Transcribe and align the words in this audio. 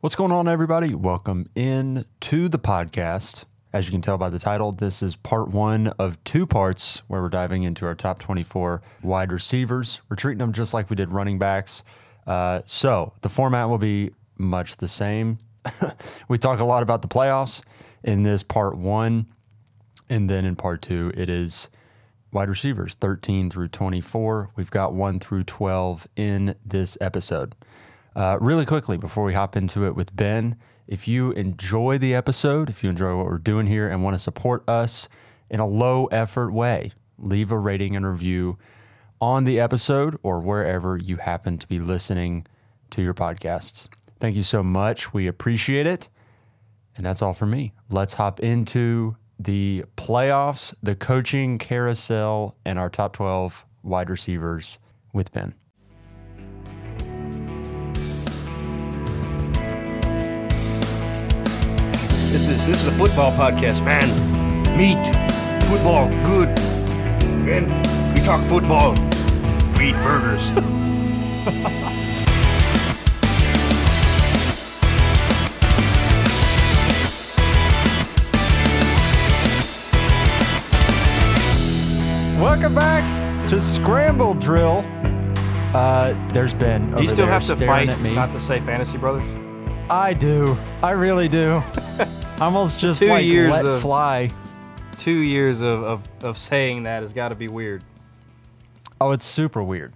What's 0.00 0.14
going 0.14 0.30
on, 0.30 0.46
everybody? 0.46 0.94
Welcome 0.94 1.48
in 1.56 2.04
to 2.20 2.48
the 2.48 2.58
podcast. 2.60 3.46
As 3.72 3.86
you 3.86 3.90
can 3.90 4.00
tell 4.00 4.16
by 4.16 4.28
the 4.28 4.38
title, 4.38 4.70
this 4.70 5.02
is 5.02 5.16
part 5.16 5.48
one 5.48 5.88
of 5.98 6.22
two 6.22 6.46
parts 6.46 7.02
where 7.08 7.20
we're 7.20 7.28
diving 7.28 7.64
into 7.64 7.84
our 7.84 7.96
top 7.96 8.20
24 8.20 8.80
wide 9.02 9.32
receivers. 9.32 10.00
We're 10.08 10.14
treating 10.14 10.38
them 10.38 10.52
just 10.52 10.72
like 10.72 10.88
we 10.88 10.94
did 10.94 11.12
running 11.12 11.40
backs. 11.40 11.82
Uh, 12.28 12.60
so 12.64 13.12
the 13.22 13.28
format 13.28 13.68
will 13.68 13.78
be 13.78 14.12
much 14.36 14.76
the 14.76 14.86
same. 14.86 15.40
we 16.28 16.38
talk 16.38 16.60
a 16.60 16.64
lot 16.64 16.84
about 16.84 17.02
the 17.02 17.08
playoffs 17.08 17.60
in 18.04 18.22
this 18.22 18.44
part 18.44 18.78
one. 18.78 19.26
And 20.08 20.30
then 20.30 20.44
in 20.44 20.54
part 20.54 20.80
two, 20.80 21.10
it 21.16 21.28
is 21.28 21.70
wide 22.32 22.48
receivers 22.48 22.94
13 22.94 23.50
through 23.50 23.66
24. 23.66 24.50
We've 24.54 24.70
got 24.70 24.94
1 24.94 25.18
through 25.18 25.42
12 25.42 26.06
in 26.14 26.54
this 26.64 26.96
episode. 27.00 27.56
Uh, 28.18 28.36
really 28.40 28.66
quickly, 28.66 28.96
before 28.96 29.22
we 29.22 29.32
hop 29.32 29.54
into 29.54 29.86
it 29.86 29.94
with 29.94 30.16
Ben, 30.16 30.56
if 30.88 31.06
you 31.06 31.30
enjoy 31.30 31.96
the 31.98 32.16
episode, 32.16 32.68
if 32.68 32.82
you 32.82 32.90
enjoy 32.90 33.16
what 33.16 33.26
we're 33.26 33.38
doing 33.38 33.68
here 33.68 33.88
and 33.88 34.02
want 34.02 34.16
to 34.16 34.18
support 34.18 34.68
us 34.68 35.08
in 35.48 35.60
a 35.60 35.66
low 35.66 36.06
effort 36.06 36.52
way, 36.52 36.90
leave 37.16 37.52
a 37.52 37.56
rating 37.56 37.94
and 37.94 38.04
review 38.04 38.58
on 39.20 39.44
the 39.44 39.60
episode 39.60 40.18
or 40.24 40.40
wherever 40.40 40.96
you 40.96 41.18
happen 41.18 41.58
to 41.58 41.66
be 41.68 41.78
listening 41.78 42.44
to 42.90 43.02
your 43.02 43.14
podcasts. 43.14 43.86
Thank 44.18 44.34
you 44.34 44.42
so 44.42 44.64
much. 44.64 45.14
We 45.14 45.28
appreciate 45.28 45.86
it. 45.86 46.08
And 46.96 47.06
that's 47.06 47.22
all 47.22 47.34
for 47.34 47.46
me. 47.46 47.72
Let's 47.88 48.14
hop 48.14 48.40
into 48.40 49.16
the 49.38 49.84
playoffs, 49.96 50.74
the 50.82 50.96
coaching 50.96 51.56
carousel, 51.56 52.56
and 52.64 52.80
our 52.80 52.90
top 52.90 53.12
12 53.12 53.64
wide 53.84 54.10
receivers 54.10 54.80
with 55.12 55.30
Ben. 55.30 55.54
This 62.30 62.48
is 62.48 62.66
this 62.66 62.82
is 62.82 62.86
a 62.86 62.92
football 62.92 63.32
podcast, 63.32 63.82
man. 63.82 64.06
Meat, 64.76 64.98
football, 65.66 66.08
good. 66.24 66.48
Man, 67.44 67.66
we 68.14 68.20
talk 68.20 68.44
football. 68.44 68.90
We 69.78 69.88
eat 69.88 69.94
burgers. 70.04 70.52
Welcome 82.38 82.74
back 82.74 83.48
to 83.48 83.58
Scramble 83.58 84.34
Drill. 84.34 84.84
Uh, 85.74 86.14
there's 86.34 86.52
Ben. 86.52 86.92
Over 86.92 87.02
you 87.02 87.08
still 87.08 87.24
there 87.24 87.32
have 87.32 87.46
to 87.46 87.56
staring 87.56 87.66
fight 87.66 87.88
at 87.88 88.00
me. 88.02 88.14
not 88.14 88.32
to 88.34 88.40
say 88.40 88.60
Fantasy 88.60 88.98
Brothers. 88.98 89.26
I 89.90 90.12
do. 90.12 90.58
I 90.82 90.90
really 90.90 91.28
do. 91.28 91.62
I 92.40 92.44
almost 92.44 92.78
just 92.78 93.00
Two 93.00 93.08
like 93.08 93.24
years 93.24 93.50
let 93.50 93.64
of- 93.66 93.80
fly. 93.82 94.30
Two 94.96 95.18
years 95.20 95.60
of 95.60 95.82
of, 95.82 96.08
of 96.22 96.38
saying 96.38 96.84
that 96.84 97.02
has 97.02 97.12
got 97.12 97.28
to 97.30 97.34
be 97.34 97.48
weird. 97.48 97.82
Oh, 99.00 99.10
it's 99.12 99.24
super 99.24 99.62
weird. 99.62 99.92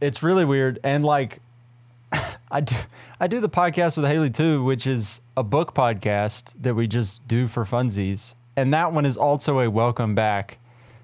It's 0.00 0.22
really 0.22 0.44
weird, 0.44 0.78
and 0.84 1.04
like, 1.04 1.40
I 2.50 2.60
do. 2.60 2.76
I 3.20 3.26
do 3.26 3.40
the 3.40 3.48
podcast 3.48 3.96
with 3.96 4.06
Haley 4.06 4.30
too, 4.30 4.62
which 4.62 4.86
is 4.86 5.20
a 5.36 5.42
book 5.42 5.74
podcast 5.74 6.54
that 6.62 6.74
we 6.74 6.86
just 6.86 7.26
do 7.26 7.48
for 7.48 7.64
funsies, 7.64 8.34
and 8.56 8.72
that 8.74 8.92
one 8.92 9.04
is 9.06 9.16
also 9.16 9.58
a 9.60 9.68
welcome 9.70 10.14
back, 10.14 10.58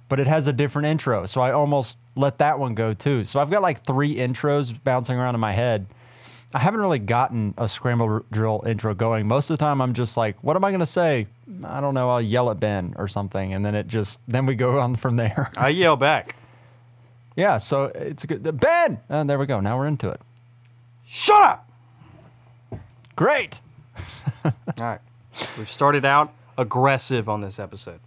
but 0.09 0.19
it 0.21 0.27
has 0.29 0.47
a 0.47 0.53
different 0.53 0.87
intro, 0.87 1.27
so 1.27 1.41
I 1.41 1.51
almost 1.53 1.99
let 2.17 2.39
that 2.39 2.59
one 2.61 2.75
go 2.75 2.95
too. 2.95 3.25
So 3.25 3.41
I've 3.41 3.51
got 3.51 3.63
like 3.63 3.85
three 3.85 4.15
intros 4.17 4.73
bouncing 4.85 5.17
around 5.19 5.35
in 5.35 5.41
my 5.41 5.53
head. 5.53 5.87
I 6.55 6.61
haven't 6.61 6.81
really 6.81 7.01
gotten 7.01 7.53
a 7.59 7.69
scramble 7.69 8.25
drill 8.31 8.63
intro 8.65 8.95
going. 8.95 9.27
Most 9.27 9.51
of 9.51 9.59
the 9.59 9.61
time, 9.65 9.81
I'm 9.81 9.93
just 9.93 10.17
like, 10.17 10.43
"What 10.45 10.55
am 10.55 10.65
I 10.65 10.71
going 10.71 10.79
to 10.81 10.87
say?" 10.87 11.27
I 11.65 11.81
don't 11.81 11.95
know. 11.95 12.11
I'll 12.11 12.23
yell 12.23 12.49
at 12.49 12.61
Ben 12.61 12.95
or 12.97 13.09
something, 13.09 13.53
and 13.53 13.67
then 13.67 13.75
it 13.75 13.89
just 13.89 14.21
then 14.29 14.47
we 14.47 14.55
go 14.55 14.79
on 14.85 14.95
from 14.95 15.17
there. 15.17 15.51
I 15.57 15.71
yell 15.71 15.97
back. 15.97 16.37
Yeah, 17.35 17.59
so 17.59 17.87
it's 17.87 18.23
a 18.23 18.29
good 18.29 18.61
Ben. 18.61 19.01
And 19.09 19.29
there 19.29 19.37
we 19.37 19.47
go. 19.47 19.59
Now 19.59 19.77
we're 19.77 19.89
into 19.89 20.09
it. 20.09 20.21
Shut 21.05 21.43
up! 21.43 21.69
Great. 23.17 23.59
All 24.45 24.53
right, 24.79 25.01
we've 25.59 25.69
started 25.69 26.05
out 26.05 26.33
aggressive 26.57 27.29
on 27.29 27.41
this 27.41 27.59
episode. 27.59 27.99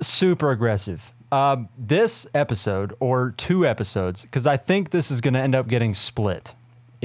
Super 0.00 0.50
aggressive. 0.50 1.12
Um, 1.30 1.68
this 1.78 2.26
episode 2.34 2.94
or 2.98 3.32
two 3.36 3.64
episodes, 3.64 4.22
because 4.22 4.46
I 4.46 4.56
think 4.56 4.90
this 4.90 5.10
is 5.12 5.20
going 5.20 5.34
to 5.34 5.40
end 5.40 5.54
up 5.54 5.68
getting 5.68 5.94
split 5.94 6.52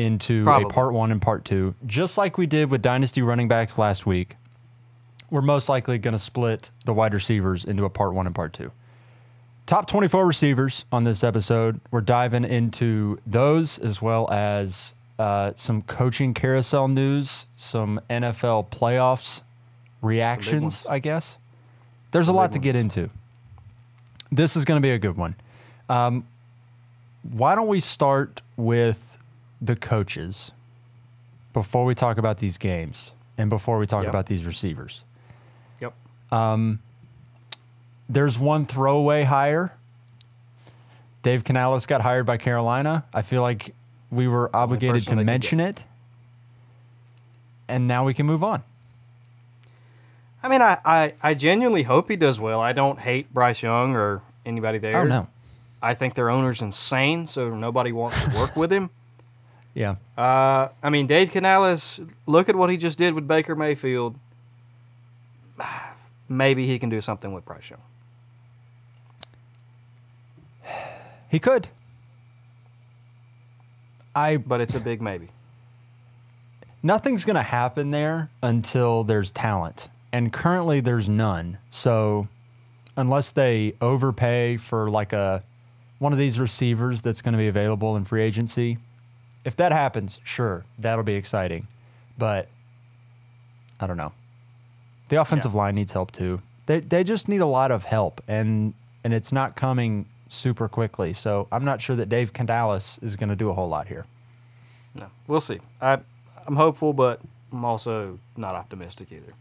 into 0.01 0.44
Probably. 0.44 0.66
a 0.66 0.69
part 0.69 0.94
one 0.94 1.12
and 1.12 1.22
part 1.22 1.45
two, 1.45 1.75
just 1.85 2.17
like 2.17 2.38
we 2.38 2.45
did 2.45 2.72
with 2.72 2.81
Dynasty 2.81 3.22
running 3.22 3.47
backs 3.47 3.78
last 3.78 4.06
week. 4.06 4.35
We're 5.29 5.41
most 5.41 5.69
likely 5.69 5.97
going 5.97 6.13
to 6.13 6.19
split 6.19 6.72
the 6.85 6.94
wide 6.94 7.13
receivers 7.13 7.63
into 7.63 7.85
a 7.85 7.89
part 7.89 8.13
one 8.13 8.25
and 8.25 8.35
part 8.35 8.53
two. 8.53 8.72
Top 9.66 9.88
24 9.88 10.25
receivers 10.25 10.84
on 10.91 11.06
this 11.06 11.23
episode. 11.23 11.79
We're 11.91 12.01
diving 12.01 12.44
into 12.44 13.17
those 13.25 13.78
as 13.78 14.01
well 14.01 14.29
as 14.29 14.94
uh, 15.17 15.53
some 15.56 15.84
coaching 15.84 16.34
carousel 16.34 16.88
news, 16.90 17.45
some 17.56 18.01
NFL 18.09 18.69
playoffs 18.69 19.41
reactions. 20.01 20.85
I 20.88 21.00
guess. 21.00 21.38
There's 22.11 22.28
a 22.28 22.34
lot 22.34 22.51
to 22.53 22.59
get 22.59 22.75
into. 22.75 23.09
This 24.31 24.57
is 24.57 24.66
going 24.66 24.81
to 24.81 24.85
be 24.85 24.91
a 24.91 25.00
good 25.00 25.16
one. 25.16 25.35
Um, 25.88 26.25
why 27.23 27.56
don't 27.56 27.67
we 27.67 27.79
start 27.79 28.41
with 28.57 29.10
the 29.61 29.75
coaches 29.75 30.51
before 31.53 31.85
we 31.85 31.94
talk 31.94 32.17
about 32.17 32.39
these 32.39 32.57
games 32.57 33.11
and 33.38 33.49
before 33.49 33.77
we 33.77 33.85
talk 33.85 34.03
Yep. 34.03 34.09
about 34.09 34.25
these 34.25 34.44
receivers? 34.44 35.03
Yep. 35.79 35.94
Um, 36.31 36.79
there's 38.09 38.39
one 38.39 38.66
throwaway 38.66 39.23
hire. 39.23 39.73
Dave 41.23 41.44
Canales 41.44 41.85
got 41.85 42.01
hired 42.01 42.25
by 42.25 42.38
Carolina. 42.38 43.05
I 43.13 43.22
feel 43.22 43.41
like 43.41 43.75
we 44.09 44.27
were 44.27 44.53
obligated 44.55 45.07
to 45.07 45.16
mention 45.16 45.59
it. 45.59 45.85
And 47.67 47.88
now 47.88 48.05
we 48.05 48.13
can 48.13 48.25
move 48.25 48.43
on. 48.43 48.63
I 50.43 50.49
mean, 50.49 50.61
I, 50.61 50.79
I, 50.83 51.13
I 51.22 51.33
genuinely 51.35 51.83
hope 51.83 52.09
he 52.09 52.16
does 52.16 52.39
well. 52.39 52.59
I 52.59 52.73
don't 52.73 52.99
hate 52.99 53.31
Bryce 53.33 53.61
Young 53.61 53.95
or 53.95 54.23
anybody 54.45 54.79
oh, 54.79 54.81
there. 54.81 55.01
Oh, 55.01 55.03
no. 55.03 55.28
I 55.81 55.93
think 55.93 56.16
their 56.16 56.29
owner's 56.29 56.61
insane, 56.61 57.25
so 57.25 57.55
nobody 57.55 57.91
wants 57.91 58.22
to 58.23 58.35
work 58.35 58.55
with 58.55 58.72
him. 58.72 58.89
Yeah. 59.74 59.96
Uh, 60.18 60.70
I 60.84 60.90
mean, 60.90 61.08
Dave 61.08 61.32
Canales, 61.32 62.00
look 62.26 62.50
at 62.50 62.56
what 62.56 62.70
he 62.70 62.78
just 62.78 62.98
did 62.98 63.14
with 63.14 63.28
Baker 63.28 63.56
Mayfield. 63.56 64.16
Maybe 66.30 66.66
he 66.66 66.78
can 66.80 66.90
do 66.90 67.02
something 67.02 67.34
with 67.34 67.46
Bryce 67.46 67.70
Young. 67.70 67.82
He 71.30 71.40
could. 71.40 71.70
I 74.14 74.36
But 74.38 74.59
it's 74.59 74.76
a 74.76 74.80
big 74.80 75.02
maybe. 75.02 75.30
nothing's 76.84 77.24
going 77.24 77.36
to 77.38 77.42
happen 77.42 77.92
there 77.92 78.30
until 78.44 79.03
there's 79.06 79.32
talent. 79.32 79.88
And 80.12 80.34
currently 80.34 80.82
there's 80.82 81.08
none. 81.08 81.58
So 81.70 82.28
unless 82.98 83.32
they 83.32 83.76
overpay 83.80 84.58
for 84.58 84.90
like 84.90 85.14
a 85.14 85.44
one 86.00 86.12
of 86.12 86.20
these 86.20 86.38
receivers 86.40 87.02
that's 87.02 87.22
going 87.22 87.32
to 87.34 87.38
be 87.38 87.48
available 87.48 87.96
in 87.96 88.03
free 88.03 88.24
agency, 88.24 88.78
if 89.44 89.56
that 89.57 89.72
happens, 89.72 90.19
sure, 90.24 90.66
that'll 90.78 91.03
be 91.03 91.16
exciting. 91.16 91.68
But 92.18 92.47
I 93.79 93.88
don't 93.88 93.97
know. 93.97 94.13
The 95.09 95.19
offensive 95.19 95.56
line 95.56 95.75
needs 95.75 95.91
help 95.91 96.12
too. 96.12 96.41
They 96.68 96.79
they 96.79 97.03
just 97.03 97.28
need 97.28 97.41
a 97.41 97.46
lot 97.46 97.72
of 97.72 97.85
help 97.85 98.22
and 98.28 98.74
and 99.03 99.13
it's 99.13 99.31
not 99.31 99.56
coming 99.56 100.06
super 100.29 100.68
quickly. 100.69 101.13
So 101.13 101.47
I'm 101.52 101.66
not 101.66 101.81
sure 101.81 101.96
that 101.96 102.07
Dave 102.07 102.34
Canales 102.34 103.00
is 103.02 103.16
going 103.16 103.29
to 103.29 103.35
do 103.35 103.50
a 103.50 103.53
whole 103.53 103.68
lot 103.68 103.88
here. 103.88 104.06
No, 104.96 105.07
we'll 105.28 105.41
see. 105.41 105.59
I, 105.81 106.00
I'm 106.47 106.56
hopeful, 106.56 106.94
but 106.94 107.19
I'm 107.52 107.66
also 107.66 108.19
not 108.38 108.55
optimistic 108.55 109.11
either. 109.11 109.34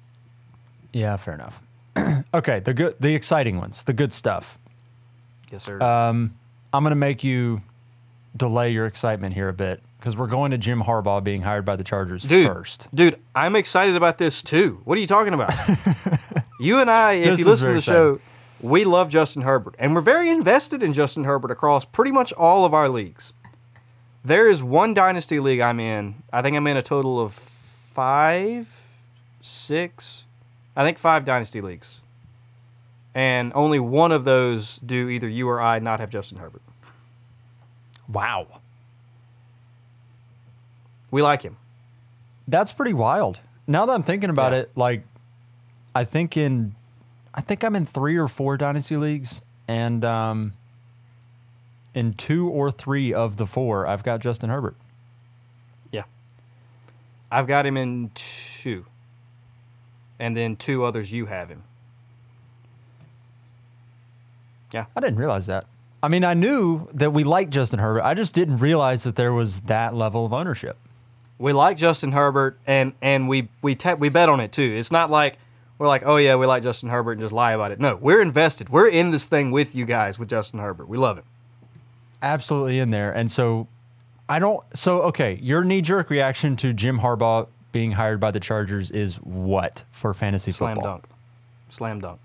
Yeah, 0.92 1.16
fair 1.16 1.34
enough. 1.34 1.62
okay, 2.34 2.60
the 2.60 2.74
good, 2.74 2.96
the 3.00 3.14
exciting 3.14 3.58
ones, 3.58 3.84
the 3.84 3.92
good 3.92 4.12
stuff. 4.12 4.58
Yes, 5.52 5.64
sir. 5.64 5.80
Um, 5.80 6.34
I'm 6.72 6.82
going 6.82 6.92
to 6.92 6.96
make 6.96 7.24
you 7.24 7.62
delay 8.36 8.70
your 8.70 8.86
excitement 8.86 9.34
here 9.34 9.48
a 9.48 9.52
bit 9.52 9.80
because 10.00 10.16
we're 10.16 10.26
going 10.26 10.50
to 10.50 10.58
Jim 10.58 10.82
Harbaugh 10.82 11.22
being 11.22 11.42
hired 11.42 11.66
by 11.66 11.76
the 11.76 11.84
Chargers 11.84 12.22
dude, 12.22 12.46
first. 12.46 12.88
dude, 12.94 13.20
I'm 13.34 13.54
excited 13.54 13.96
about 13.96 14.16
this 14.16 14.42
too. 14.42 14.80
What 14.84 14.96
are 14.96 15.00
you 15.00 15.06
talking 15.06 15.34
about? 15.34 15.52
you 16.60 16.80
and 16.80 16.90
I, 16.90 17.12
if 17.12 17.30
This 17.30 17.40
you 17.40 17.44
listen 17.44 17.68
to 17.68 17.74
the 17.74 17.80
show, 17.82 18.18
we 18.62 18.84
love 18.84 19.10
Justin 19.10 19.42
Herbert, 19.42 19.74
and 19.78 19.94
we're 19.94 20.00
very 20.00 20.30
invested 20.30 20.82
in 20.82 20.94
Justin 20.94 21.24
Herbert 21.24 21.50
across 21.50 21.84
pretty 21.84 22.12
much 22.12 22.32
all 22.32 22.64
of 22.64 22.72
our 22.72 22.88
leagues. 22.88 23.34
There 24.24 24.48
is 24.48 24.62
one 24.62 24.94
dynasty 24.94 25.38
league 25.38 25.60
I'm 25.60 25.80
in. 25.80 26.22
I 26.32 26.40
think 26.40 26.56
I'm 26.56 26.66
in 26.66 26.78
a 26.78 26.82
total 26.82 27.20
of 27.20 27.34
five, 27.34 28.86
six, 29.42 30.24
I 30.74 30.84
think 30.84 30.98
five 30.98 31.26
dynasty 31.26 31.60
leagues. 31.60 32.00
And 33.14 33.52
only 33.54 33.80
one 33.80 34.12
of 34.12 34.24
those 34.24 34.78
do 34.78 35.08
either 35.10 35.28
you 35.28 35.48
or 35.48 35.60
I 35.60 35.78
not 35.78 36.00
have 36.00 36.10
Justin 36.10 36.38
Herbert. 36.38 36.62
Wow. 38.08 38.59
We 41.10 41.22
like 41.22 41.42
him. 41.42 41.56
That's 42.48 42.72
pretty 42.72 42.92
wild. 42.94 43.40
Now 43.66 43.86
that 43.86 43.92
I'm 43.92 44.02
thinking 44.02 44.30
about 44.30 44.52
Yeah. 44.52 44.60
it, 44.60 44.70
like 44.76 45.04
I 45.94 46.04
think 46.04 46.36
in 46.36 46.74
I 47.32 47.40
think 47.40 47.62
I'm 47.62 47.76
in 47.76 47.86
three 47.86 48.16
or 48.16 48.26
four 48.28 48.56
dynasty 48.56 48.96
leagues, 48.96 49.40
and 49.68 50.04
um, 50.04 50.52
in 51.94 52.12
two 52.12 52.48
or 52.48 52.72
three 52.72 53.12
of 53.14 53.36
the 53.36 53.46
four, 53.46 53.86
I've 53.86 54.02
got 54.02 54.18
Justin 54.20 54.50
Herbert. 54.50 54.74
Yeah. 55.92 56.02
I've 57.30 57.46
got 57.46 57.66
him 57.66 57.76
in 57.76 58.10
two. 58.14 58.84
And 60.18 60.36
then 60.36 60.56
two 60.56 60.84
others 60.84 61.12
you 61.12 61.26
have 61.26 61.48
him. 61.48 61.62
Yeah. 64.72 64.86
I 64.96 65.00
didn't 65.00 65.18
realize 65.18 65.46
that. 65.46 65.66
I 66.02 66.08
mean, 66.08 66.24
I 66.24 66.34
knew 66.34 66.88
that 66.94 67.12
we 67.12 67.24
liked 67.24 67.50
Justin 67.52 67.78
Herbert. 67.78 68.02
I 68.02 68.14
just 68.14 68.34
didn't 68.34 68.58
realize 68.58 69.02
that 69.04 69.16
there 69.16 69.32
was 69.32 69.60
that 69.62 69.94
level 69.94 70.24
of 70.26 70.32
ownership. 70.32 70.76
We 71.40 71.52
like 71.52 71.76
Justin 71.78 72.12
Herbert 72.12 72.58
and 72.66 72.92
and 73.02 73.28
we 73.28 73.48
we 73.62 73.74
ta- 73.74 73.94
we 73.94 74.08
bet 74.10 74.28
on 74.28 74.38
it 74.40 74.52
too. 74.52 74.74
It's 74.76 74.92
not 74.92 75.10
like 75.10 75.38
we're 75.78 75.88
like, 75.88 76.02
"Oh 76.04 76.16
yeah, 76.16 76.36
we 76.36 76.44
like 76.46 76.62
Justin 76.62 76.90
Herbert" 76.90 77.12
and 77.12 77.20
just 77.22 77.32
lie 77.32 77.52
about 77.52 77.72
it. 77.72 77.80
No, 77.80 77.96
we're 77.96 78.20
invested. 78.20 78.68
We're 78.68 78.88
in 78.88 79.10
this 79.10 79.24
thing 79.24 79.50
with 79.50 79.74
you 79.74 79.86
guys 79.86 80.18
with 80.18 80.28
Justin 80.28 80.60
Herbert. 80.60 80.86
We 80.88 80.98
love 80.98 81.16
it. 81.18 81.24
Absolutely 82.22 82.78
in 82.78 82.90
there. 82.90 83.10
And 83.10 83.30
so 83.30 83.66
I 84.28 84.38
don't. 84.38 84.62
So, 84.76 85.00
okay, 85.04 85.38
your 85.42 85.64
knee 85.64 85.80
jerk 85.80 86.10
reaction 86.10 86.56
to 86.56 86.74
Jim 86.74 86.98
Harbaugh 86.98 87.48
being 87.72 87.92
hired 87.92 88.20
by 88.20 88.30
the 88.30 88.40
Chargers 88.40 88.90
is 88.90 89.16
what 89.16 89.84
for 89.92 90.12
fantasy 90.12 90.50
Slam 90.52 90.74
football? 90.76 90.92
dunk. 90.96 91.04
Slam 91.70 92.00
dunk. 92.00 92.20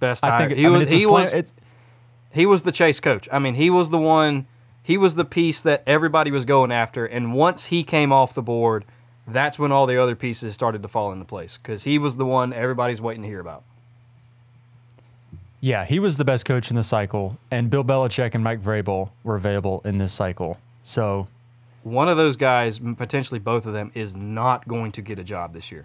Best 0.00 0.24
I 0.24 0.28
hire. 0.28 0.48
think 0.48 0.58
he 0.58 0.66
I 0.66 0.68
mean, 0.68 0.78
was 0.80 0.92
he 0.92 0.98
slam- 1.00 1.12
was 1.22 1.32
it's, 1.32 1.52
he 2.32 2.44
was 2.44 2.64
the 2.64 2.72
chase 2.72 3.00
coach. 3.00 3.28
I 3.32 3.38
mean, 3.38 3.54
he 3.54 3.70
was 3.70 3.90
the 3.90 3.98
one. 3.98 4.46
He 4.82 4.96
was 4.96 5.14
the 5.14 5.24
piece 5.24 5.62
that 5.62 5.82
everybody 5.86 6.30
was 6.30 6.44
going 6.44 6.72
after. 6.72 7.06
And 7.06 7.34
once 7.34 7.66
he 7.66 7.82
came 7.84 8.12
off 8.12 8.34
the 8.34 8.42
board, 8.42 8.84
that's 9.26 9.58
when 9.58 9.70
all 9.70 9.86
the 9.86 9.96
other 9.96 10.16
pieces 10.16 10.54
started 10.54 10.82
to 10.82 10.88
fall 10.88 11.12
into 11.12 11.24
place 11.24 11.56
because 11.58 11.84
he 11.84 11.98
was 11.98 12.16
the 12.16 12.26
one 12.26 12.52
everybody's 12.52 13.00
waiting 13.00 13.22
to 13.22 13.28
hear 13.28 13.38
about. 13.40 13.62
yeah, 15.60 15.84
he 15.84 16.00
was 16.00 16.16
the 16.16 16.24
best 16.24 16.44
coach 16.44 16.70
in 16.70 16.76
the 16.76 16.82
cycle, 16.82 17.36
and 17.50 17.70
Bill 17.70 17.84
Belichick 17.84 18.34
and 18.34 18.42
Mike 18.42 18.60
Vrabel 18.60 19.10
were 19.22 19.36
available 19.36 19.80
in 19.84 19.98
this 19.98 20.12
cycle. 20.12 20.58
So, 20.82 21.28
One 21.84 22.08
of 22.08 22.16
those 22.16 22.34
guys, 22.36 22.80
potentially 22.80 23.38
both 23.38 23.64
of 23.66 23.72
them, 23.72 23.92
is 23.94 24.16
not 24.16 24.66
going 24.66 24.90
to 24.92 25.02
get 25.02 25.20
a 25.20 25.24
job 25.24 25.52
this 25.54 25.70
year. 25.70 25.84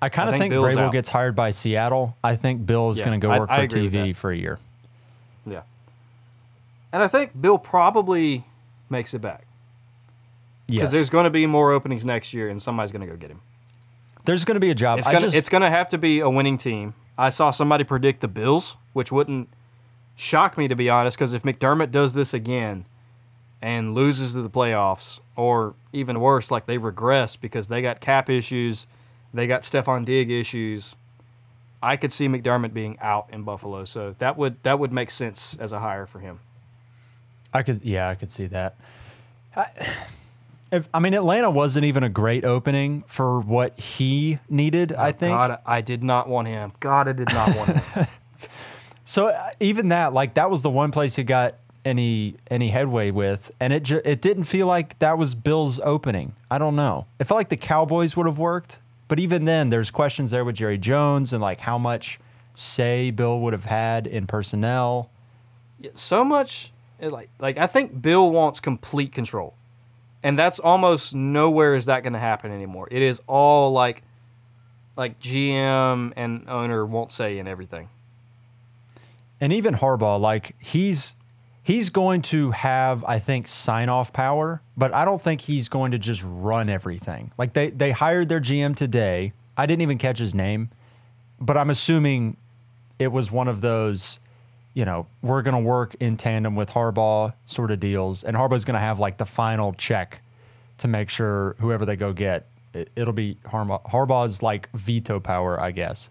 I 0.00 0.08
kind 0.08 0.28
of 0.28 0.34
think 0.38 0.52
think, 0.52 0.54
Vrabel 0.54 0.78
out. 0.86 0.92
gets 0.92 1.08
hired 1.08 1.34
by 1.34 1.50
Seattle. 1.50 2.16
I 2.22 2.36
think 2.36 2.64
Bill 2.66 2.90
is 2.90 2.98
Yeah, 2.98 3.04
going 3.06 3.20
to 3.20 3.26
go 3.26 3.36
work 3.38 3.50
I 3.50 3.66
for 3.68 3.76
with 3.80 3.92
TV 3.92 4.14
for 4.14 4.30
a 4.30 4.36
year. 4.36 4.58
And 6.92 7.02
I 7.02 7.08
think 7.08 7.38
Bill 7.40 7.58
probably 7.58 8.44
makes 8.88 9.12
it 9.14 9.20
back 9.20 9.46
because 10.66 10.80
Yes. 10.80 10.92
there's 10.92 11.10
going 11.10 11.24
to 11.24 11.30
be 11.30 11.46
more 11.46 11.72
openings 11.72 12.04
next 12.04 12.32
year, 12.32 12.48
and 12.48 12.60
somebody's 12.60 12.92
going 12.92 13.00
to 13.02 13.06
go 13.06 13.16
get 13.16 13.30
him. 13.30 13.40
There's 14.24 14.44
going 14.44 14.56
to 14.56 14.60
be 14.60 14.70
a 14.70 14.74
job. 14.74 14.98
It's 14.98 15.06
I 15.08 15.12
gonna 15.12 15.26
just- 15.26 15.36
it's 15.36 15.48
gonna 15.48 15.70
have 15.70 15.88
to 15.90 15.98
be 15.98 16.20
a 16.20 16.28
winning 16.28 16.58
team. 16.58 16.94
I 17.16 17.30
saw 17.30 17.50
somebody 17.50 17.84
predict 17.84 18.20
the 18.20 18.28
Bills, 18.28 18.76
which 18.92 19.10
wouldn't 19.10 19.48
shock 20.16 20.58
me 20.58 20.68
to 20.68 20.76
be 20.76 20.90
honest, 20.90 21.16
because 21.16 21.32
if 21.34 21.42
McDermott 21.44 21.90
does 21.90 22.12
this 22.14 22.34
again 22.34 22.84
and 23.62 23.94
loses 23.94 24.34
to 24.34 24.42
the 24.42 24.50
playoffs, 24.50 25.18
or 25.34 25.74
even 25.92 26.20
worse, 26.20 26.50
like 26.50 26.66
they 26.66 26.76
regress 26.78 27.36
because 27.36 27.68
they 27.68 27.80
got 27.80 28.00
cap 28.00 28.28
issues, 28.28 28.86
they 29.32 29.46
got 29.46 29.62
Stefon 29.62 30.04
Diggs 30.04 30.30
issues. 30.30 30.94
I 31.82 31.96
could 31.96 32.12
see 32.12 32.28
McDermott 32.28 32.74
being 32.74 32.98
out 33.00 33.28
in 33.32 33.44
Buffalo, 33.44 33.84
so 33.84 34.14
that 34.18 34.36
would 34.36 34.62
that 34.62 34.78
would 34.78 34.92
make 34.92 35.10
sense 35.10 35.56
as 35.58 35.72
a 35.72 35.78
hire 35.80 36.06
for 36.06 36.18
him. 36.20 36.40
I 37.52 37.62
could, 37.62 37.82
yeah, 37.84 38.08
I 38.08 38.14
could 38.14 38.30
see 38.30 38.46
that. 38.48 38.76
I, 39.56 39.66
if 40.70 40.88
I 40.92 40.98
mean, 40.98 41.14
Atlanta 41.14 41.50
wasn't 41.50 41.86
even 41.86 42.02
a 42.02 42.08
great 42.10 42.44
opening 42.44 43.02
for 43.06 43.40
what 43.40 43.78
he 43.78 44.38
needed. 44.50 44.92
I 44.92 45.12
think 45.12 45.30
God, 45.34 45.58
I 45.64 45.80
did 45.80 46.04
not 46.04 46.28
want 46.28 46.48
him. 46.48 46.72
God, 46.80 47.08
I 47.08 47.12
did 47.12 47.28
not 47.32 47.56
want 47.56 47.70
him. 47.70 48.06
so. 49.04 49.28
uh, 49.28 49.50
Even 49.60 49.88
that, 49.88 50.12
like, 50.12 50.34
that 50.34 50.50
was 50.50 50.62
the 50.62 50.70
one 50.70 50.90
place 50.90 51.16
he 51.16 51.24
got 51.24 51.54
any 51.84 52.34
any 52.50 52.68
headway 52.68 53.10
with, 53.10 53.50
and 53.60 53.72
it 53.72 53.82
ju- 53.82 54.02
it 54.04 54.20
didn't 54.20 54.44
feel 54.44 54.66
like 54.66 54.98
that 54.98 55.16
was 55.16 55.34
Bill's 55.34 55.80
opening. 55.80 56.34
I 56.50 56.58
don't 56.58 56.76
know. 56.76 57.06
It 57.18 57.24
felt 57.24 57.38
like 57.38 57.48
the 57.48 57.56
Cowboys 57.56 58.14
would 58.14 58.26
have 58.26 58.38
worked, 58.38 58.78
but 59.06 59.18
even 59.18 59.46
then, 59.46 59.70
there's 59.70 59.90
questions 59.90 60.30
there 60.30 60.44
with 60.44 60.56
Jerry 60.56 60.76
Jones 60.76 61.32
and 61.32 61.40
like 61.40 61.60
how 61.60 61.78
much 61.78 62.20
say 62.54 63.10
Bill 63.10 63.40
would 63.40 63.54
have 63.54 63.64
had 63.64 64.06
in 64.06 64.26
personnel. 64.26 65.08
Yeah, 65.80 65.92
so 65.94 66.24
much 66.24 66.72
like 67.00 67.30
like 67.38 67.56
I 67.58 67.66
think 67.66 68.00
Bill 68.02 68.30
wants 68.30 68.60
complete 68.60 69.12
control. 69.12 69.54
And 70.22 70.36
that's 70.38 70.58
almost 70.58 71.14
nowhere 71.14 71.74
is 71.76 71.86
that 71.86 72.02
going 72.02 72.12
to 72.14 72.18
happen 72.18 72.50
anymore. 72.50 72.88
It 72.90 73.02
is 73.02 73.20
all 73.28 73.72
like 73.72 74.02
like 74.96 75.20
GM 75.20 76.12
and 76.16 76.48
owner 76.48 76.84
won't 76.84 77.12
say 77.12 77.38
in 77.38 77.46
everything. 77.46 77.88
and 79.40 79.52
even 79.52 79.74
Harbaugh, 79.74 80.20
like 80.20 80.56
he's 80.58 81.14
he's 81.62 81.90
going 81.90 82.22
to 82.22 82.50
have, 82.52 83.04
I 83.04 83.18
think, 83.18 83.46
sign 83.46 83.88
off 83.88 84.12
power, 84.12 84.60
but 84.76 84.92
I 84.94 85.04
don't 85.04 85.20
think 85.20 85.42
he's 85.42 85.68
going 85.68 85.92
to 85.92 85.98
just 85.98 86.22
run 86.26 86.68
everything. 86.68 87.30
Like 87.38 87.52
they 87.52 87.70
they 87.70 87.92
hired 87.92 88.28
their 88.28 88.40
GM 88.40 88.74
today. 88.74 89.32
I 89.56 89.66
didn't 89.66 89.82
even 89.82 89.98
catch 89.98 90.18
his 90.18 90.34
name, 90.34 90.70
but 91.40 91.56
I'm 91.56 91.70
assuming 91.70 92.36
it 92.98 93.12
was 93.12 93.30
one 93.30 93.46
of 93.48 93.60
those, 93.60 94.18
you 94.74 94.84
know, 94.84 95.06
we're 95.22 95.42
going 95.42 95.54
to 95.54 95.60
work 95.68 95.94
in 96.00 96.16
tandem 96.16 96.54
with 96.54 96.70
Harbaugh 96.70 97.32
sort 97.46 97.70
of 97.70 97.80
deals, 97.80 98.22
and 98.24 98.36
Harbaugh's 98.36 98.64
going 98.64 98.74
to 98.74 98.80
have 98.80 98.98
like 98.98 99.16
the 99.16 99.26
final 99.26 99.72
check 99.72 100.20
to 100.78 100.88
make 100.88 101.10
sure 101.10 101.56
whoever 101.58 101.84
they 101.84 101.96
go 101.96 102.12
get, 102.12 102.46
it, 102.72 102.90
it'll 102.94 103.12
be 103.12 103.36
Harbaugh, 103.44 103.82
Harbaugh's 103.86 104.42
like 104.42 104.68
veto 104.72 105.18
power, 105.20 105.60
I 105.60 105.72
guess. 105.72 106.08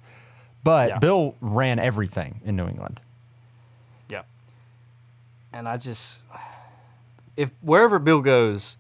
But 0.64 0.90
Yeah. 0.90 1.00
Bill 1.00 1.36
ran 1.40 1.80
everything 1.80 2.42
in 2.44 2.56
New 2.58 2.68
England. 2.68 3.00
Yeah. 4.10 4.24
And 5.54 5.68
I 5.70 5.78
just 5.78 6.24
if 7.38 7.52
wherever 7.62 8.00
Bill 8.00 8.22
goes, 8.22 8.76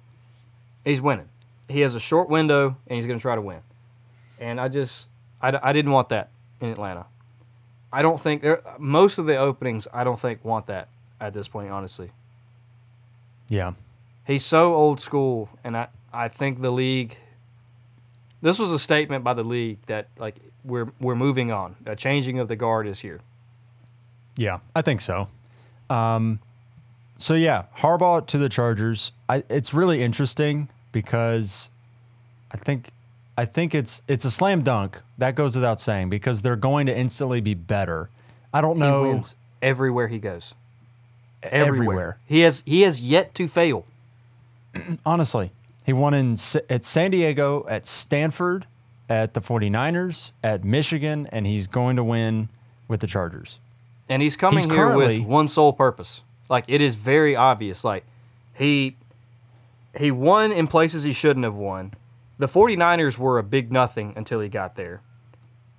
he's 0.83 0.99
winning. 0.99 1.29
He 1.69 1.81
has 1.81 1.95
a 1.95 1.99
short 1.99 2.27
window 2.29 2.75
and 2.87 2.95
he's 2.95 3.05
going 3.05 3.19
to 3.19 3.21
try 3.21 3.35
to 3.35 3.41
win. 3.41 3.59
And 4.39 4.59
I 4.59 4.67
just 4.67 5.07
I, 5.41 5.57
I 5.61 5.71
didn't 5.71 5.91
want 5.91 6.09
that 6.09 6.29
in 6.59 6.69
Atlanta. 6.69 7.05
I 7.91 8.01
don't 8.01 8.19
think 8.19 8.41
there 8.41 8.61
most 8.77 9.17
of 9.17 9.25
the 9.25 9.37
openings 9.37 9.87
I 9.93 10.03
don't 10.03 10.19
think 10.19 10.43
want 10.43 10.65
that 10.67 10.89
at 11.19 11.33
this 11.33 11.47
point 11.47 11.71
honestly. 11.71 12.11
Yeah. 13.49 13.73
He's 14.27 14.43
so 14.43 14.75
old 14.75 14.99
school, 14.99 15.49
and 15.63 15.77
I, 15.77 15.87
I 16.11 16.27
think 16.27 16.61
the 16.61 16.71
league. 16.71 17.17
This 18.41 18.59
was 18.59 18.71
a 18.71 18.77
statement 18.77 19.23
by 19.23 19.33
the 19.33 19.43
league 19.43 19.79
that 19.85 20.09
like 20.17 20.35
we're 20.65 20.91
we're 20.99 21.15
moving 21.15 21.49
on. 21.51 21.77
A 21.85 21.95
changing 21.95 22.37
of 22.39 22.49
the 22.49 22.57
guard 22.57 22.87
is 22.87 22.99
here. 22.99 23.21
Yeah, 24.35 24.59
I 24.75 24.81
think 24.81 24.99
so. 24.99 25.29
Um, 25.89 26.39
so 27.15 27.33
yeah, 27.35 27.63
Harbaugh 27.77 28.27
to 28.27 28.37
the 28.37 28.49
Chargers. 28.49 29.13
I, 29.29 29.43
it's 29.49 29.73
really 29.73 30.01
interesting 30.01 30.67
because 30.91 31.69
I 32.51 32.57
think 32.57 32.91
I 33.37 33.45
think 33.45 33.75
it's 33.75 34.01
it's 34.07 34.25
a 34.25 34.31
slam 34.31 34.61
dunk. 34.63 35.01
That 35.17 35.35
goes 35.35 35.55
without 35.55 35.79
saying 35.79 36.09
because 36.09 36.41
they're 36.41 36.55
going 36.55 36.87
to 36.87 36.97
instantly 36.97 37.39
be 37.39 37.53
better. 37.53 38.09
I 38.53 38.61
don't 38.61 38.75
He 38.77 38.81
know 38.81 39.03
wins 39.03 39.35
everywhere 39.61 40.07
he 40.07 40.17
goes. 40.19 40.55
everywhere. 41.43 42.17
He 42.25 42.41
has 42.41 42.63
he 42.65 42.81
has 42.81 42.99
yet 42.99 43.35
to 43.35 43.47
fail. 43.47 43.85
Honestly, 45.05 45.51
he 45.85 45.93
won 45.93 46.13
in 46.13 46.37
at 46.69 46.83
San 46.83 47.11
Diego, 47.11 47.65
at 47.69 47.85
Stanford, 47.85 48.65
at 49.09 49.33
the 49.33 49.41
49ers, 49.41 50.31
at 50.43 50.63
Michigan, 50.63 51.27
and 51.31 51.45
he's 51.45 51.67
going 51.67 51.95
to 51.95 52.03
win 52.03 52.49
with 52.87 53.01
the 53.01 53.07
Chargers. 53.07 53.59
And 54.09 54.21
he's 54.21 54.35
coming 54.35 54.63
He's 54.63 54.73
here 54.73 54.95
with 54.95 55.23
one 55.25 55.47
sole 55.47 55.73
purpose. 55.73 56.21
Like 56.49 56.65
it 56.67 56.81
is 56.81 56.95
very 56.95 57.35
obvious. 57.35 57.83
Like 57.83 58.03
he 58.55 58.95
he 59.97 60.11
won 60.11 60.51
in 60.51 60.67
places 60.67 61.03
he 61.03 61.13
shouldn't 61.13 61.43
have 61.43 61.55
won. 61.55 61.93
The 62.37 62.47
49ers 62.47 63.17
were 63.17 63.39
a 63.39 63.43
big 63.43 63.71
nothing 63.71 64.13
until 64.15 64.39
he 64.39 64.49
got 64.49 64.75
there. 64.75 65.01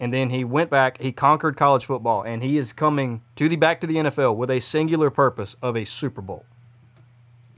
And 0.00 0.12
then 0.12 0.30
he 0.30 0.44
went 0.44 0.70
back, 0.70 1.00
he 1.00 1.10
conquered 1.12 1.56
college 1.56 1.84
football, 1.84 2.22
and 2.22 2.42
he 2.42 2.56
is 2.56 2.72
coming 2.72 3.22
to 3.36 3.48
the 3.48 3.56
back 3.56 3.80
to 3.80 3.86
the 3.86 3.96
NFL 3.96 4.36
with 4.36 4.50
a 4.50 4.60
singular 4.60 5.10
purpose 5.10 5.56
of 5.60 5.76
a 5.76 5.84
Super 5.84 6.20
Bowl. 6.20 6.44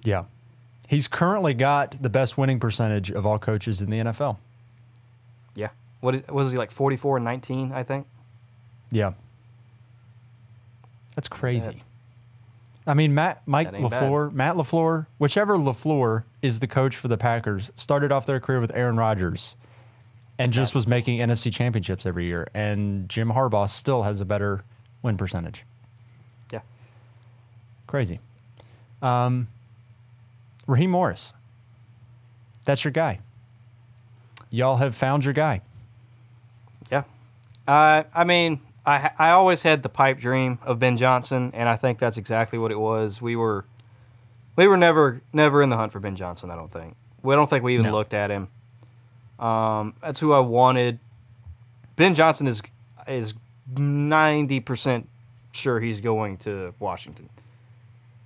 Yeah. 0.04 0.24
He's 0.88 1.06
currently 1.06 1.54
got 1.54 2.02
the 2.02 2.08
best 2.08 2.38
winning 2.38 2.58
percentage 2.58 3.10
of 3.10 3.26
all 3.26 3.38
coaches 3.38 3.82
in 3.82 3.90
the 3.90 3.98
NFL. 3.98 4.38
Yeah. 5.54 5.68
What 6.00 6.14
is, 6.14 6.26
was 6.28 6.52
he 6.52 6.58
like 6.58 6.70
44 6.70 7.18
and 7.18 7.24
19, 7.24 7.72
I 7.72 7.82
think? 7.82 8.06
Yeah. 8.90 9.12
That's 11.14 11.28
crazy. 11.28 11.82
I 12.86 12.94
mean, 12.94 13.14
Matt, 13.14 13.42
Mike 13.46 13.70
That 13.70 13.76
ain't 13.78 13.90
bad. 13.90 14.02
LaFleur, 14.02 14.32
Matt 14.32 14.56
LaFleur, 14.56 15.06
whichever 15.18 15.56
LaFleur 15.56 16.24
is 16.42 16.60
the 16.60 16.66
coach 16.66 16.96
for 16.96 17.08
the 17.08 17.18
Packers, 17.18 17.70
started 17.76 18.10
off 18.10 18.26
their 18.26 18.40
career 18.40 18.60
with 18.60 18.74
Aaron 18.74 18.96
Rodgers 18.96 19.54
and 20.38 20.52
just 20.52 20.74
was 20.74 20.86
making 20.86 21.18
NFC 21.18 21.52
championships 21.52 22.06
every 22.06 22.24
year. 22.24 22.48
And 22.54 23.08
Jim 23.08 23.28
Harbaugh 23.30 23.68
still 23.68 24.04
has 24.04 24.22
a 24.22 24.24
better 24.24 24.64
win 25.02 25.18
percentage. 25.18 25.64
Yeah. 26.50 26.60
Crazy. 27.86 28.20
Um, 29.02 29.48
Raheem 30.66 30.90
Morris. 30.90 31.34
That's 32.64 32.84
your 32.84 32.92
guy. 32.92 33.20
Y'all 34.50 34.78
have 34.78 34.94
found 34.94 35.24
your 35.24 35.34
guy. 35.34 35.60
Yeah. 36.90 37.04
Uh, 37.68 38.04
I 38.14 38.24
mean, 38.24 38.60
I 38.86 39.10
I 39.18 39.30
always 39.30 39.62
had 39.62 39.82
the 39.82 39.88
pipe 39.88 40.18
dream 40.18 40.58
of 40.62 40.78
Ben 40.78 40.96
Johnson, 40.96 41.50
and 41.54 41.68
I 41.68 41.76
think 41.76 41.98
that's 41.98 42.16
exactly 42.16 42.58
what 42.58 42.70
it 42.72 42.78
was. 42.80 43.20
We 43.20 43.36
were 43.36 43.64
we 44.56 44.66
were 44.66 44.76
never 44.76 45.20
never 45.32 45.62
in 45.62 45.68
the 45.68 45.76
hunt 45.76 45.92
for 45.92 46.00
Ben 46.00 46.16
Johnson. 46.16 46.50
I 46.50 46.56
don't 46.56 46.70
think. 46.72 46.96
We 47.22 47.34
don't 47.34 47.48
think 47.50 47.62
we 47.64 47.74
even 47.74 47.86
No. 47.86 47.92
looked 47.92 48.14
at 48.14 48.30
him. 48.30 48.48
Um, 49.38 49.94
that's 50.02 50.20
who 50.20 50.32
I 50.32 50.40
wanted. 50.40 50.98
Ben 51.96 52.14
Johnson 52.14 52.46
is 52.46 52.62
is 53.06 53.34
ninety 53.76 54.60
percent 54.60 55.08
sure 55.52 55.80
he's 55.80 56.00
going 56.00 56.36
to 56.38 56.74
Washington. 56.78 57.28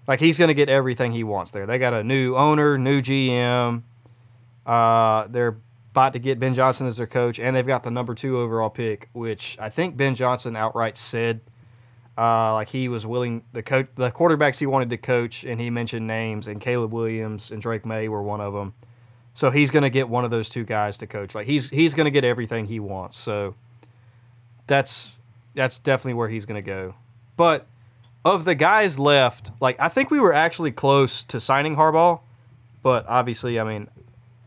Like 0.06 0.20
he's 0.20 0.38
going 0.38 0.48
to 0.48 0.54
get 0.54 0.68
everything 0.68 1.12
he 1.12 1.24
wants 1.24 1.50
there. 1.52 1.66
They 1.66 1.78
got 1.78 1.94
a 1.94 2.04
new 2.04 2.36
owner, 2.36 2.76
new 2.78 3.00
GM. 3.00 3.82
Uh, 4.66 5.26
they're 5.28 5.56
about 5.94 6.12
to 6.14 6.18
get 6.18 6.40
Ben 6.40 6.54
Johnson 6.54 6.88
as 6.88 6.96
their 6.96 7.06
coach, 7.06 7.38
and 7.38 7.54
they've 7.54 7.64
got 7.64 7.84
the 7.84 7.90
number 7.90 8.16
two 8.16 8.36
overall 8.38 8.68
pick, 8.68 9.08
which 9.12 9.56
I 9.60 9.70
think 9.70 9.96
Ben 9.96 10.16
Johnson 10.16 10.56
outright 10.56 10.96
said, 10.96 11.40
uh, 12.18 12.52
like 12.54 12.68
he 12.68 12.88
was 12.88 13.06
willing 13.06 13.44
the 13.52 13.62
coach, 13.62 13.86
the 13.94 14.10
quarterbacks 14.10 14.58
he 14.58 14.66
wanted 14.66 14.90
to 14.90 14.96
coach, 14.96 15.44
and 15.44 15.60
he 15.60 15.70
mentioned 15.70 16.04
names, 16.04 16.48
and 16.48 16.60
Caleb 16.60 16.92
Williams 16.92 17.52
and 17.52 17.62
Drake 17.62 17.86
Maye 17.86 18.08
were 18.08 18.24
one 18.24 18.40
of 18.40 18.52
them. 18.52 18.74
So 19.34 19.52
he's 19.52 19.70
going 19.70 19.84
to 19.84 19.90
get 19.90 20.08
one 20.08 20.24
of 20.24 20.32
those 20.32 20.50
two 20.50 20.64
guys 20.64 20.98
to 20.98 21.06
coach. 21.06 21.32
Like 21.34 21.46
he's 21.46 21.70
he's 21.70 21.94
going 21.94 22.06
to 22.06 22.10
get 22.10 22.24
everything 22.24 22.64
he 22.64 22.80
wants. 22.80 23.16
So 23.16 23.54
that's 24.66 25.16
that's 25.54 25.78
definitely 25.78 26.14
where 26.14 26.28
he's 26.28 26.44
going 26.44 26.60
to 26.60 26.68
go. 26.68 26.94
But 27.36 27.68
of 28.24 28.44
the 28.44 28.56
guys 28.56 28.98
left, 28.98 29.52
like 29.60 29.80
I 29.80 29.88
think 29.88 30.10
we 30.10 30.18
were 30.18 30.32
actually 30.32 30.72
close 30.72 31.24
to 31.26 31.38
signing 31.38 31.76
Harbaugh, 31.76 32.20
but 32.82 33.06
obviously, 33.06 33.60
I 33.60 33.64
mean, 33.64 33.88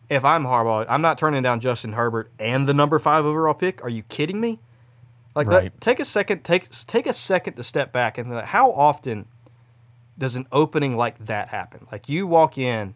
if 0.09 0.23
I'm 0.23 0.43
Harbaugh, 0.43 0.85
I'm 0.87 1.01
not 1.01 1.17
turning 1.17 1.43
down 1.43 1.59
Justin 1.59 1.93
Herbert 1.93 2.31
and 2.39 2.67
the 2.67 2.73
number 2.73 2.97
five 2.99 3.25
overall 3.25 3.53
pick. 3.53 3.83
Are 3.83 3.89
you 3.89 4.03
kidding 4.03 4.39
me? 4.39 4.59
Like, 5.35 5.47
Right. 5.47 5.81
take 5.81 5.99
a 5.99 6.05
second, 6.05 6.43
take 6.43 6.69
take 6.69 7.05
a 7.05 7.13
second 7.13 7.53
to 7.55 7.63
step 7.63 7.91
back 7.91 8.17
and 8.17 8.31
like, 8.31 8.45
how 8.45 8.71
often 8.71 9.25
does 10.17 10.35
an 10.35 10.47
opening 10.51 10.97
like 10.97 11.25
that 11.25 11.49
happen? 11.49 11.85
Like 11.91 12.09
you 12.09 12.25
walk 12.25 12.57
in 12.57 12.95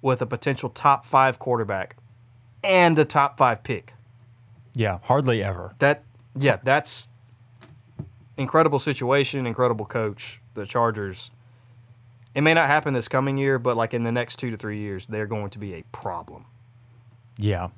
with 0.00 0.20
a 0.20 0.26
potential 0.26 0.68
top 0.70 1.04
five 1.04 1.38
quarterback 1.38 1.96
and 2.64 2.98
a 2.98 3.04
top 3.04 3.38
five 3.38 3.62
pick. 3.62 3.94
Yeah, 4.74 4.98
hardly 5.04 5.42
ever. 5.42 5.74
That 5.78 6.02
yeah, 6.36 6.58
that's 6.64 7.08
incredible 8.36 8.78
situation, 8.78 9.46
incredible 9.46 9.86
coach. 9.86 10.40
The 10.54 10.66
Chargers. 10.66 11.30
It 12.34 12.40
may 12.40 12.54
not 12.54 12.66
happen 12.66 12.94
this 12.94 13.08
coming 13.08 13.36
year, 13.36 13.58
but 13.58 13.76
like 13.76 13.92
in 13.94 14.02
the 14.04 14.12
next 14.12 14.36
two 14.36 14.50
to 14.50 14.56
three 14.56 14.78
years, 14.78 15.06
they're 15.06 15.26
going 15.26 15.50
to 15.50 15.58
be 15.58 15.74
a 15.74 15.82
problem. 15.92 16.46
Yeah. 17.36 17.68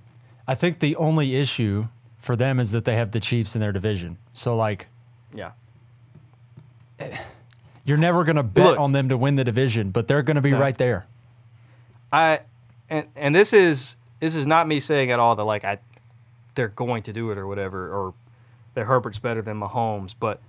I 0.46 0.54
think 0.54 0.78
the 0.80 0.94
only 0.96 1.34
issue 1.37 1.88
for 2.18 2.37
them 2.37 2.61
is 2.61 2.70
that 2.70 2.84
they 2.84 2.96
have 2.96 3.11
the 3.11 3.20
Chiefs 3.20 3.54
in 3.54 3.61
their 3.61 3.73
division. 3.73 4.18
So 4.32 4.56
like 4.56 4.87
Yeah. 5.34 5.52
you're 7.84 7.96
never 7.99 8.25
going 8.25 8.37
to 8.37 8.42
bet 8.42 8.64
Look. 8.66 8.80
on 8.80 8.92
them 8.92 9.08
to 9.08 9.16
win 9.16 9.37
the 9.37 9.44
division, 9.44 9.90
but 9.90 10.08
they're 10.08 10.23
going 10.23 10.37
to 10.37 10.40
be 10.42 10.52
No. 10.52 10.58
right 10.61 10.76
there. 10.76 11.06
I 12.12 12.40
and 12.88 13.06
and 13.16 13.34
this 13.34 13.52
is 13.52 13.96
this 14.20 14.34
is 14.37 14.46
not 14.46 14.68
me 14.68 14.78
saying 14.78 15.11
at 15.11 15.18
all 15.18 15.34
that 15.37 15.44
like 15.44 15.64
I 15.64 15.78
they're 16.54 16.68
going 16.68 17.02
to 17.04 17.12
do 17.12 17.30
it 17.32 17.38
or 17.38 17.46
whatever 17.46 17.92
or 17.92 18.14
that 18.75 18.84
Herbert's 18.84 19.18
better 19.18 19.42
than 19.42 19.58
Mahomes, 19.58 20.14
but 20.18 20.40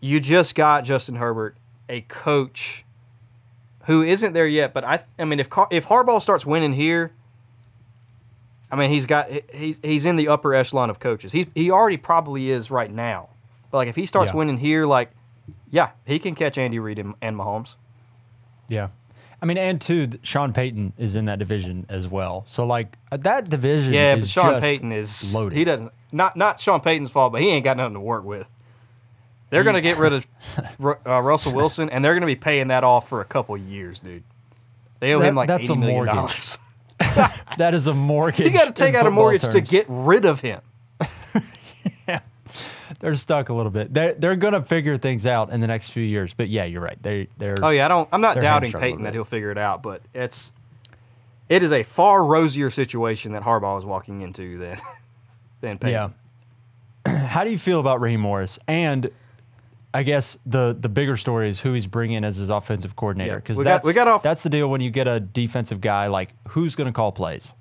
you 0.00 0.18
just 0.20 0.54
got 0.54 0.84
Justin 0.84 1.14
Herbert, 1.16 1.56
a 1.92 2.00
coach 2.02 2.84
who 3.84 4.02
isn't 4.02 4.32
there 4.32 4.46
yet. 4.48 4.72
But 4.74 4.84
I 4.84 5.04
I 5.18 5.24
mean 5.24 5.38
if 5.40 5.48
Car- 5.50 5.68
if 5.70 5.86
Harbaugh 5.86 6.20
starts 6.22 6.44
winning 6.46 6.72
here, 6.72 7.12
I 8.70 8.76
mean 8.76 8.90
he's 8.90 9.06
got 9.06 9.28
he's 9.54 9.78
he's 9.82 10.04
in 10.06 10.16
the 10.16 10.28
upper 10.28 10.54
echelon 10.54 10.90
of 10.90 10.98
coaches. 10.98 11.32
He 11.32 11.48
he 11.54 11.70
already 11.70 11.96
probably 11.98 12.50
is 12.50 12.70
right 12.70 12.90
now. 12.90 13.28
But 13.70 13.78
like 13.78 13.88
if 13.88 13.96
he 13.96 14.06
starts 14.06 14.32
Yeah. 14.32 14.38
winning 14.38 14.58
here, 14.58 14.86
like 14.86 15.10
yeah, 15.70 15.90
he 16.06 16.18
can 16.18 16.34
catch 16.34 16.58
Andy 16.58 16.78
Reid 16.78 16.98
and, 16.98 17.14
and 17.22 17.36
Mahomes. 17.36 17.76
Yeah. 18.68 18.88
I 19.40 19.44
mean, 19.44 19.58
and 19.58 19.80
two, 19.80 20.08
Sean 20.22 20.52
Payton 20.52 20.92
is 20.98 21.16
in 21.16 21.24
that 21.24 21.40
division 21.40 21.84
as 21.88 22.06
well. 22.06 22.44
So 22.46 22.64
like 22.64 22.96
uh, 23.10 23.16
that 23.18 23.50
division 23.50 23.92
Yeah, 23.92 24.14
but 24.14 24.28
Sean 24.28 24.60
Payton 24.60 24.92
is 24.92 25.34
loaded. 25.34 25.56
he 25.56 25.64
doesn't 25.64 25.90
not 26.12 26.36
not 26.36 26.60
Sean 26.60 26.80
Payton's 26.80 27.10
fault, 27.10 27.32
but 27.32 27.42
he 27.42 27.48
ain't 27.48 27.64
got 27.64 27.76
nothing 27.76 27.94
to 27.94 28.00
work 28.00 28.24
with. 28.24 28.46
They're 29.52 29.64
gonna 29.64 29.82
get 29.82 29.98
rid 29.98 30.14
of 30.14 30.26
uh, 31.06 31.20
Russell 31.20 31.52
Wilson, 31.52 31.90
and 31.90 32.02
they're 32.02 32.14
gonna 32.14 32.24
be 32.24 32.36
paying 32.36 32.68
that 32.68 32.84
off 32.84 33.06
for 33.08 33.20
a 33.20 33.24
couple 33.26 33.54
years, 33.56 34.00
dude. 34.00 34.22
They 34.98 35.12
owe 35.12 35.18
That- 35.18 35.28
him 35.28 35.34
like 35.34 35.48
that's 35.48 35.64
eighty 35.64 35.74
a 35.74 35.76
million 35.76 35.96
mortgage. 36.06 36.14
dollars. 36.14 36.58
that 37.58 37.74
is 37.74 37.86
a 37.86 37.92
mortgage. 37.92 38.46
you 38.46 38.50
got 38.52 38.64
to 38.64 38.72
take 38.72 38.94
out 38.94 39.06
a 39.06 39.10
mortgage 39.10 39.42
to 39.50 39.60
get 39.60 39.84
rid 39.88 40.24
of 40.24 40.40
him. 40.40 40.60
They're 43.00 43.14
stuck 43.16 43.48
a 43.48 43.54
little 43.54 43.72
bit. 43.72 43.92
They're 43.92 44.14
they're 44.14 44.36
gonna 44.36 44.62
figure 44.62 44.96
things 44.96 45.26
out 45.26 45.50
in 45.50 45.60
the 45.60 45.66
next 45.66 45.88
few 45.90 46.04
years. 46.04 46.34
But 46.34 46.48
yeah, 46.48 46.64
you're 46.64 46.80
right. 46.82 46.96
They 47.02 47.26
they're 47.36 47.56
Oh 47.60 47.70
yeah, 47.70 47.84
I 47.86 47.88
don't. 47.88 48.08
I'm 48.12 48.20
not 48.20 48.38
doubting 48.38 48.70
hamstrung 48.70 48.82
a 48.82 48.86
little 48.86 48.92
Payton 48.96 49.04
that 49.04 49.12
he'll 49.14 49.24
figure 49.24 49.50
it 49.50 49.58
out, 49.58 49.82
but 49.82 50.02
it's 50.14 50.52
it 51.48 51.62
is 51.64 51.72
a 51.72 51.82
far 51.82 52.24
rosier 52.24 52.70
situation 52.70 53.32
that 53.32 53.42
Harbaugh 53.42 53.78
is 53.78 53.84
walking 53.84 54.20
into 54.22 54.56
than 54.58 54.78
than 55.62 55.78
Payton. 55.78 56.14
Yeah. 57.06 57.26
How 57.26 57.42
do 57.44 57.50
you 57.50 57.58
feel 57.58 57.80
about 57.80 58.00
Raheem 58.00 58.20
Morris? 58.20 58.58
And 58.68 59.10
I 59.94 60.02
guess 60.04 60.38
the 60.46 60.76
the 60.78 60.88
bigger 60.88 61.16
story 61.16 61.48
is 61.50 61.60
who 61.60 61.72
he's 61.74 61.86
bringing 61.86 62.24
as 62.24 62.36
his 62.36 62.48
offensive 62.48 62.96
coordinator 62.96 63.32
Yeah. 63.32 63.36
because 63.36 63.58
got- 63.58 63.64
that's 63.64 63.86
we 63.86 63.92
got 63.92 64.08
off- 64.08 64.22
that's 64.22 64.42
the 64.42 64.50
deal 64.50 64.70
when 64.70 64.80
you 64.80 64.90
get 64.90 65.06
a 65.06 65.20
defensive 65.20 65.80
guy 65.80 66.06
like 66.06 66.34
who's 66.48 66.74
going 66.76 66.86
to 66.86 66.92
call 66.92 67.12
plays. 67.12 67.54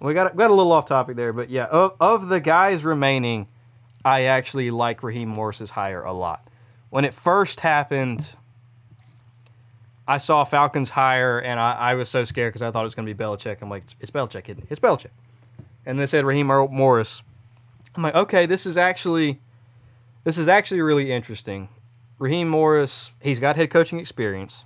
We 0.00 0.14
got 0.14 0.34
we 0.34 0.38
got 0.38 0.50
a 0.50 0.54
little 0.54 0.72
off 0.72 0.86
topic 0.86 1.16
there, 1.16 1.32
but 1.32 1.50
yeah, 1.50 1.64
of, 1.66 1.94
of 2.00 2.28
the 2.28 2.40
guys 2.40 2.84
remaining, 2.84 3.48
I 4.04 4.22
actually 4.22 4.70
like 4.70 5.02
Raheem 5.02 5.28
Morris's 5.28 5.70
hire 5.70 6.02
a 6.02 6.12
lot. 6.12 6.48
When 6.88 7.04
it 7.04 7.12
first 7.12 7.60
happened, 7.60 8.32
I 10.08 10.18
saw 10.18 10.42
Falcons 10.44 10.90
hire, 10.90 11.38
and 11.38 11.60
I, 11.60 11.72
I 11.72 11.94
was 11.94 12.08
so 12.08 12.24
scared 12.24 12.52
because 12.52 12.62
I 12.62 12.70
thought 12.70 12.80
it 12.82 12.84
was 12.84 12.94
going 12.94 13.06
to 13.06 13.14
be 13.14 13.22
Belichick. 13.24 13.58
I'm 13.60 13.70
like, 13.70 13.82
it's, 13.84 13.94
it's 14.00 14.10
Belichick, 14.10 14.48
it? 14.48 14.58
It's 14.68 14.80
Belichick. 14.80 15.10
And 15.86 16.00
they 16.00 16.06
said 16.06 16.24
Raheem 16.24 16.46
Morris. 16.48 17.22
I'm 17.94 18.02
like, 18.02 18.14
okay, 18.14 18.46
this 18.46 18.66
is 18.66 18.76
actually, 18.76 19.40
this 20.24 20.38
is 20.38 20.48
actually 20.48 20.80
really 20.80 21.12
interesting. 21.12 21.68
Raheem 22.18 22.48
Morris, 22.48 23.12
he's 23.22 23.40
got 23.40 23.56
head 23.56 23.70
coaching 23.70 23.98
experience. 23.98 24.64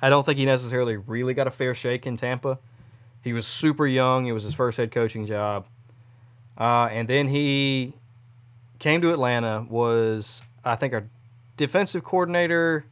I 0.00 0.08
don't 0.08 0.24
think 0.24 0.38
he 0.38 0.44
necessarily 0.44 0.96
really 0.96 1.34
got 1.34 1.46
a 1.46 1.50
fair 1.50 1.74
shake 1.74 2.06
in 2.06 2.16
Tampa. 2.16 2.58
He 3.22 3.32
was 3.32 3.46
super 3.46 3.86
young. 3.86 4.26
It 4.26 4.32
was 4.32 4.44
his 4.44 4.54
first 4.54 4.78
head 4.78 4.90
coaching 4.90 5.26
job. 5.26 5.66
Uh, 6.56 6.88
and 6.90 7.08
then 7.08 7.28
he 7.28 7.94
came 8.78 9.00
to 9.02 9.10
Atlanta, 9.10 9.66
was, 9.68 10.42
I 10.64 10.76
think, 10.76 10.94
our 10.94 11.04
defensive 11.56 12.04
coordinator. 12.04 12.86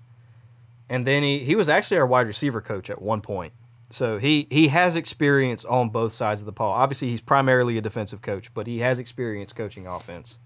And 0.88 1.06
then 1.06 1.22
he, 1.22 1.40
he 1.40 1.54
was 1.54 1.68
actually 1.68 1.98
our 1.98 2.06
wide 2.06 2.26
receiver 2.26 2.60
coach 2.60 2.90
at 2.90 3.00
one 3.00 3.20
point. 3.20 3.52
So 3.90 4.18
he, 4.18 4.46
he 4.50 4.68
has 4.68 4.96
experience 4.96 5.64
on 5.64 5.88
both 5.88 6.12
sides 6.12 6.42
of 6.42 6.46
the 6.46 6.52
ball. 6.52 6.72
Obviously, 6.72 7.08
he's 7.08 7.22
primarily 7.22 7.78
a 7.78 7.80
defensive 7.80 8.20
coach, 8.20 8.52
but 8.52 8.66
he 8.66 8.80
has 8.80 8.98
experience 8.98 9.52
coaching 9.54 9.86
offense. 9.86 10.38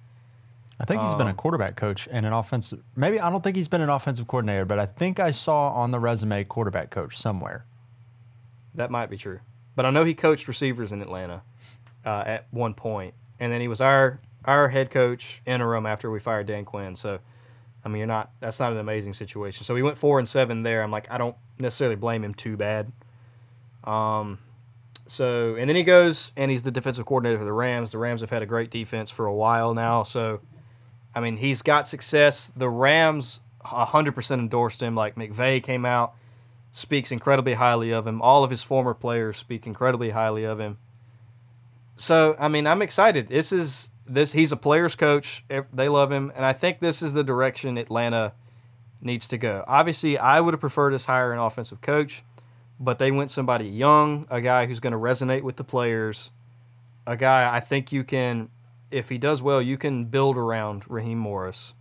I 0.83 0.85
think 0.85 1.01
he's 1.03 1.15
been 1.15 1.29
a 1.29 1.31
Um, 1.31 1.37
quarterback 1.37 1.77
coach 1.77 2.09
and 2.11 2.27
an 2.27 2.33
offensive. 2.33 2.83
Maybe 2.97 3.21
I 3.21 3.31
don't 3.31 3.43
think 3.43 3.55
he's 3.55 3.69
been 3.69 3.83
an 3.83 3.89
offensive 3.89 4.27
coordinator, 4.27 4.65
but 4.65 4.81
I 4.81 4.87
think 4.87 5.21
I 5.21 5.31
saw 5.31 5.69
on 5.69 5.93
the 5.93 6.01
resume 6.01 6.43
quarterback 6.43 6.91
coach 6.91 7.17
somewhere. 7.17 7.65
That 8.75 8.91
might 8.91 9.09
be 9.09 9.17
true. 9.17 9.39
But 9.77 9.87
I 9.87 9.91
know 9.91 10.03
he 10.03 10.13
coached 10.13 10.49
receivers 10.49 10.91
in 10.91 11.01
Atlanta 11.01 11.43
uh, 12.05 12.25
at 12.27 12.47
one 12.51 12.75
point, 12.75 13.15
and 13.39 13.53
then 13.53 13.61
he 13.61 13.69
was 13.69 13.81
our 13.81 14.19
our 14.45 14.71
head 14.71 14.91
coach 14.91 15.41
interim 15.47 15.87
after 15.87 16.11
we 16.11 16.19
fired 16.19 16.49
Dan 16.49 16.65
Quinn. 16.65 16.97
So, 16.97 17.21
I 17.85 17.89
mean, 17.89 17.99
you're 17.99 18.09
not 18.09 18.33
that's 18.41 18.59
not 18.59 18.73
an 18.73 18.79
amazing 18.79 19.15
situation. 19.15 19.65
So 19.65 19.75
we 19.75 19.83
went 19.85 19.97
four 19.99 20.19
and 20.19 20.29
seven 20.29 20.65
there. 20.65 20.83
I'm 20.83 20.91
like, 20.91 21.09
I 21.13 21.17
don't 21.17 21.37
necessarily 21.61 21.95
blame 21.97 22.25
him 22.25 22.35
too 22.35 22.57
bad. 22.57 22.91
Um, 23.85 24.41
so 25.07 25.55
and 25.55 25.69
then 25.69 25.77
he 25.77 25.85
goes 25.85 26.33
and 26.37 26.51
he's 26.51 26.65
the 26.65 26.73
defensive 26.73 27.07
coordinator 27.07 27.39
for 27.39 27.45
the 27.45 27.53
Rams. 27.53 27.93
The 27.93 27.99
Rams 27.99 28.21
have 28.21 28.31
had 28.31 28.43
a 28.43 28.47
great 28.47 28.71
defense 28.73 29.13
for 29.13 29.27
a 29.27 29.35
while 29.35 29.75
now. 29.75 30.03
So, 30.03 30.41
I 31.15 31.21
mean, 31.21 31.37
he's 31.37 31.63
got 31.63 31.87
success. 31.87 32.53
The 32.55 32.69
Rams 32.69 33.41
100% 33.65 34.31
endorsed 34.39 34.83
him. 34.83 34.95
Like 34.95 35.15
McVay 35.17 35.63
came 35.63 35.85
out 35.85 36.15
speaks 36.73 37.13
incredibly 37.13 37.55
highly 37.55 37.91
of 37.91 38.07
him. 38.07 38.21
All 38.21 38.43
of 38.43 38.51
his 38.51 38.63
former 38.63 38.95
players 38.95 39.37
speak 39.37 39.67
incredibly 39.67 40.11
highly 40.11 40.45
of 40.45 40.59
him. 40.59 40.79
So, 41.97 42.35
I 42.39 42.49
mean, 42.49 42.67
I'm 42.67 42.83
excited. 42.83 43.29
This 43.29 43.53
is 43.53 43.91
this 44.07 44.33
he's 44.33 44.51
a 44.51 44.57
player's 44.57 44.97
coach. 44.97 45.45
They 45.49 45.87
love 45.87 46.11
him, 46.11 46.33
and 46.35 46.45
I 46.45 46.55
think 46.55 46.81
this 46.81 47.03
is 47.03 47.13
the 47.13 47.23
direction 47.23 47.77
Atlanta 47.77 48.33
needs 49.01 49.29
to 49.29 49.39
go. 49.39 49.65
Obviously, 49.69 50.19
I 50.19 50.41
would 50.41 50.55
have 50.55 50.61
preferred 50.61 50.95
us 50.95 51.05
hire 51.05 51.33
an 51.33 51.39
offensive 51.39 51.83
coach, 51.83 52.23
but 52.81 52.99
they 52.99 53.11
went 53.11 53.31
somebody 53.31 53.67
young, 53.67 54.27
a 54.31 54.41
guy 54.41 54.67
who's 54.67 54.81
going 54.81 54.93
to 54.93 54.99
resonate 54.99 55.43
with 55.43 55.57
the 55.57 55.65
players, 55.65 56.31
a 57.07 57.17
guy 57.17 57.55
I 57.55 57.61
think 57.61 57.93
you 57.93 58.03
can 58.03 58.49
if 58.93 59.09
he 59.09 59.19
does 59.19 59.43
well, 59.43 59.61
you 59.63 59.77
can 59.79 60.05
build 60.07 60.37
around 60.37 60.85
Raheem 60.89 61.19
Morris. 61.19 61.75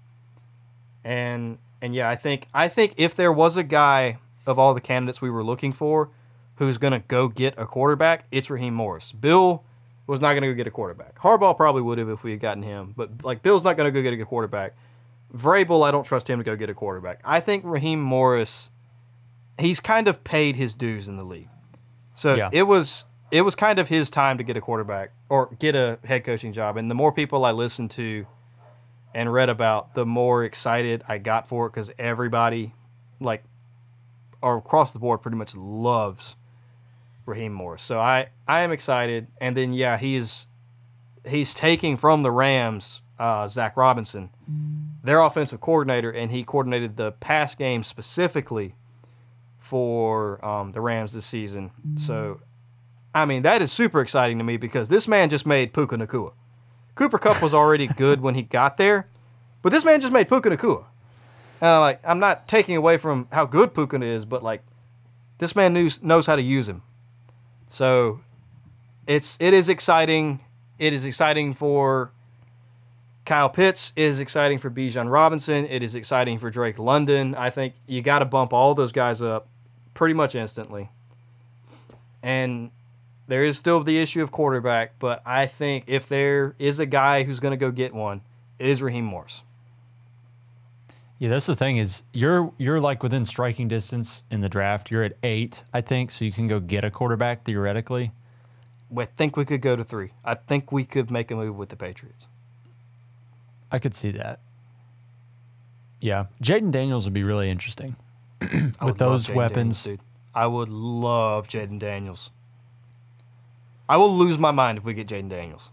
And 1.03 1.57
and 1.81 1.93
yeah, 1.93 2.09
I 2.09 2.15
think 2.15 2.47
I 2.53 2.67
think 2.67 2.93
if 2.97 3.15
there 3.15 3.31
was 3.31 3.57
a 3.57 3.63
guy 3.63 4.17
of 4.45 4.57
all 4.59 4.73
the 4.73 4.81
candidates 4.81 5.21
we 5.21 5.29
were 5.29 5.43
looking 5.43 5.73
for 5.73 6.09
who's 6.55 6.77
going 6.77 6.93
to 6.93 6.99
go 6.99 7.27
get 7.27 7.55
a 7.57 7.65
quarterback, 7.65 8.25
it's 8.31 8.49
Raheem 8.49 8.73
Morris. 8.73 9.11
Bill 9.11 9.63
was 10.07 10.19
not 10.21 10.33
going 10.33 10.43
to 10.43 10.49
go 10.49 10.53
get 10.53 10.67
a 10.67 10.71
quarterback. 10.71 11.17
Harbaugh 11.19 11.55
probably 11.55 11.81
would 11.81 11.97
have 11.97 12.09
if 12.09 12.23
we 12.23 12.31
had 12.31 12.39
gotten 12.39 12.63
him, 12.63 12.93
but 12.95 13.23
like 13.23 13.41
Bill's 13.41 13.63
not 13.63 13.77
going 13.77 13.91
to 13.91 13.91
go 13.91 14.01
get 14.07 14.19
a 14.19 14.25
quarterback. 14.25 14.75
Vrabel, 15.35 15.87
I 15.87 15.91
don't 15.91 16.03
trust 16.03 16.29
him 16.29 16.39
to 16.39 16.43
go 16.43 16.55
get 16.55 16.69
a 16.69 16.73
quarterback. 16.73 17.21
I 17.23 17.39
think 17.39 17.63
Raheem 17.65 18.01
Morris, 18.01 18.69
he's 19.57 19.79
kind 19.79 20.07
of 20.07 20.23
paid 20.23 20.55
his 20.57 20.75
dues 20.75 21.07
in 21.07 21.15
the 21.17 21.25
league. 21.25 21.47
So 22.13 22.35
Yeah. 22.35 22.49
it 22.51 22.63
was 22.63 23.05
it 23.31 23.41
was 23.41 23.55
kind 23.55 23.79
of 23.79 23.87
his 23.87 24.11
time 24.11 24.37
to 24.37 24.43
get 24.43 24.57
a 24.57 24.61
quarterback 24.61 25.11
or 25.29 25.55
get 25.59 25.75
a 25.75 25.99
head 26.03 26.23
coaching 26.23 26.53
job. 26.53 26.77
And 26.77 26.89
the 26.89 26.95
more 26.95 27.11
people 27.11 27.45
I 27.45 27.51
listened 27.51 27.91
to 27.91 28.25
and 29.13 29.31
read 29.31 29.49
about, 29.49 29.93
the 29.95 30.05
more 30.05 30.43
excited 30.43 31.03
I 31.07 31.17
got 31.17 31.47
for 31.47 31.67
it 31.67 31.69
because 31.71 31.91
everybody, 31.97 32.73
like, 33.19 33.43
or 34.41 34.57
across 34.57 34.93
the 34.93 34.99
board, 34.99 35.21
pretty 35.21 35.37
much 35.37 35.55
loves 35.55 36.35
Raheem 37.25 37.53
Morris. 37.53 37.83
So 37.83 37.99
I 37.99 38.29
I 38.47 38.61
am 38.61 38.71
excited. 38.71 39.27
And 39.39 39.55
then 39.55 39.73
yeah, 39.73 39.97
he's 39.97 40.47
he's 41.27 41.53
taking 41.53 41.97
from 41.97 42.23
the 42.23 42.31
Rams 42.31 43.01
uh, 43.21 43.47
Zach 43.47 43.77
Robinson, 43.77 44.31
their 45.03 45.19
offensive 45.21 45.61
coordinator, 45.61 46.09
and 46.09 46.31
he 46.31 46.43
coordinated 46.43 46.97
the 46.97 47.11
pass 47.11 47.53
game 47.53 47.83
specifically 47.83 48.73
for 49.59 50.43
um, 50.43 50.71
the 50.71 50.81
Rams 50.81 51.13
this 51.13 51.27
season. 51.27 51.69
So, 51.97 52.41
I 53.13 53.25
mean, 53.25 53.41
that 53.43 53.61
is 53.61 53.71
super 53.71 54.01
exciting 54.01 54.37
to 54.37 54.43
me 54.43 54.57
because 54.57 54.89
this 54.89 55.07
man 55.07 55.29
just 55.29 55.45
made 55.45 55.73
Puka 55.73 55.97
Nacua. 55.97 56.33
Cooper 56.95 57.17
Kupp 57.17 57.41
was 57.41 57.53
already 57.53 57.87
good 57.97 58.21
when 58.21 58.35
he 58.35 58.41
got 58.41 58.77
there, 58.77 59.07
but 59.61 59.71
this 59.71 59.83
man 59.83 60.01
just 60.01 60.13
made 60.13 60.27
Puka 60.27 60.49
Nacua. 60.49 60.85
And 61.59 61.69
I'm 61.69 61.81
like, 61.81 61.99
I'm 62.03 62.19
not 62.19 62.47
taking 62.47 62.75
away 62.75 62.97
from 62.97 63.27
how 63.31 63.45
good 63.45 63.73
Puka 63.73 64.01
is, 64.01 64.25
but 64.25 64.41
like, 64.41 64.63
this 65.39 65.55
man 65.55 65.73
knows 65.73 66.01
knows 66.01 66.27
how 66.27 66.35
to 66.35 66.41
use 66.41 66.69
him. 66.69 66.83
So, 67.67 68.21
it's 69.07 69.37
it 69.39 69.53
is 69.53 69.69
exciting. 69.69 70.41
It 70.79 70.93
is 70.93 71.05
exciting 71.05 71.53
for 71.53 72.11
Kyle 73.25 73.49
Pitts. 73.49 73.93
It 73.95 74.03
is 74.03 74.19
exciting 74.19 74.57
for 74.57 74.69
Bijan 74.69 75.11
Robinson. 75.11 75.65
It 75.65 75.83
is 75.83 75.95
exciting 75.95 76.39
for 76.39 76.49
Drake 76.49 76.79
London. 76.79 77.35
I 77.35 77.49
think 77.49 77.75
you 77.87 78.01
got 78.01 78.19
to 78.19 78.25
bump 78.25 78.53
all 78.53 78.73
those 78.73 78.91
guys 78.91 79.21
up 79.21 79.47
pretty 79.93 80.13
much 80.13 80.35
instantly. 80.35 80.89
And 82.23 82.71
there 83.27 83.43
is 83.43 83.57
still 83.57 83.83
the 83.83 83.97
issue 83.97 84.21
of 84.21 84.31
quarterback, 84.31 84.99
but 84.99 85.21
I 85.25 85.45
think 85.45 85.85
if 85.87 86.07
there 86.07 86.55
is 86.59 86.79
a 86.79 86.85
guy 86.85 87.23
who's 87.23 87.39
going 87.39 87.51
to 87.51 87.57
go 87.57 87.71
get 87.71 87.93
one, 87.93 88.21
it 88.59 88.67
is 88.67 88.81
Raheem 88.81 89.05
Morris. 89.05 89.43
Yeah, 91.17 91.29
that's 91.29 91.45
the 91.45 91.55
thing 91.55 91.77
is 91.77 92.01
you're 92.13 92.51
you're 92.57 92.79
like 92.79 93.03
within 93.03 93.25
striking 93.25 93.67
distance 93.67 94.23
in 94.31 94.41
the 94.41 94.49
draft. 94.49 94.89
You're 94.89 95.03
at 95.03 95.17
eight, 95.21 95.63
I 95.71 95.81
think, 95.81 96.09
so 96.09 96.25
you 96.25 96.31
can 96.31 96.47
go 96.47 96.59
get 96.59 96.83
a 96.83 96.89
quarterback 96.89 97.43
theoretically. 97.43 98.11
I 98.97 99.05
think 99.05 99.37
we 99.37 99.45
could 99.45 99.61
go 99.61 99.75
to 99.75 99.83
three. 99.83 100.11
I 100.25 100.33
think 100.33 100.71
we 100.71 100.83
could 100.83 101.11
make 101.11 101.29
a 101.29 101.35
move 101.35 101.55
with 101.55 101.69
the 101.69 101.75
Patriots. 101.75 102.27
I 103.71 103.77
could 103.77 103.93
see 103.93 104.11
that. 104.11 104.39
Yeah, 105.99 106.25
Jayden 106.43 106.71
Daniels 106.71 107.05
would 107.05 107.13
be 107.13 107.23
really 107.23 107.49
interesting 107.49 107.95
with 108.81 108.97
those 108.97 109.29
weapons. 109.29 109.83
Daniels, 109.83 109.99
dude. 109.99 109.99
I 110.33 110.47
would 110.47 110.69
love 110.69 111.47
Jayden 111.47 111.77
Daniels. 111.77 112.31
I 113.91 113.97
will 113.97 114.15
lose 114.17 114.37
my 114.37 114.51
mind 114.51 114.77
if 114.77 114.85
we 114.85 114.93
get 114.93 115.09
Jayden 115.09 115.27
Daniels. 115.27 115.69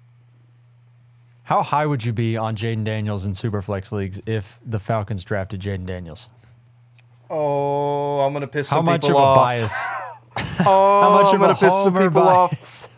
How 1.45 1.63
high 1.63 1.87
would 1.87 2.05
you 2.05 2.13
be 2.13 2.37
on 2.37 2.57
Jayden 2.57 2.83
Daniels 2.83 3.25
in 3.25 3.31
Superflex 3.31 3.93
leagues 3.93 4.21
if 4.27 4.59
the 4.67 4.81
Falcons 4.81 5.23
drafted 5.23 5.61
Jayden 5.61 5.87
Daniels? 5.87 6.29
Oh, 7.31 8.19
I'm 8.19 8.33
gonna 8.33 8.49
piss 8.49 8.71
How 8.71 8.79
some 8.79 8.87
much 8.87 9.05
of 9.05 9.13
a 9.13 9.17
off. 9.19 9.37
bias? 9.37 9.73
Oh, 9.73 10.33
How 10.37 11.11
much 11.11 11.27
oh, 11.27 11.29
I'm 11.29 11.35
of 11.37 11.41
gonna 11.41 11.53
a 11.53 11.57
piss 11.57 11.83
some 11.85 11.97
people 11.97 12.23
off, 12.23 12.89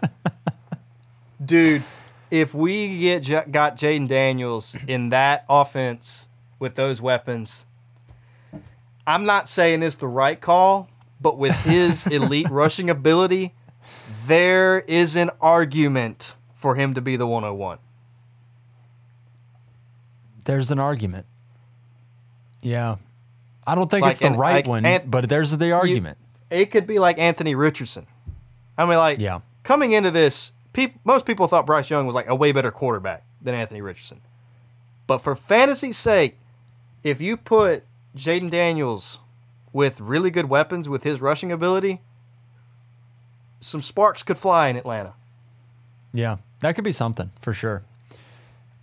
dude. 1.44 1.82
If 2.30 2.54
we 2.54 2.98
get 3.00 3.52
got 3.52 3.76
Jayden 3.76 4.08
Daniels 4.08 4.74
in 4.88 5.10
that 5.10 5.44
offense 5.50 6.28
with 6.58 6.76
those 6.76 7.02
weapons, 7.02 7.66
I'm 9.06 9.24
not 9.24 9.50
saying 9.50 9.82
it's 9.82 9.96
the 9.96 10.08
right 10.08 10.40
call, 10.40 10.88
but 11.20 11.36
with 11.36 11.54
his 11.64 12.06
elite 12.10 12.48
rushing 12.50 12.88
ability, 12.88 13.52
there 14.30 14.80
is 14.80 15.16
an 15.16 15.30
argument 15.40 16.34
for 16.54 16.74
him 16.76 16.94
to 16.94 17.00
be 17.00 17.16
the 17.16 17.26
101. 17.26 17.78
There's 20.44 20.70
an 20.70 20.78
argument. 20.78 21.26
Yeah, 22.62 22.96
I 23.66 23.74
don't 23.74 23.90
think 23.90 24.02
Like, 24.02 24.12
it's 24.12 24.20
the 24.20 24.26
and, 24.28 24.38
right 24.38 24.52
like, 24.54 24.66
one, 24.66 24.84
Ant- 24.84 25.10
but 25.10 25.28
there's 25.28 25.50
the 25.56 25.72
argument. 25.72 26.18
It 26.50 26.66
could 26.70 26.86
be 26.86 26.98
like 26.98 27.18
Anthony 27.18 27.54
Richardson. 27.54 28.06
I 28.76 28.84
mean, 28.84 28.96
like 28.98 29.18
Yeah. 29.18 29.40
coming 29.62 29.92
into 29.92 30.10
this, 30.10 30.52
peop, 30.72 30.94
most 31.04 31.24
people 31.26 31.46
thought 31.46 31.66
Bryce 31.66 31.90
Young 31.90 32.06
was 32.06 32.14
like 32.14 32.28
a 32.28 32.34
way 32.34 32.52
better 32.52 32.70
quarterback 32.70 33.24
than 33.40 33.54
Anthony 33.54 33.80
Richardson. 33.80 34.20
But 35.06 35.18
for 35.18 35.34
fantasy's 35.36 35.96
sake, 35.96 36.38
if 37.02 37.20
you 37.20 37.36
put 37.36 37.84
Jayden 38.16 38.50
Daniels 38.50 39.18
with 39.72 40.00
really 40.00 40.30
good 40.30 40.46
weapons 40.48 40.88
with 40.88 41.02
his 41.04 41.20
rushing 41.20 41.52
ability, 41.52 42.00
some 43.60 43.82
sparks 43.82 44.22
could 44.22 44.38
fly 44.38 44.68
in 44.68 44.76
Atlanta. 44.76 45.14
yeah, 46.12 46.36
that 46.60 46.74
could 46.74 46.84
be 46.84 46.92
something 46.92 47.30
for 47.40 47.52
sure. 47.52 47.82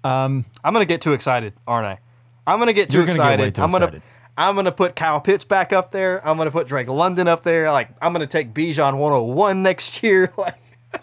I'm 0.03 0.45
gonna 0.63 0.85
get 0.85 1.01
too 1.01 1.13
excited, 1.13 1.53
aren't 1.67 1.85
I? 1.85 1.99
I'm 2.45 2.59
gonna 2.59 2.71
get 2.73 2.89
too 2.89 2.99
gonna 2.99 3.11
excited. 3.11 3.55
too 3.55 3.61
I'm 3.61 3.71
gonna. 3.71 4.01
I'm 4.37 4.55
gonna 4.55 4.71
put 4.71 4.95
Kyle 4.95 5.19
Pitts 5.19 5.43
back 5.43 5.73
up 5.73 5.91
there. 5.91 6.25
I'm 6.25 6.37
gonna 6.37 6.51
put 6.51 6.67
Drake 6.67 6.87
London 6.87 7.27
up 7.27 7.43
there. 7.43 7.71
Like 7.71 7.89
I'm 8.01 8.13
gonna 8.13 8.27
take 8.27 8.53
Bijan 8.53 8.97
101 8.97 9.63
next 9.63 10.01
year. 10.03 10.31
Like 10.37 10.55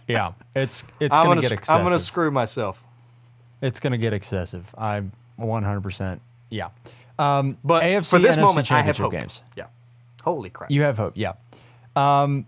Yeah, 0.09 0.33
it's 0.55 0.85
it's 1.01 1.15
gonna 1.15 1.29
gonna 1.29 1.41
get 1.43 1.53
excessive. 1.53 1.79
I'm 1.79 1.85
gonna 1.85 1.99
screw 1.99 2.31
myself. 2.31 2.83
it's 3.61 3.81
gonna 3.81 3.99
get 3.99 4.13
excessive. 4.13 4.73
I'm 4.79 5.13
100. 5.37 5.81
percent 5.83 6.23
Yeah, 6.49 6.69
um, 7.19 7.59
But 7.65 7.83
AFC 7.83 8.09
for 8.11 8.19
this 8.21 8.37
NFC 8.37 8.41
moment, 8.41 8.71
I 8.73 8.77
have 8.83 8.97
championship 8.97 9.03
hope. 9.03 9.13
games. 9.13 9.43
Yeah. 9.57 9.65
Holy 10.23 10.49
crap. 10.49 10.71
You 10.71 10.83
have 10.83 10.97
hope. 10.97 11.13
Yeah. 11.17 11.33
Um, 11.97 12.47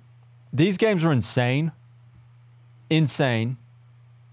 these 0.53 0.77
games 0.77 1.05
were 1.05 1.13
insane. 1.13 1.73
Insane. 2.91 3.57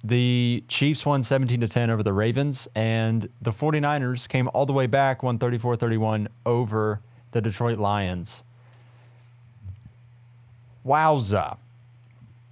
The 0.04 0.63
Chiefs 0.67 1.06
won 1.06 1.23
17 1.23 1.62
to 1.62 1.67
10 1.67 1.89
over 1.89 2.04
the 2.04 2.12
Ravens, 2.12 2.67
and 2.76 3.30
the 3.41 3.52
49ers 3.52 4.28
came 4.28 4.49
all 4.54 4.65
the 4.65 4.73
way 4.73 4.86
back, 4.86 5.23
won 5.23 5.38
34 5.38 5.78
31 5.78 6.28
over 6.45 6.99
the 7.32 7.41
Detroit 7.41 7.80
Lions. 7.80 8.43
Wowza. 10.86 11.58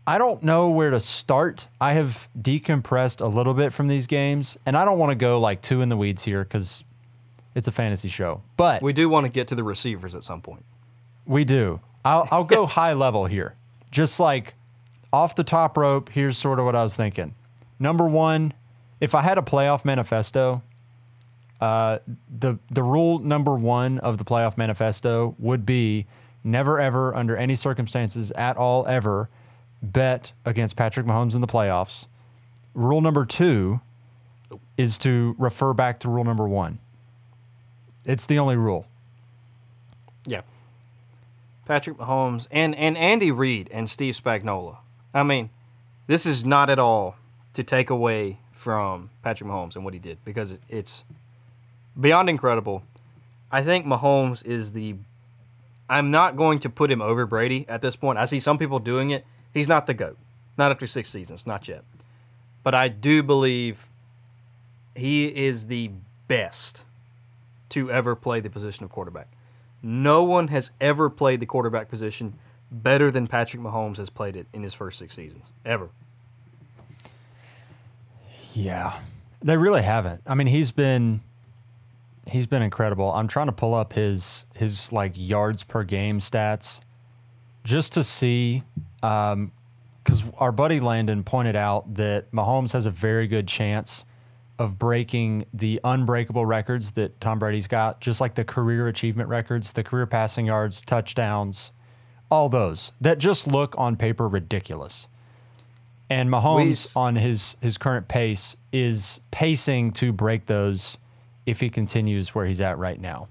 I 0.07 0.17
don't 0.17 0.41
know 0.41 0.69
where 0.69 0.89
to 0.89 0.99
start. 0.99 1.67
I 1.79 1.93
have 1.93 2.27
decompressed 2.39 3.21
a 3.21 3.27
little 3.27 3.53
bit 3.53 3.71
from 3.71 3.87
these 3.87 4.07
games, 4.07 4.57
and 4.65 4.75
I 4.75 4.83
don't 4.85 4.97
want 4.97 5.11
to 5.11 5.15
go 5.15 5.39
like 5.39 5.61
two 5.61 5.81
in 5.81 5.89
the 5.89 5.97
weeds 5.97 6.23
here 6.23 6.43
because 6.43 6.83
it's 7.53 7.67
a 7.67 7.71
fantasy 7.71 8.07
show. 8.07 8.41
But 8.57 8.81
we 8.81 8.93
do 8.93 9.09
want 9.09 9.25
to 9.25 9.29
get 9.29 9.47
to 9.49 9.55
the 9.55 9.63
receivers 9.63 10.15
at 10.15 10.23
some 10.23 10.41
point. 10.41 10.65
we 11.25 11.43
do. 11.43 11.81
I'll, 12.03 12.27
I'll 12.31 12.43
go 12.43 12.65
high 12.67 12.93
level 12.93 13.25
here. 13.25 13.55
Just 13.91 14.19
like 14.19 14.55
off 15.11 15.35
the 15.35 15.43
top 15.43 15.77
rope, 15.77 16.09
here's 16.09 16.37
sort 16.37 16.59
of 16.59 16.65
what 16.65 16.75
I 16.75 16.83
was 16.83 16.95
thinking. 16.95 17.35
Number 17.79 18.05
one, 18.05 18.53
if 18.99 19.15
I 19.15 19.21
had 19.21 19.37
a 19.37 19.41
playoff 19.41 19.83
manifesto, 19.83 20.61
uh, 21.59 21.99
the 22.29 22.57
the 22.69 22.83
rule 22.83 23.19
number 23.19 23.53
one 23.55 23.99
of 23.99 24.17
the 24.17 24.23
playoff 24.23 24.57
manifesto 24.57 25.35
would 25.37 25.65
be 25.65 26.07
never 26.43 26.79
ever 26.79 27.15
under 27.15 27.35
any 27.35 27.55
circumstances 27.55 28.31
at 28.31 28.57
all 28.57 28.85
ever 28.87 29.29
bet 29.81 30.33
against 30.45 30.75
Patrick 30.75 31.05
Mahomes 31.05 31.35
in 31.35 31.41
the 31.41 31.47
playoffs. 31.47 32.07
Rule 32.73 33.01
number 33.01 33.25
two 33.25 33.81
is 34.77 34.97
to 34.99 35.35
refer 35.37 35.73
back 35.73 35.99
to 35.99 36.09
rule 36.09 36.23
number 36.23 36.47
one. 36.47 36.79
It's 38.05 38.25
the 38.25 38.39
only 38.39 38.55
rule. 38.55 38.87
Yeah. 40.25 40.41
Patrick 41.71 41.95
Mahomes 41.99 42.49
and, 42.51 42.75
and 42.75 42.97
Andy 42.97 43.31
Reid 43.31 43.69
and 43.71 43.89
Steve 43.89 44.19
Spagnuolo. 44.21 44.79
I 45.13 45.23
mean, 45.23 45.51
this 46.05 46.25
is 46.25 46.45
not 46.45 46.69
at 46.69 46.79
all 46.79 47.15
to 47.53 47.63
take 47.63 47.89
away 47.89 48.39
from 48.51 49.09
Patrick 49.23 49.49
Mahomes 49.49 49.77
and 49.77 49.85
what 49.85 49.93
he 49.93 49.99
did 50.01 50.17
because 50.25 50.59
it's 50.67 51.05
beyond 51.97 52.29
incredible. 52.29 52.83
I 53.53 53.61
think 53.61 53.85
Mahomes 53.85 54.45
is 54.45 54.73
the. 54.73 54.95
I'm 55.89 56.11
not 56.11 56.35
going 56.35 56.59
to 56.59 56.69
put 56.69 56.91
him 56.91 57.01
over 57.01 57.25
Brady 57.25 57.65
at 57.69 57.81
this 57.81 57.95
point. 57.95 58.19
I 58.19 58.25
see 58.25 58.41
some 58.41 58.57
people 58.57 58.79
doing 58.79 59.11
it. 59.11 59.25
He's 59.53 59.69
not 59.69 59.87
the 59.87 59.93
GOAT. 59.93 60.17
Not 60.57 60.71
after 60.71 60.87
six 60.87 61.09
seasons, 61.09 61.47
not 61.47 61.69
yet. 61.69 61.85
But 62.63 62.75
I 62.75 62.89
do 62.89 63.23
believe 63.23 63.87
he 64.93 65.27
is 65.27 65.67
the 65.67 65.91
best 66.27 66.83
to 67.69 67.89
ever 67.89 68.13
play 68.13 68.41
the 68.41 68.49
position 68.49 68.83
of 68.83 68.91
quarterback. 68.91 69.29
No 69.83 70.23
one 70.23 70.49
has 70.49 70.71
ever 70.79 71.09
played 71.09 71.39
the 71.39 71.45
quarterback 71.45 71.89
position 71.89 72.33
better 72.71 73.11
than 73.11 73.27
Patrick 73.27 73.61
Mahomes 73.61 73.97
has 73.97 74.09
played 74.09 74.35
it 74.35 74.47
in 74.53 74.63
his 74.63 74.73
first 74.73 74.99
six 74.99 75.15
seasons. 75.15 75.51
Ever. 75.65 75.89
Yeah. 78.53 78.99
They 79.41 79.57
really 79.57 79.81
haven't. 79.81 80.21
I 80.27 80.35
mean, 80.35 80.47
he's 80.47 80.71
been 80.71 81.21
he's 82.27 82.47
been 82.47 82.61
incredible. 82.61 83.11
I'm 83.11 83.27
trying 83.27 83.47
to 83.47 83.51
pull 83.51 83.73
up 83.73 83.93
his 83.93 84.45
his 84.55 84.91
like 84.91 85.13
yards 85.15 85.63
per 85.63 85.83
game 85.83 86.19
stats 86.19 86.79
just 87.63 87.93
to 87.93 88.03
see 88.03 88.63
um 89.03 89.51
cuz 90.03 90.23
our 90.37 90.51
buddy 90.51 90.79
Landon 90.79 91.23
pointed 91.23 91.55
out 91.55 91.95
that 91.95 92.31
Mahomes 92.31 92.73
has 92.73 92.85
a 92.85 92.91
very 92.91 93.27
good 93.27 93.47
chance 93.47 94.05
of 94.61 94.77
breaking 94.77 95.45
the 95.51 95.79
unbreakable 95.83 96.45
records 96.45 96.91
that 96.91 97.19
Tom 97.19 97.39
Brady's 97.39 97.67
got, 97.67 97.99
just 97.99 98.21
like 98.21 98.35
the 98.35 98.43
career 98.43 98.87
achievement 98.87 99.27
records, 99.27 99.73
the 99.73 99.83
career 99.83 100.05
passing 100.05 100.45
yards, 100.45 100.83
touchdowns, 100.83 101.71
all 102.29 102.47
those 102.47 102.91
that 103.01 103.17
just 103.17 103.47
look 103.47 103.73
on 103.77 103.95
paper 103.95 104.27
ridiculous. 104.27 105.07
And 106.11 106.29
Mahomes 106.29 106.95
on 106.95 107.15
his 107.15 107.55
his 107.59 107.77
current 107.77 108.07
pace 108.07 108.55
is 108.71 109.19
pacing 109.31 109.93
to 109.93 110.13
break 110.13 110.45
those 110.45 110.97
if 111.45 111.59
he 111.59 111.69
continues 111.69 112.35
where 112.35 112.45
he's 112.45 112.61
at 112.61 112.77
right 112.77 112.99
now. 112.99 113.29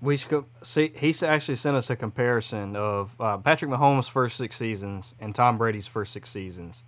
We 0.00 0.16
should 0.16 0.44
see. 0.62 0.92
He 0.94 1.12
actually 1.26 1.56
sent 1.56 1.76
us 1.76 1.90
a 1.90 1.96
comparison 1.96 2.76
of 2.76 3.20
uh, 3.20 3.38
Patrick 3.38 3.70
Mahomes' 3.70 4.08
first 4.08 4.36
six 4.36 4.56
seasons 4.56 5.14
and 5.18 5.34
Tom 5.34 5.58
Brady's 5.58 5.88
first 5.88 6.12
six 6.12 6.30
seasons. 6.30 6.84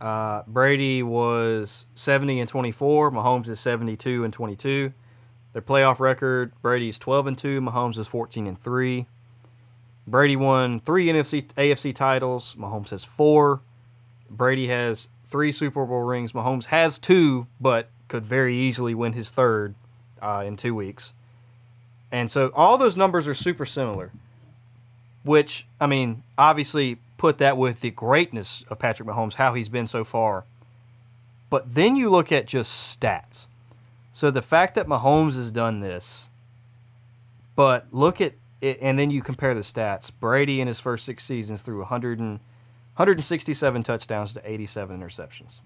Uh, 0.00 0.42
Brady 0.46 1.02
was 1.02 1.86
70 1.94 2.40
and 2.40 2.48
24. 2.48 3.10
Mahomes 3.10 3.48
is 3.48 3.60
72 3.60 4.24
and 4.24 4.32
22. 4.32 4.92
Their 5.52 5.62
playoff 5.62 6.00
record: 6.00 6.52
Brady's 6.62 6.98
12 6.98 7.26
and 7.26 7.38
two. 7.38 7.60
Mahomes 7.60 7.98
is 7.98 8.06
14 8.06 8.46
and 8.46 8.58
three. 8.58 9.06
Brady 10.06 10.36
won 10.36 10.80
three 10.80 11.06
NFC 11.06 11.44
AFC 11.54 11.94
titles. 11.94 12.54
Mahomes 12.56 12.90
has 12.90 13.04
four. 13.04 13.60
Brady 14.28 14.68
has 14.68 15.08
three 15.28 15.52
Super 15.52 15.84
Bowl 15.84 16.02
rings. 16.02 16.32
Mahomes 16.32 16.66
has 16.66 16.98
two, 16.98 17.46
but 17.60 17.90
could 18.08 18.24
very 18.24 18.54
easily 18.54 18.94
win 18.94 19.12
his 19.12 19.30
third 19.30 19.74
uh, 20.20 20.42
in 20.46 20.56
two 20.56 20.74
weeks. 20.74 21.12
And 22.10 22.30
so 22.30 22.50
all 22.54 22.76
those 22.76 22.96
numbers 22.96 23.28
are 23.28 23.34
super 23.34 23.64
similar, 23.64 24.10
which, 25.22 25.66
I 25.80 25.86
mean, 25.86 26.24
obviously 26.36 26.98
put 27.20 27.36
that 27.36 27.58
with 27.58 27.82
the 27.82 27.90
greatness 27.90 28.64
of 28.70 28.78
Patrick 28.78 29.06
Mahomes, 29.06 29.34
how 29.34 29.52
he's 29.52 29.68
been 29.68 29.86
so 29.86 30.04
far. 30.04 30.46
But 31.50 31.74
then 31.74 31.94
you 31.94 32.08
look 32.08 32.32
at 32.32 32.46
just 32.46 32.98
stats. 32.98 33.46
So 34.10 34.30
the 34.30 34.40
fact 34.40 34.74
that 34.74 34.86
Mahomes 34.86 35.34
has 35.34 35.52
done 35.52 35.80
this, 35.80 36.30
but 37.54 37.86
look 37.92 38.22
at 38.22 38.36
it, 38.62 38.78
and 38.80 38.98
then 38.98 39.10
you 39.10 39.20
compare 39.20 39.52
the 39.52 39.60
stats. 39.60 40.10
Brady 40.18 40.62
in 40.62 40.66
his 40.66 40.80
first 40.80 41.04
six 41.04 41.22
seasons 41.22 41.60
threw 41.60 41.80
100 41.80 42.20
and, 42.20 42.40
167 42.96 43.82
touchdowns 43.82 44.32
to 44.32 44.50
87 44.50 44.98
interceptions. 44.98 45.60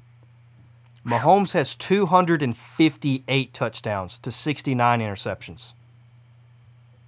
Mahomes 1.06 1.52
has 1.52 1.76
258 1.76 3.54
touchdowns 3.54 4.18
to 4.18 4.32
69 4.32 5.00
interceptions. 5.00 5.74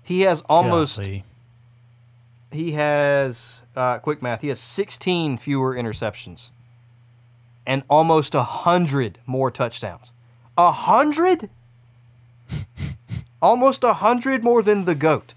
He 0.05 0.21
has 0.21 0.43
almost 0.43 0.99
Golly. 0.99 1.25
He 2.51 2.73
has 2.73 3.63
uh, 3.75 3.99
quick 3.99 4.23
math. 4.23 4.41
He 4.41 4.49
has 4.49 4.61
16 4.61 5.39
fewer 5.39 5.75
interceptions 5.75 6.51
and 7.67 7.83
almost 7.91 8.35
a 8.35 8.43
hundred 8.43 9.19
more 9.27 9.51
touchdowns. 9.51 10.13
A 10.57 10.71
hundred? 10.71 11.51
almost 13.43 13.85
a 13.85 13.95
hundred 13.95 14.45
more 14.45 14.63
than 14.63 14.85
the 14.85 14.95
goat. 14.95 15.35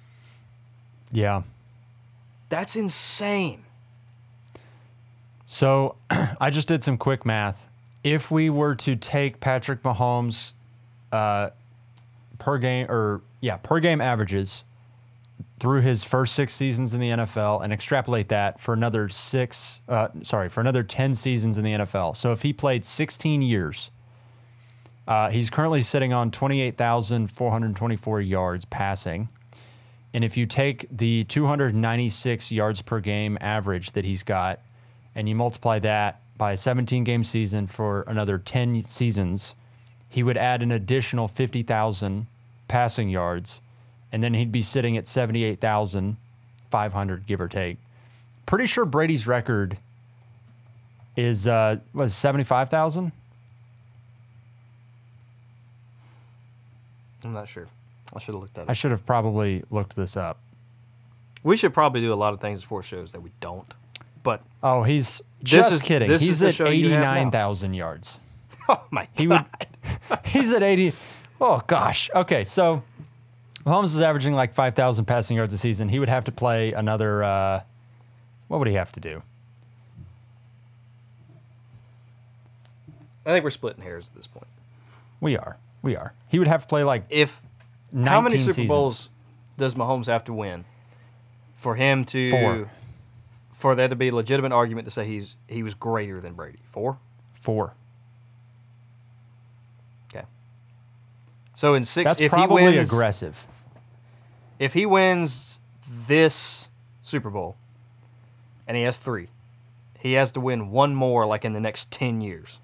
Yeah. 1.12 1.42
That's 2.50 2.76
insane. 2.76 3.64
So 5.46 5.96
I 6.40 6.50
just 6.52 6.68
did 6.68 6.84
some 6.84 6.98
quick 6.98 7.26
math. 7.26 7.68
If 8.04 8.32
we 8.32 8.50
were 8.50 8.76
to 8.76 8.96
take 8.96 9.40
Patrick 9.40 9.84
Mahomes 9.84 10.54
uh, 11.12 11.50
per 12.38 12.58
game 12.58 12.90
or 12.90 13.22
yeah, 13.42 13.58
per 13.58 13.80
game 13.80 14.00
averages 14.00 14.64
through 15.60 15.82
his 15.82 16.04
first 16.04 16.34
six 16.36 16.54
seasons 16.54 16.94
in 16.94 17.00
the 17.00 17.10
NFL 17.10 17.64
and 17.64 17.74
extrapolate 17.74 18.30
that 18.30 18.60
for 18.60 18.74
another 18.74 19.10
six, 19.10 19.82
uh, 19.90 20.08
sorry, 20.22 20.50
for 20.50 20.62
another 20.62 20.84
10 20.84 21.16
seasons 21.16 21.58
in 21.58 21.64
the 21.64 21.74
NFL. 21.74 22.16
So 22.16 22.32
if 22.32 22.44
he 22.44 22.54
played 22.54 22.86
16 22.86 23.42
years, 23.42 23.92
uh, 25.08 25.30
he's 25.30 25.50
currently 25.50 25.82
sitting 25.82 26.14
on 26.14 26.32
28,424 26.32 28.22
yards 28.22 28.66
passing. 28.66 29.30
And 30.14 30.24
if 30.24 30.38
you 30.38 30.46
take 30.46 30.88
the 30.90 31.24
296 31.26 32.52
yards 32.52 32.82
per 32.82 33.00
game 33.00 33.38
average 33.42 33.92
that 33.92 34.06
he's 34.06 34.24
got 34.24 34.60
and 35.14 35.28
you 35.28 35.36
multiply 35.36 35.80
that 35.80 36.22
by 36.38 36.54
a 36.54 36.58
17 36.58 37.04
game 37.04 37.24
season 37.24 37.68
for 37.68 38.04
another 38.04 38.38
10 38.38 38.84
seasons, 38.84 39.56
he 40.08 40.24
would 40.24 40.38
add 40.38 40.62
an 40.64 40.72
additional 40.72 41.28
50,000 41.28 42.28
passing 42.68 43.10
yards 43.10 43.60
and 44.12 44.22
then 44.24 44.34
he'd 44.34 44.52
be 44.52 44.62
sitting 44.62 44.98
at 44.98 45.08
78,500 45.08 47.28
give 47.28 47.40
or 47.42 47.48
take. 47.48 47.78
Pretty 48.46 48.66
sure 48.66 48.84
Brady's 48.86 49.28
record 49.28 49.78
is 51.16 51.48
uh 51.48 51.78
was 51.94 52.16
75,000? 52.16 53.12
I'm 57.24 57.34
not 57.34 57.48
sure. 57.48 57.68
I 58.16 58.20
should 58.20 58.34
have 58.36 58.42
looked 58.42 58.54
that 58.56 58.70
I 58.70 58.74
should 58.74 58.92
have 58.92 59.06
probably 59.06 59.64
looked 59.70 59.96
this 59.96 60.18
up. 60.18 60.40
We 61.44 61.58
should 61.58 61.74
probably 61.74 62.02
do 62.02 62.14
a 62.14 62.16
lot 62.16 62.34
of 62.34 62.42
things 62.42 62.62
before 62.62 62.82
shows 62.84 63.12
that 63.12 63.22
we 63.22 63.32
don't. 63.40 63.72
But 64.24 64.42
Oh, 64.64 64.84
he's 64.84 65.22
This 65.42 65.52
just 65.52 65.72
is- 65.74 65.82
kidding. 65.82 66.10
he's 66.10 66.42
at 66.42 66.56
have 66.58 66.68
now. 66.68 66.72
89,000 66.72 67.74
yards. 67.74 68.18
oh 68.70 68.84
my 68.92 69.08
He 69.16 69.26
god. 69.26 69.46
would 70.10 70.20
He's 70.26 70.52
at 70.54 70.64
80. 70.64 70.94
Oh 71.40 71.62
gosh. 71.68 72.10
Okay, 72.16 72.44
so 72.44 72.84
Mahomes 73.66 73.86
is 73.86 74.02
averaging 74.02 74.34
like 74.34 74.54
5,000 74.54 75.06
passing 75.06 75.38
yards 75.38 75.54
a 75.54 75.58
season. 75.58 75.90
He 75.90 76.00
would 76.00 76.10
have 76.10 76.24
to 76.26 76.32
play 76.32 76.74
another 76.74 77.24
uh 77.24 77.62
what 78.48 78.58
would 78.58 78.68
he 78.68 78.74
have 78.74 78.92
to 78.94 79.00
do? 79.00 79.22
I 83.26 83.32
think 83.32 83.44
we're 83.44 83.52
splitting 83.52 83.84
hairs 83.84 84.10
at 84.10 84.16
this 84.16 84.26
point. 84.28 84.48
We 85.22 85.38
are. 85.38 85.58
We 85.82 85.96
are. 85.96 86.14
He 86.28 86.40
would 86.40 86.48
have 86.48 86.62
to 86.62 86.68
play 86.68 86.84
like 86.84 87.06
If 87.10 87.42
how 87.94 88.22
many 88.22 88.38
Super 88.40 88.54
seasons. 88.54 88.68
Bowls 88.68 89.10
does 89.58 89.76
Mahomes 89.76 90.08
have 90.08 90.24
to 90.26 90.34
win 90.34 90.66
for 91.54 91.76
him 91.76 92.06
to 92.06 92.32
Four. 92.32 92.70
for 93.52 93.76
there 93.76 93.88
to 93.88 93.96
be 93.96 94.08
a 94.08 94.16
legitimate 94.16 94.52
argument 94.52 94.86
to 94.86 94.92
say 94.92 95.06
he's 95.06 95.36
he 95.48 95.62
was 95.64 95.76
greater 95.76 96.20
than 96.20 96.34
Brady? 96.34 96.60
Four. 96.66 96.98
4. 97.34 97.74
Okay. 100.14 100.26
So 101.56 101.74
in 101.76 101.84
six, 101.84 102.10
That's 102.10 102.22
if 102.22 102.32
probably 102.32 102.64
he 102.64 102.78
wins, 102.78 102.90
aggressive. 102.92 103.46
If 104.60 104.74
he 104.74 104.86
wins 104.86 105.60
this 105.90 106.68
Super 107.02 107.30
Bowl, 107.30 107.56
and 108.68 108.78
he 108.78 108.84
has 108.84 109.00
three, 109.00 109.30
he 109.98 110.14
has 110.14 110.32
to 110.34 110.40
win 110.40 110.70
one 110.70 110.94
more 110.94 111.26
like 111.26 111.44
in 111.44 111.54
the 111.54 111.60
next 111.60 111.92
ten 111.92 112.22
years, 112.22 112.60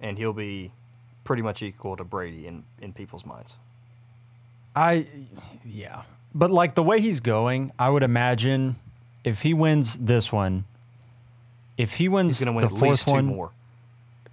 and 0.00 0.18
he'll 0.18 0.32
be 0.32 0.72
pretty 1.24 1.42
much 1.42 1.62
equal 1.62 1.96
to 1.96 2.04
Brady 2.04 2.46
in 2.46 2.64
in 2.82 2.92
people's 2.92 3.24
minds. 3.24 3.56
I 4.74 5.06
yeah. 5.64 6.02
But 6.34 6.50
like 6.50 6.74
the 6.74 6.82
way 6.82 7.00
he's 7.00 7.20
going, 7.20 7.72
I 7.78 7.88
would 7.88 8.02
imagine 8.02 8.76
if 9.24 9.42
he 9.42 9.52
wins 9.54 9.96
this 9.96 10.30
one, 10.32 10.64
if 11.76 11.94
he 11.94 12.08
wins 12.08 12.38
He's 12.38 12.44
going 12.44 12.54
to 12.54 12.56
win 12.56 12.68
the 12.68 12.74
at 12.74 12.78
fourth 12.78 12.90
least 12.90 13.08
two 13.08 13.14
one, 13.14 13.24
more. 13.26 13.50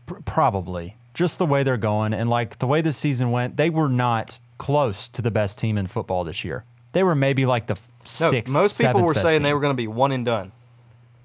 Pr- 0.05 0.19
probably 0.25 0.95
just 1.13 1.39
the 1.39 1.45
way 1.45 1.63
they're 1.63 1.77
going 1.77 2.13
and 2.13 2.29
like 2.29 2.59
the 2.59 2.67
way 2.67 2.79
the 2.79 2.93
season 2.93 3.31
went 3.31 3.57
they 3.57 3.71
were 3.71 3.89
not 3.89 4.37
close 4.57 5.07
to 5.09 5.21
the 5.21 5.31
best 5.31 5.59
team 5.59 5.77
in 5.77 5.87
football 5.87 6.23
this 6.23 6.43
year 6.43 6.63
they 6.93 7.03
were 7.03 7.15
maybe 7.15 7.45
like 7.45 7.67
the 7.67 7.73
f- 7.73 7.87
No, 8.21 8.29
sixth 8.31 8.53
most 8.53 8.79
people 8.79 9.03
were 9.03 9.13
saying 9.13 9.41
they 9.43 9.53
were 9.53 9.59
going 9.59 9.73
to 9.73 9.77
be 9.77 9.87
one 9.87 10.11
and 10.11 10.25
done. 10.25 10.51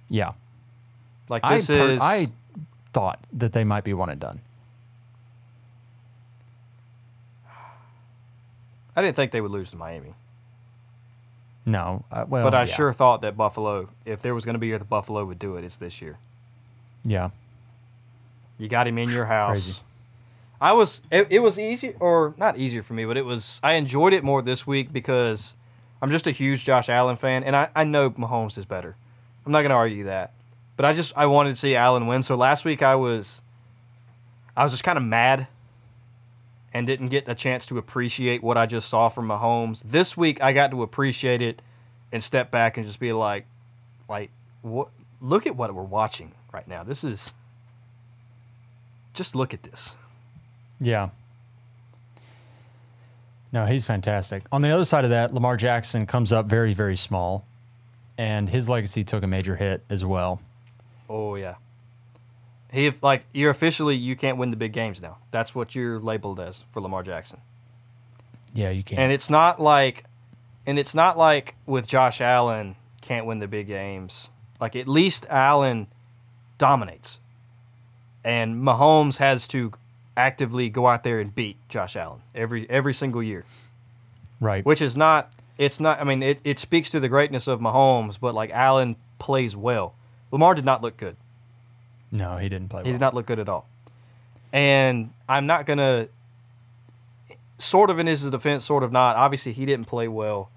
yeah 0.08 0.32
Like 1.28 1.42
I, 1.44 1.56
this 1.56 1.66
per- 1.68 1.90
is 1.90 2.00
I 2.02 2.28
thought 2.92 3.20
that 3.32 3.52
they 3.52 3.64
might 3.64 3.84
be 3.84 3.94
one 3.94 4.10
and 4.10 4.20
done 4.20 4.40
I 8.94 9.00
didn't 9.00 9.16
think 9.16 9.32
they 9.32 9.40
would 9.40 9.50
lose 9.50 9.70
to 9.70 9.76
Miami, 9.78 10.12
no 11.64 12.04
uh, 12.12 12.24
well 12.28 12.44
but 12.44 12.54
I 12.54 12.60
yeah. 12.64 12.66
sure 12.66 12.92
thought 12.92 13.22
that 13.22 13.36
Buffalo, 13.36 13.88
if 14.04 14.20
there 14.20 14.34
was 14.34 14.44
going 14.44 14.54
to 14.54 14.58
be 14.58 14.66
a 14.66 14.70
year 14.70 14.78
that 14.78 14.88
Buffalo 14.88 15.24
would 15.24 15.38
do 15.38 15.56
it, 15.56 15.64
it's 15.64 15.78
this 15.78 16.02
year. 16.02 16.18
yeah 17.04 17.30
You 18.58 18.68
got 18.68 18.86
him 18.86 18.98
in 18.98 19.08
your 19.08 19.24
house. 19.26 19.50
Crazy. 19.52 19.80
I 20.62 20.74
was 20.74 21.00
it, 21.10 21.26
it 21.28 21.40
was 21.40 21.58
easy 21.58 21.94
or 21.98 22.34
not 22.38 22.56
easier 22.56 22.84
for 22.84 22.94
me, 22.94 23.04
but 23.04 23.16
it 23.16 23.24
was 23.24 23.60
I 23.64 23.72
enjoyed 23.72 24.12
it 24.12 24.22
more 24.22 24.42
this 24.42 24.64
week 24.64 24.92
because 24.92 25.54
I'm 26.00 26.12
just 26.12 26.28
a 26.28 26.30
huge 26.30 26.64
Josh 26.64 26.88
Allen 26.88 27.16
fan 27.16 27.42
and 27.42 27.56
I, 27.56 27.68
I 27.74 27.82
know 27.82 28.10
Mahomes 28.10 28.56
is 28.56 28.64
better. 28.64 28.94
I'm 29.44 29.50
not 29.50 29.62
gonna 29.62 29.74
argue 29.74 30.04
that. 30.04 30.32
But 30.76 30.86
I 30.86 30.92
just 30.92 31.12
I 31.16 31.26
wanted 31.26 31.50
to 31.50 31.56
see 31.56 31.74
Allen 31.74 32.06
win. 32.06 32.22
So 32.22 32.36
last 32.36 32.64
week 32.64 32.80
I 32.80 32.94
was 32.94 33.42
I 34.56 34.62
was 34.62 34.72
just 34.72 34.84
kind 34.84 34.96
of 34.96 35.02
mad 35.02 35.48
and 36.72 36.86
didn't 36.86 37.08
get 37.08 37.28
a 37.28 37.34
chance 37.34 37.66
to 37.66 37.76
appreciate 37.76 38.40
what 38.40 38.56
I 38.56 38.66
just 38.66 38.88
saw 38.88 39.08
from 39.08 39.26
Mahomes. 39.26 39.82
This 39.82 40.16
week 40.16 40.40
I 40.40 40.52
got 40.52 40.70
to 40.70 40.84
appreciate 40.84 41.42
it 41.42 41.60
and 42.12 42.22
step 42.22 42.52
back 42.52 42.76
and 42.76 42.86
just 42.86 43.00
be 43.00 43.12
like 43.12 43.46
like 44.08 44.30
what 44.60 44.90
look 45.20 45.44
at 45.48 45.56
what 45.56 45.74
we're 45.74 45.82
watching 45.82 46.34
right 46.52 46.68
now. 46.68 46.84
This 46.84 47.02
is 47.02 47.32
just 49.12 49.34
look 49.34 49.52
at 49.52 49.64
this. 49.64 49.96
Yeah 50.82 51.08
No, 53.52 53.66
he's 53.66 53.84
fantastic. 53.84 54.44
On 54.50 54.62
the 54.62 54.70
other 54.70 54.86
side 54.86 55.04
of 55.04 55.10
that, 55.10 55.34
Lamar 55.34 55.56
Jackson 55.58 56.06
comes 56.06 56.32
up 56.32 56.46
very, 56.46 56.72
very 56.72 56.96
small, 56.96 57.44
and 58.16 58.48
his 58.48 58.66
legacy 58.66 59.04
took 59.04 59.22
a 59.22 59.26
major 59.26 59.56
hit 59.56 59.84
as 59.90 60.04
well. 60.04 60.40
Oh 61.08 61.34
yeah. 61.34 61.56
He 62.72 62.90
like 63.02 63.26
you're 63.32 63.50
officially 63.50 63.94
you 63.94 64.16
can't 64.16 64.38
win 64.38 64.50
the 64.50 64.56
big 64.56 64.72
games 64.72 65.02
now. 65.02 65.18
That's 65.30 65.54
what 65.54 65.74
you're 65.74 66.00
labeled 66.00 66.40
as 66.40 66.64
for 66.72 66.80
Lamar 66.80 67.02
Jackson. 67.02 67.40
Yeah, 68.54 68.70
you 68.70 68.82
can't. 68.82 68.98
And 68.98 69.12
it's 69.12 69.28
not 69.28 69.60
like 69.60 70.04
and 70.66 70.78
it's 70.78 70.94
not 70.94 71.18
like 71.18 71.54
with 71.66 71.86
Josh 71.86 72.22
Allen 72.22 72.76
can't 73.02 73.26
win 73.26 73.40
the 73.40 73.48
big 73.48 73.66
games. 73.66 74.30
Like 74.58 74.74
at 74.74 74.88
least 74.88 75.26
Allen 75.28 75.88
dominates. 76.56 77.20
And 78.24 78.56
Mahomes 78.62 79.18
has 79.18 79.46
to 79.48 79.72
actively 80.16 80.68
go 80.68 80.86
out 80.86 81.04
there 81.04 81.20
and 81.20 81.34
beat 81.34 81.56
Josh 81.68 81.96
Allen 81.96 82.20
every 82.34 82.68
every 82.70 82.94
single 82.94 83.22
year. 83.22 83.44
right. 84.40 84.64
Which 84.64 84.82
is 84.82 84.96
not 84.96 85.34
it's 85.58 85.80
not 85.80 86.00
I 86.00 86.04
mean 86.04 86.22
it, 86.22 86.40
it 86.44 86.58
speaks 86.58 86.90
to 86.90 87.00
the 87.00 87.08
greatness 87.08 87.46
of 87.46 87.60
Mahomes, 87.60 88.18
but 88.20 88.34
like 88.34 88.50
Allen 88.50 88.96
plays 89.18 89.56
well. 89.56 89.94
Lamar 90.30 90.54
did 90.54 90.64
not 90.64 90.82
look 90.82 90.96
good. 90.96 91.16
no, 92.10 92.36
he 92.36 92.48
didn't 92.48 92.68
play 92.68 92.82
He 92.82 92.88
well. 92.90 92.92
did 92.94 93.00
not 93.00 93.14
look 93.14 93.26
good 93.26 93.38
at 93.38 93.48
all. 93.48 93.66
And 94.52 95.12
I'm 95.28 95.46
not 95.46 95.64
gonna 95.66 96.08
sort 97.58 97.90
of 97.90 97.98
in 97.98 98.06
his 98.06 98.28
defense, 98.30 98.64
sort 98.64 98.82
of 98.82 98.92
not. 98.92 99.16
Obviously 99.16 99.52
he 99.52 99.64
didn't 99.64 99.86
play 99.86 100.08
well, 100.08 100.50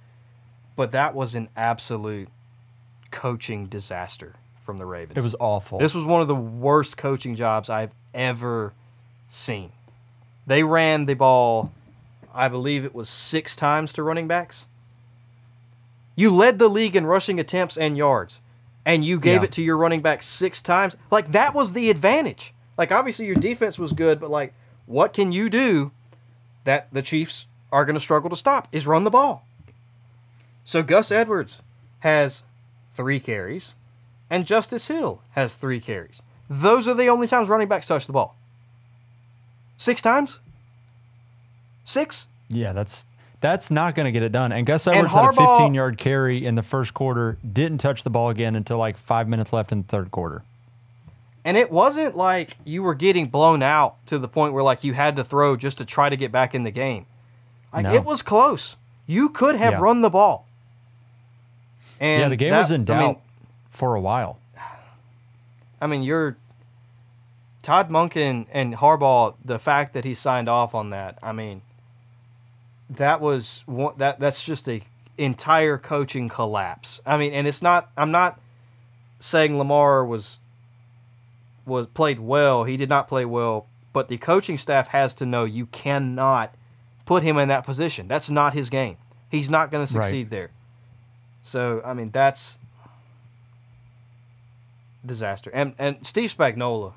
but 0.75 0.91
that 0.91 1.13
was 1.15 1.35
an 1.35 1.49
absolute 1.55 2.27
coaching 3.11 3.67
disaster 3.67 4.33
from 4.59 4.77
the 4.77 4.85
Ravens. 4.85 5.17
It 5.17 5.23
was 5.23 5.35
awful. 5.39 5.77
This 5.79 5.93
was 5.93 6.03
one 6.03 6.21
of 6.21 6.27
the 6.27 6.35
worst 6.35 6.97
coaching 6.97 7.35
jobs 7.35 7.69
I've 7.69 7.91
ever 8.13 8.73
seen. 9.35 9.71
They 10.47 10.63
ran 10.63 11.05
the 11.05 11.13
ball, 11.13 11.71
I 12.33 12.47
believe 12.47 12.85
it 12.85 12.95
was 12.95 13.09
six 13.09 13.55
times 13.55 13.93
to 13.93 14.03
running 14.03 14.27
backs. 14.27 14.67
You 16.15 16.31
led 16.33 16.59
the 16.59 16.69
league 16.69 16.95
in 16.95 17.05
rushing 17.05 17.39
attempts 17.39 17.77
and 17.77 17.97
yards, 17.97 18.39
and 18.85 19.03
you 19.03 19.19
gave 19.19 19.41
Yeah. 19.41 19.45
it 19.45 19.51
to 19.53 19.63
your 19.63 19.77
running 19.77 20.01
back 20.01 20.21
six 20.23 20.61
times. 20.61 20.95
Like, 21.11 21.29
that 21.29 21.53
was 21.53 21.73
the 21.73 21.89
advantage. 21.89 22.53
Like, 22.77 22.91
obviously, 22.91 23.25
your 23.25 23.35
defense 23.35 23.77
was 23.79 23.93
good, 23.93 24.19
but, 24.19 24.29
like, 24.29 24.53
what 24.85 25.13
can 25.13 25.31
you 25.31 25.49
do 25.49 25.91
that 26.63 26.87
the 26.91 27.01
Chiefs 27.01 27.47
are 27.71 27.85
going 27.85 27.95
to 27.95 27.99
struggle 27.99 28.29
to 28.29 28.35
stop 28.35 28.67
is 28.71 28.87
run 28.87 29.03
the 29.03 29.11
ball. 29.11 29.45
So, 30.63 30.81
Gus 30.83 31.11
Edwards 31.11 31.61
has 31.99 32.43
three 32.93 33.19
carries 33.19 33.73
and 34.29 34.45
Justice 34.47 34.87
Hill 34.87 35.21
has 35.31 35.55
three 35.55 35.79
carries. 35.79 36.21
Those 36.49 36.87
are 36.87 36.93
the 36.93 37.09
only 37.09 37.27
times 37.27 37.49
running 37.49 37.67
backs 37.67 37.87
touch 37.87 38.07
the 38.07 38.13
ball. 38.13 38.37
Six 39.77 40.01
times? 40.01 40.39
Six? 41.83 42.27
yeah, 42.49 42.73
that's 42.73 43.05
that's 43.41 43.69
not 43.69 43.93
going 43.95 44.05
to 44.05 44.11
get 44.11 44.23
it 44.23 44.31
done. 44.31 44.51
And 44.51 44.65
Gus 44.65 44.87
And 44.87 44.95
Edwards 44.95 45.13
had 45.13 45.29
a 45.29 45.33
15 45.33 45.73
yard 45.75 45.97
carry 45.97 46.43
in 46.45 46.55
the 46.55 46.63
first 46.63 46.93
quarter, 46.95 47.37
didn't 47.47 47.77
touch 47.79 48.03
the 48.03 48.09
ball 48.09 48.29
again 48.29 48.55
until 48.55 48.77
like 48.77 48.97
five 48.97 49.27
minutes 49.27 49.53
left 49.53 49.71
in 49.71 49.81
the 49.83 49.87
third 49.87 50.09
quarter. 50.09 50.41
And 51.43 51.57
it 51.57 51.71
wasn't 51.71 52.17
like 52.17 52.57
you 52.63 52.81
were 52.81 52.95
getting 52.95 53.27
blown 53.27 53.61
out 53.61 54.03
to 54.07 54.17
the 54.17 54.27
point 54.27 54.53
where 54.53 54.63
like 54.63 54.83
you 54.83 54.93
had 54.93 55.15
to 55.17 55.23
throw 55.23 55.55
just 55.55 55.77
to 55.77 55.85
try 55.85 56.09
to 56.09 56.15
get 56.17 56.31
back 56.31 56.55
in 56.55 56.63
the 56.63 56.71
game. 56.71 57.05
Like 57.71 57.83
No. 57.83 57.93
it 57.93 58.03
was 58.03 58.23
close. 58.23 58.77
You 59.05 59.29
could 59.29 59.55
have 59.55 59.73
Yeah. 59.73 59.79
run 59.79 60.01
the 60.01 60.09
ball. 60.09 60.47
And 61.99 62.21
yeah, 62.21 62.29
the 62.29 62.35
game 62.35 62.49
that- 62.51 62.59
was 62.61 62.71
in 62.71 62.83
doubt 62.85 63.03
I 63.03 63.07
mean, 63.07 63.17
for 63.69 63.93
a 63.95 64.01
while. 64.01 64.39
I 65.79 65.85
mean, 65.87 66.01
you're 66.01 66.35
Todd 67.65 67.89
Monken 67.89 68.45
and 68.51 68.75
Harbaugh. 68.75 69.33
The 69.43 69.57
fact 69.57 69.93
that 69.93 70.05
he 70.05 70.13
signed 70.13 70.47
off 70.47 70.75
on 70.75 70.91
that, 70.91 71.17
I 71.23 71.31
mean, 71.31 71.63
that 72.89 73.19
was 73.19 73.63
one, 73.65 73.95
that 73.97 74.19
that's 74.19 74.43
just 74.43 74.69
a 74.69 74.83
entire 75.17 75.79
coaching 75.79 76.29
collapse. 76.29 77.01
I 77.07 77.17
mean, 77.17 77.33
and 77.33 77.47
it's 77.47 77.63
not. 77.63 77.89
I'm 77.97 78.11
not 78.11 78.39
saying 79.19 79.57
Lamar 79.57 80.05
was 80.05 80.37
was 81.65 81.87
played 81.87 82.19
well. 82.19 82.65
He 82.65 82.77
did 82.77 82.87
not 82.89 83.07
play 83.07 83.25
well, 83.25 83.65
but 83.93 84.09
the 84.09 84.17
coaching 84.19 84.59
staff 84.59 84.89
has 84.89 85.15
to 85.15 85.25
know 85.25 85.43
you 85.43 85.65
cannot 85.65 86.53
put 87.05 87.23
him 87.23 87.39
in 87.39 87.47
that 87.47 87.65
position. 87.65 88.07
That's 88.07 88.29
not 88.29 88.53
his 88.53 88.69
game. 88.69 88.97
He's 89.31 89.49
not 89.49 89.71
going 89.71 89.83
to 89.87 89.91
Right. 89.97 90.03
succeed 90.03 90.29
there. 90.29 90.51
So 91.41 91.81
I 91.83 91.95
mean, 91.95 92.11
that's 92.11 92.59
disaster. 95.03 95.49
And 95.51 95.73
and 95.79 96.05
Steve 96.05 96.35
Spagnuolo, 96.35 96.93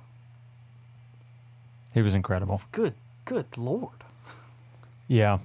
He 1.95 2.03
was 2.03 2.15
incredible. 2.15 2.61
good 2.73 2.95
good 3.25 3.57
lord. 3.57 4.05
Yeah. 5.07 5.39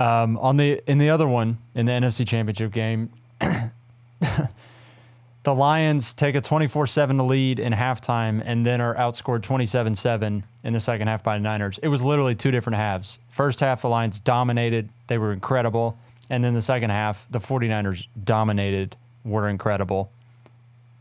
Um, 0.00 0.38
on 0.38 0.56
the 0.56 0.80
in 0.86 0.98
the 0.98 1.10
other 1.10 1.26
one 1.26 1.58
in 1.74 1.86
the 1.86 1.92
NFC 1.92 2.26
Championship 2.26 2.72
game, 2.72 3.10
the 3.40 5.54
Lions 5.54 6.14
take 6.14 6.36
a 6.36 6.40
24-7 6.40 7.28
lead 7.28 7.58
in 7.58 7.72
halftime 7.72 8.40
and 8.44 8.64
then 8.64 8.80
are 8.80 8.94
outscored 8.94 9.40
27-7 9.40 10.42
in 10.64 10.72
the 10.72 10.80
second 10.80 11.08
half 11.08 11.22
by 11.24 11.36
the 11.36 11.42
Niners. 11.42 11.78
It 11.82 11.88
was 11.88 12.02
literally 12.02 12.34
two 12.34 12.50
different 12.50 12.76
halves. 12.76 13.18
First 13.28 13.60
half 13.60 13.82
the 13.82 13.88
Lions 13.88 14.20
dominated, 14.20 14.88
they 15.08 15.18
were 15.18 15.32
incredible, 15.32 15.98
and 16.30 16.44
then 16.44 16.54
the 16.54 16.62
second 16.62 16.90
half 16.90 17.26
the 17.30 17.40
49ers 17.40 18.06
dominated, 18.22 18.96
were 19.24 19.48
incredible. 19.48 20.12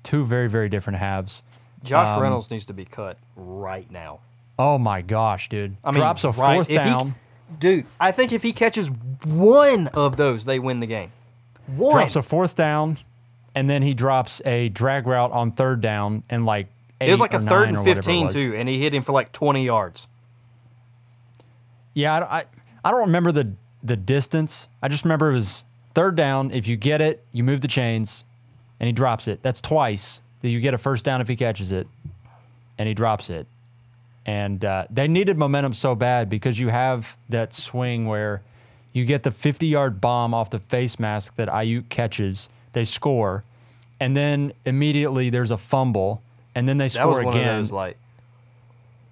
Two 0.04 0.26
very 0.26 0.50
very 0.50 0.70
different 0.70 0.98
halves. 0.98 1.44
Josh 1.84 2.16
Um, 2.16 2.24
Reynolds 2.24 2.50
needs 2.50 2.66
to 2.66 2.74
be 2.74 2.86
cut 2.86 3.18
right 3.36 3.90
now. 3.92 4.20
Oh 4.60 4.78
my 4.78 5.02
gosh, 5.02 5.50
dude. 5.50 5.78
I 5.84 5.92
mean, 5.92 6.00
drops 6.00 6.24
a 6.24 6.32
right- 6.32 6.56
fourth 6.56 6.70
if 6.70 6.82
he- 6.84 6.90
down. 6.90 7.16
dude, 7.60 7.86
I 8.00 8.12
think 8.12 8.32
if 8.32 8.44
he 8.44 8.52
catches 8.54 8.90
one 9.26 9.88
of 9.90 10.18
those, 10.18 10.46
they 10.46 10.60
win 10.60 10.80
the 10.80 10.88
game. 10.88 11.12
One. 11.68 11.96
drops 11.96 12.16
a 12.16 12.22
fourth 12.24 12.56
down, 12.56 12.98
and 13.54 13.70
then 13.70 13.82
he 13.84 13.94
drops 13.94 14.42
a 14.46 14.70
drag 14.70 15.06
route 15.06 15.32
on 15.32 15.52
third 15.52 15.82
down 15.82 16.24
and 16.30 16.46
like 16.46 16.68
eight 17.02 17.10
it 17.10 17.12
was 17.12 17.20
like 17.20 17.34
or 17.34 17.38
a 17.38 17.42
third 17.42 17.60
nine 17.66 17.68
and 17.70 17.78
or 17.78 17.80
whatever 17.82 17.92
it 18.00 18.04
fifteen 18.06 18.26
was. 18.28 18.34
too, 18.34 18.54
and 18.56 18.68
he 18.70 18.80
hit 18.80 18.94
him 18.94 19.04
for 19.04 19.12
like 19.12 19.32
twenty 19.32 19.66
yards. 19.66 20.08
Yeah, 21.94 22.16
I, 22.20 22.40
I 22.40 22.46
I 22.86 22.92
don't 22.92 23.02
remember 23.02 23.32
the 23.32 23.54
the 23.84 23.98
distance. 23.98 24.70
I 24.82 24.88
just 24.88 25.04
remember 25.04 25.32
it 25.32 25.36
was 25.36 25.64
third 25.94 26.16
down. 26.16 26.52
If 26.52 26.68
you 26.68 26.76
get 26.78 27.02
it, 27.02 27.24
you 27.32 27.44
move 27.44 27.62
the 27.62 27.68
chains, 27.68 28.24
and 28.80 28.88
he 28.88 28.94
drops 28.94 29.28
it. 29.28 29.42
That's 29.44 29.62
twice 29.62 30.22
that 30.42 30.50
you 30.50 30.60
get 30.60 30.74
a 30.74 30.78
first 30.78 31.04
down 31.06 31.22
if 31.22 31.28
he 31.28 31.36
catches 31.36 31.72
it, 31.72 31.88
and 32.78 32.88
he 32.88 32.94
drops 32.94 33.30
it. 33.30 33.48
And 34.28 34.64
uh, 34.66 34.86
they 34.90 35.08
needed 35.08 35.38
momentum 35.38 35.74
so 35.74 35.96
bad 35.96 36.30
because 36.30 36.60
you 36.60 36.68
have 36.68 37.16
that 37.30 37.54
swing 37.54 38.08
where 38.08 38.42
you 38.92 39.06
get 39.06 39.24
the 39.24 39.32
50 39.32 39.66
yard 39.68 40.02
bomb 40.02 40.34
off 40.34 40.50
the 40.50 40.60
face 40.60 41.00
mask 41.00 41.38
that 41.38 41.48
Aiyuk 41.48 41.88
catches. 41.90 42.50
They 42.74 42.84
score, 42.84 43.44
and 44.00 44.16
then 44.18 44.52
immediately 44.66 45.30
there's 45.30 45.50
a 45.50 45.58
fumble, 45.58 46.22
and 46.54 46.68
then 46.68 46.78
they 46.78 46.90
score 46.90 47.14
That 47.14 47.18
was 47.20 47.26
one 47.26 47.38
again. 47.38 47.48
of 47.50 47.56
those 47.58 47.72
like. 47.72 47.98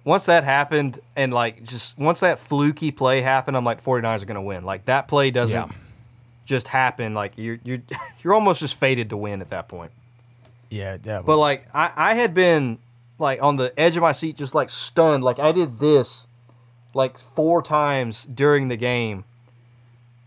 Once 0.04 0.26
that 0.26 0.44
happened, 0.44 1.00
and 1.16 1.32
like 1.32 1.64
just 1.64 1.98
once 1.98 2.20
that 2.20 2.38
fluky 2.38 2.92
play 2.92 3.22
happened, 3.22 3.56
I'm 3.56 3.64
like 3.64 3.82
49ers 3.82 4.22
are 4.22 4.26
gonna 4.26 4.42
win. 4.42 4.64
Like 4.64 4.84
that 4.84 5.08
play 5.08 5.30
doesn't 5.32 5.56
Yeah. 5.68 5.74
just 6.44 6.68
happen. 6.68 7.12
Like 7.14 7.32
you're 7.36 7.58
you're 7.64 7.78
you're 8.22 8.34
almost 8.34 8.60
just 8.60 8.74
fated 8.76 9.10
to 9.10 9.16
win 9.16 9.40
at 9.40 9.48
that 9.50 9.66
point. 9.66 9.90
yeah, 10.70 10.98
that 10.98 11.24
But 11.24 11.38
like 11.38 11.66
I, 11.74 11.92
I 11.96 12.14
had 12.14 12.34
been 12.34 12.78
like 13.18 13.42
on 13.42 13.56
the 13.56 13.72
edge 13.78 13.96
of 13.96 14.02
my 14.02 14.12
seat, 14.12 14.36
just 14.36 14.54
like 14.54 14.70
stunned. 14.70 15.24
Like 15.24 15.38
I 15.38 15.52
did 15.52 15.78
this 15.78 16.26
like 16.94 17.18
four 17.18 17.62
times 17.62 18.24
during 18.24 18.68
the 18.68 18.76
game 18.76 19.24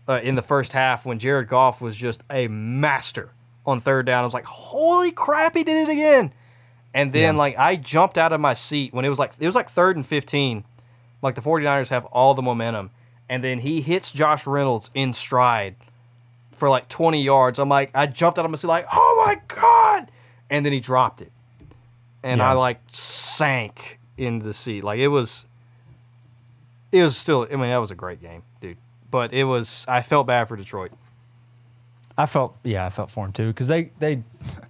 uh, 0.08 0.20
in 0.22 0.34
the 0.34 0.42
first 0.42 0.72
half 0.72 1.04
when 1.06 1.18
Jared 1.18 1.48
Goff 1.48 1.80
was 1.80 1.96
just 1.96 2.22
a 2.30 2.48
master 2.48 3.30
on 3.66 3.80
third 3.80 4.06
down. 4.06 4.22
I 4.22 4.24
was 4.24 4.34
like, 4.34 4.44
holy 4.46 5.10
crap, 5.12 5.56
he 5.56 5.64
did 5.64 5.88
it 5.88 5.92
again. 5.92 6.32
And 6.92 7.12
then 7.12 7.34
Yeah. 7.34 7.38
like 7.38 7.58
I 7.58 7.76
jumped 7.76 8.18
out 8.18 8.32
of 8.32 8.40
my 8.40 8.54
seat 8.54 8.92
when 8.92 9.04
it 9.04 9.08
was 9.08 9.18
like 9.18 9.32
it 9.38 9.46
was 9.46 9.54
like 9.54 9.68
third 9.68 9.96
and 9.96 10.06
15. 10.06 10.64
Like 11.22 11.34
the 11.34 11.42
49ers 11.42 11.90
have 11.90 12.04
all 12.06 12.34
the 12.34 12.42
momentum. 12.42 12.90
And 13.28 13.44
then 13.44 13.60
he 13.60 13.80
hits 13.80 14.10
Josh 14.10 14.44
Reynolds 14.46 14.90
in 14.94 15.12
stride 15.12 15.76
for 16.52 16.68
like 16.68 16.88
20 16.88 17.22
yards. 17.22 17.58
I'm 17.60 17.68
like, 17.68 17.90
I 17.94 18.06
jumped 18.06 18.38
out 18.40 18.44
of 18.44 18.50
my 18.50 18.56
seat 18.56 18.66
like, 18.66 18.86
oh 18.92 19.22
my 19.24 19.40
God. 19.46 20.10
And 20.50 20.66
then 20.66 20.72
he 20.72 20.80
dropped 20.80 21.22
it. 21.22 21.30
And 22.22 22.42
I 22.42 22.52
like 22.52 22.80
sank 22.90 23.98
into 24.18 24.44
the 24.44 24.52
seat. 24.52 24.84
Like 24.84 24.98
it 24.98 25.08
was, 25.08 25.46
it 26.92 27.02
was 27.02 27.16
still, 27.16 27.46
I 27.50 27.56
mean, 27.56 27.70
that 27.70 27.78
was 27.78 27.90
a 27.90 27.94
great 27.94 28.20
game, 28.20 28.42
dude. 28.60 28.76
But 29.10 29.32
it 29.32 29.44
was, 29.44 29.84
I 29.88 30.02
felt 30.02 30.26
bad 30.26 30.46
for 30.48 30.56
Detroit. 30.56 30.92
I 32.18 32.26
felt 32.26 32.56
yeah, 32.64 32.84
I 32.84 32.90
felt 32.90 33.10
for 33.10 33.24
him 33.24 33.32
too 33.32 33.46
because 33.48 33.66
they 33.68 33.92
they 33.98 34.22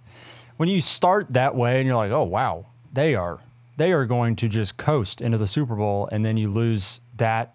when 0.56 0.68
you 0.68 0.80
start 0.80 1.26
that 1.32 1.56
way 1.56 1.78
and 1.80 1.86
you're 1.86 1.96
like, 1.96 2.12
oh 2.12 2.22
wow, 2.22 2.66
they 2.92 3.16
are 3.16 3.40
they 3.76 3.90
are 3.92 4.04
going 4.06 4.36
to 4.36 4.48
just 4.48 4.76
coast 4.76 5.20
into 5.20 5.36
the 5.36 5.48
Super 5.48 5.74
Bowl 5.74 6.08
and 6.12 6.24
then 6.24 6.36
you 6.36 6.48
lose 6.48 7.00
that. 7.16 7.54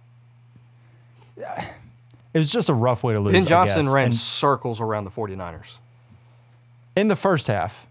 It 2.33 2.37
was 2.39 2.51
just 2.51 2.67
a 2.67 2.73
rough 2.73 3.01
way 3.01 3.13
to 3.13 3.19
lose. 3.21 3.31
Ben 3.31 3.45
Johnson 3.45 3.87
ran 3.89 4.05
And 4.07 4.13
circles 4.13 4.81
around 4.81 5.05
the 5.05 5.09
49ers. 5.09 5.77
in 6.97 7.07
the 7.07 7.15
first 7.15 7.47
half. 7.47 7.87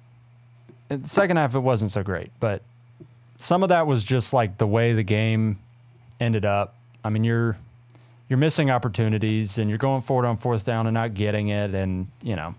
The 1.03 1.09
second 1.09 1.37
half, 1.37 1.55
it 1.55 1.61
wasn't 1.61 1.91
so 1.93 2.03
great, 2.03 2.31
but 2.41 2.63
some 3.37 3.63
of 3.63 3.69
that 3.71 3.87
was 3.87 4.05
just 4.05 4.33
like 4.33 4.59
the 4.59 4.67
way 4.67 4.93
the 4.93 5.03
game 5.03 5.59
ended 6.21 6.45
up. 6.45 6.75
I 7.05 7.11
mean, 7.11 7.25
you're 7.25 7.57
you're 8.29 8.39
missing 8.39 8.71
opportunities 8.71 9.59
and 9.59 9.69
you're 9.69 9.79
going 9.79 10.03
forward 10.03 10.27
on 10.27 10.37
fourth 10.37 10.65
down 10.65 10.87
and 10.87 10.95
not 10.95 11.15
getting 11.15 11.49
it, 11.49 11.75
and 11.75 12.09
you 12.23 12.37
know. 12.37 12.55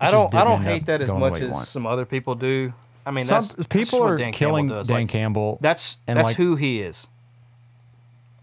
I 0.00 0.10
don't. 0.10 0.34
I 0.34 0.44
don't 0.44 0.62
hate 0.62 0.86
that 0.86 1.00
as 1.00 1.10
much 1.10 1.40
as 1.40 1.68
some 1.68 1.86
other 1.86 2.04
people 2.04 2.34
do. 2.34 2.72
I 3.06 3.10
mean, 3.12 3.24
Some 3.24 3.40
that's 3.42 3.54
that's 3.54 3.68
people 3.68 4.00
what 4.00 4.10
are 4.12 4.16
Dan 4.16 4.32
killing 4.32 4.66
Campbell 4.68 4.80
does. 4.80 4.88
Dan 4.88 4.96
Like, 5.02 5.08
Campbell. 5.08 5.58
That's 5.62 5.96
that's 6.06 6.22
like- 6.22 6.36
who 6.36 6.56
he 6.56 6.80
is. 6.82 7.06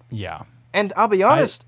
yeah. 0.10 0.44
And 0.74 0.92
I'll 0.96 1.08
be 1.08 1.22
honest, 1.22 1.68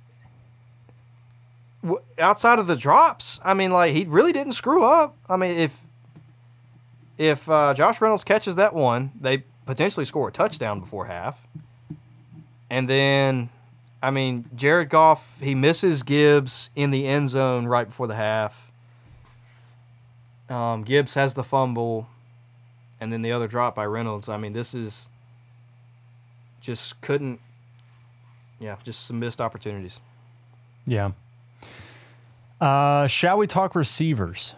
w- 1.84 2.02
outside 2.18 2.58
of 2.58 2.66
the 2.68 2.76
drops, 2.76 3.40
I 3.44 3.54
mean, 3.54 3.72
like 3.72 3.94
he 3.94 4.06
really 4.06 4.34
didn't 4.34 4.54
screw 4.54 4.84
up. 4.84 5.16
I 5.30 5.36
mean, 5.36 5.52
if 5.58 5.82
if 7.18 7.50
uh, 7.50 7.74
Josh 7.74 8.02
Reynolds 8.02 8.24
catches 8.24 8.56
that 8.56 8.74
one, 8.74 9.12
they 9.20 9.44
potentially 9.66 10.06
score 10.06 10.30
a 10.30 10.32
touchdown 10.32 10.80
before 10.80 11.06
half. 11.06 11.48
And 12.70 12.90
then, 12.90 13.50
I 14.02 14.12
mean, 14.12 14.50
Jared 14.56 14.90
Goff 14.90 15.40
he 15.42 15.56
misses 15.56 16.04
Gibbs 16.04 16.70
in 16.76 16.92
the 16.92 17.08
end 17.08 17.30
zone 17.30 17.66
right 17.68 17.88
before 17.88 18.08
the 18.08 18.16
half. 18.16 18.72
Um, 20.50 20.84
Gibbs 20.84 21.16
has 21.16 21.34
the 21.36 21.44
fumble, 21.44 22.08
and 23.00 23.12
then 23.12 23.22
the 23.22 23.32
other 23.32 23.48
drop 23.48 23.76
by 23.76 23.86
Reynolds. 23.86 24.30
I 24.30 24.38
mean, 24.38 24.54
this 24.54 24.74
is 24.74 25.10
just 26.62 27.00
couldn't 27.02 27.40
yeah, 28.60 28.78
just 28.84 29.06
some 29.06 29.20
missed 29.20 29.42
opportunities. 29.42 30.00
Yeah. 30.86 31.12
Uh, 32.62 33.08
shall 33.08 33.38
we 33.38 33.48
talk 33.48 33.76
receivers? 33.76 34.56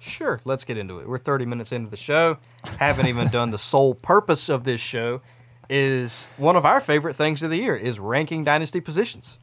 Sure, 0.00 0.40
let's 0.44 0.64
get 0.64 0.78
into 0.78 0.98
it. 1.00 1.08
We're 1.08 1.18
30 1.18 1.44
minutes 1.44 1.72
into 1.72 1.90
the 1.90 1.96
show. 1.96 2.38
Haven't 2.78 3.06
even 3.06 3.28
done 3.28 3.50
the 3.50 3.58
sole 3.58 3.94
purpose 3.94 4.48
of 4.48 4.64
this 4.64 4.80
show 4.80 5.20
is 5.68 6.26
one 6.36 6.56
of 6.56 6.64
our 6.64 6.80
favorite 6.80 7.14
things 7.14 7.42
of 7.42 7.50
the 7.50 7.58
year 7.58 7.76
is 7.76 7.98
ranking 7.98 8.44
dynasty 8.44 8.80
positions. 8.80 9.38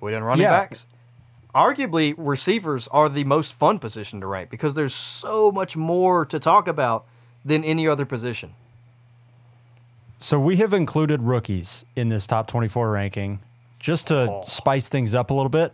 We 0.00 0.10
done 0.10 0.24
running 0.24 0.42
Yeah. 0.42 0.50
backs. 0.50 0.86
Arguably, 1.54 2.14
receivers 2.18 2.88
are 2.88 3.08
the 3.08 3.22
most 3.24 3.54
fun 3.54 3.78
position 3.78 4.20
to 4.20 4.26
rank 4.26 4.50
because 4.50 4.74
there's 4.74 4.94
so 4.94 5.52
much 5.52 5.76
more 5.76 6.26
to 6.26 6.38
talk 6.40 6.66
about 6.66 7.04
than 7.44 7.62
any 7.62 7.86
other 7.86 8.04
position. 8.04 8.54
So 10.18 10.38
we 10.40 10.56
have 10.56 10.72
included 10.72 11.22
rookies 11.22 11.84
in 11.94 12.08
this 12.08 12.26
top 12.26 12.46
24 12.48 12.90
ranking 12.90 13.40
just 13.78 14.06
to 14.08 14.30
Oh. 14.30 14.42
spice 14.42 14.88
things 14.88 15.14
up 15.14 15.30
a 15.30 15.34
little 15.34 15.48
bit, 15.50 15.72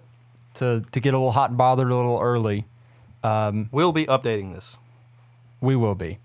to, 0.55 0.83
to 0.93 1.01
get 1.01 1.15
a 1.15 1.17
little 1.17 1.33
hot 1.33 1.51
and 1.51 1.59
bothered 1.59 1.91
a 1.91 1.95
little 1.97 2.19
early. 2.21 2.67
We'll 3.23 3.93
be 3.93 4.07
updating 4.07 4.55
this. 4.55 4.77
We 5.61 5.77
will 5.77 5.95
be. 5.95 6.19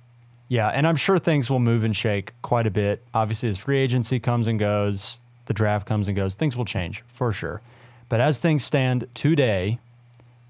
Yeah, 0.47 0.67
and 0.69 0.85
I'm 0.85 0.95
sure 0.95 1.17
things 1.17 1.49
will 1.49 1.59
move 1.59 1.83
and 1.83 1.95
shake 1.95 2.33
quite 2.41 2.67
a 2.67 2.71
bit. 2.71 3.01
Obviously, 3.13 3.49
as 3.49 3.57
free 3.57 3.79
agency 3.79 4.19
comes 4.19 4.47
and 4.47 4.59
goes, 4.59 5.19
the 5.47 5.53
draft 5.53 5.87
comes 5.87 6.07
and 6.07 6.15
goes, 6.15 6.35
things 6.35 6.55
will 6.55 6.65
change 6.65 7.03
for 7.07 7.31
sure. 7.33 7.61
But 8.09 8.19
as 8.19 8.39
things 8.39 8.63
stand 8.63 9.07
today, 9.15 9.79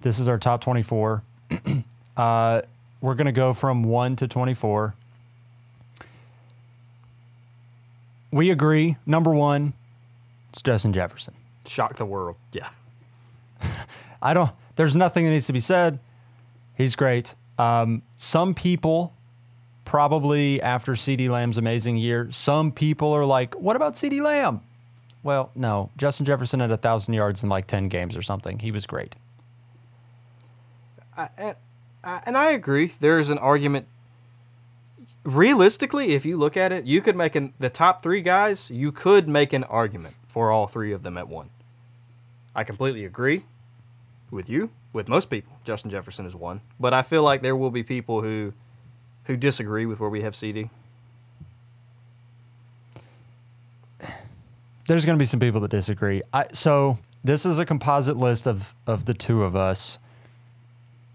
this 0.01 0.19
is 0.19 0.27
our 0.27 0.37
top 0.37 0.61
24. 0.61 1.23
uh, 2.17 2.61
we're 3.01 3.15
going 3.15 3.25
to 3.25 3.31
go 3.31 3.53
from 3.53 3.83
1 3.83 4.17
to 4.17 4.27
24. 4.27 4.93
We 8.31 8.51
agree. 8.51 8.97
Number 9.05 9.33
one, 9.33 9.73
it's 10.49 10.61
Justin 10.61 10.91
Jefferson. 10.91 11.33
Shock 11.65 11.95
the 11.95 12.05
world. 12.05 12.35
Yeah. 12.51 12.69
I 14.21 14.33
don't. 14.33 14.51
There's 14.75 14.95
nothing 14.95 15.23
that 15.23 15.31
needs 15.31 15.47
to 15.47 15.53
be 15.53 15.61
said. 15.61 15.99
He's 16.75 16.95
great. 16.95 17.33
Um, 17.57 18.01
some 18.17 18.53
people, 18.53 19.13
probably 19.85 20.61
after 20.61 20.93
CeeDee 20.93 21.29
Lamb's 21.29 21.57
amazing 21.57 21.97
year, 21.97 22.29
some 22.31 22.71
people 22.71 23.13
are 23.13 23.25
like, 23.25 23.55
"What 23.55 23.75
about 23.75 23.93
CeeDee 23.93 24.21
Lamb?" 24.21 24.61
Well, 25.23 25.51
no. 25.55 25.89
Justin 25.97 26.25
Jefferson 26.25 26.59
had 26.59 26.69
a 26.71 26.77
thousand 26.77 27.13
yards 27.13 27.41
in 27.41 27.49
like 27.49 27.65
ten 27.65 27.87
games 27.87 28.15
or 28.15 28.21
something. 28.21 28.59
He 28.59 28.71
was 28.71 28.85
great. 28.85 29.15
I, 31.17 31.29
and, 31.37 31.55
I, 32.03 32.21
and 32.25 32.37
I 32.37 32.51
agree. 32.51 32.91
There 32.99 33.19
is 33.19 33.29
an 33.29 33.37
argument. 33.37 33.87
Realistically, 35.23 36.13
if 36.13 36.25
you 36.25 36.37
look 36.37 36.55
at 36.55 36.71
it, 36.71 36.85
you 36.85 37.01
could 37.01 37.15
make 37.15 37.35
an 37.35 37.53
the 37.59 37.69
top 37.69 38.03
three 38.03 38.21
guys. 38.21 38.69
You 38.69 38.91
could 38.91 39.27
make 39.27 39.53
an 39.53 39.63
argument 39.63 40.15
for 40.27 40.51
all 40.51 40.67
three 40.67 40.91
of 40.91 41.03
them 41.03 41.17
at 41.17 41.27
one. 41.27 41.49
I 42.53 42.63
completely 42.63 43.05
agree 43.05 43.45
with 44.29 44.49
you. 44.49 44.69
With 44.95 45.09
most 45.09 45.29
people, 45.29 45.51
Justin 45.65 45.91
Jefferson 45.91 46.25
is 46.25 46.37
one, 46.37 46.61
but 46.79 46.93
I 46.93 47.01
feel 47.01 47.21
like 47.21 47.41
there 47.41 47.57
will 47.57 47.69
be 47.69 47.83
people 47.83 48.21
who 48.21 48.53
who 49.25 49.35
disagree 49.35 49.85
with 49.85 49.99
where 49.99 50.09
we 50.09 50.21
have 50.21 50.35
CeeDee. 50.35 50.69
There's 54.87 55.03
going 55.03 55.17
to 55.17 55.19
be 55.19 55.25
some 55.25 55.41
people 55.41 55.59
that 55.59 55.71
disagree. 55.71 56.21
I, 56.31 56.45
so 56.53 56.97
this 57.25 57.45
is 57.45 57.59
a 57.59 57.65
composite 57.65 58.15
list 58.15 58.47
of 58.47 58.73
of 58.87 59.03
the 59.03 59.13
two 59.13 59.43
of 59.43 59.53
us. 59.53 59.99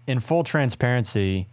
In 0.05 0.19
full 0.19 0.43
transparency, 0.43 1.47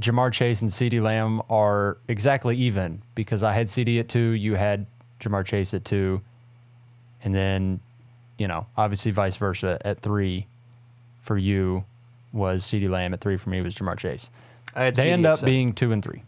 Ja'Marr 0.00 0.32
Chase 0.32 0.62
and 0.62 0.70
CeeDee 0.70 1.02
Lamb 1.02 1.42
are 1.50 1.98
exactly 2.08 2.56
even 2.56 3.02
because 3.14 3.42
I 3.42 3.52
had 3.52 3.66
CeeDee 3.66 4.00
at 4.00 4.08
two, 4.08 4.30
you 4.30 4.54
had 4.54 4.86
Ja'Marr 5.20 5.44
Chase 5.44 5.74
at 5.74 5.84
two, 5.84 6.22
and 7.22 7.34
then, 7.34 7.80
you 8.38 8.48
know, 8.48 8.68
obviously 8.74 9.12
vice 9.12 9.36
versa 9.36 9.78
at 9.84 10.00
three 10.00 10.46
for 11.24 11.36
you 11.36 11.84
was 12.32 12.62
CeeDee 12.64 12.88
Lamb 12.88 13.14
at 13.14 13.20
three 13.20 13.36
for 13.36 13.50
me 13.50 13.60
was 13.60 13.74
Ja'Marr 13.74 13.98
Chase. 13.98 14.30
I 14.74 14.84
had 14.84 14.94
They 14.94 15.06
CeeDee 15.06 15.10
end 15.10 15.26
up 15.26 15.42
being 15.42 15.72
two 15.72 15.90
and 15.90 16.02
three. 16.02 16.22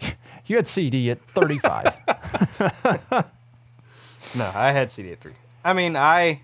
you 0.46 0.56
had 0.56 0.66
CeeDee 0.66 1.08
at 1.10 1.22
35. 1.30 3.24
No, 4.36 4.50
I 4.54 4.72
had 4.72 4.88
CeeDee 4.88 5.12
at 5.12 5.20
three. 5.20 5.32
I 5.64 5.72
mean, 5.72 5.96
I 5.96 6.42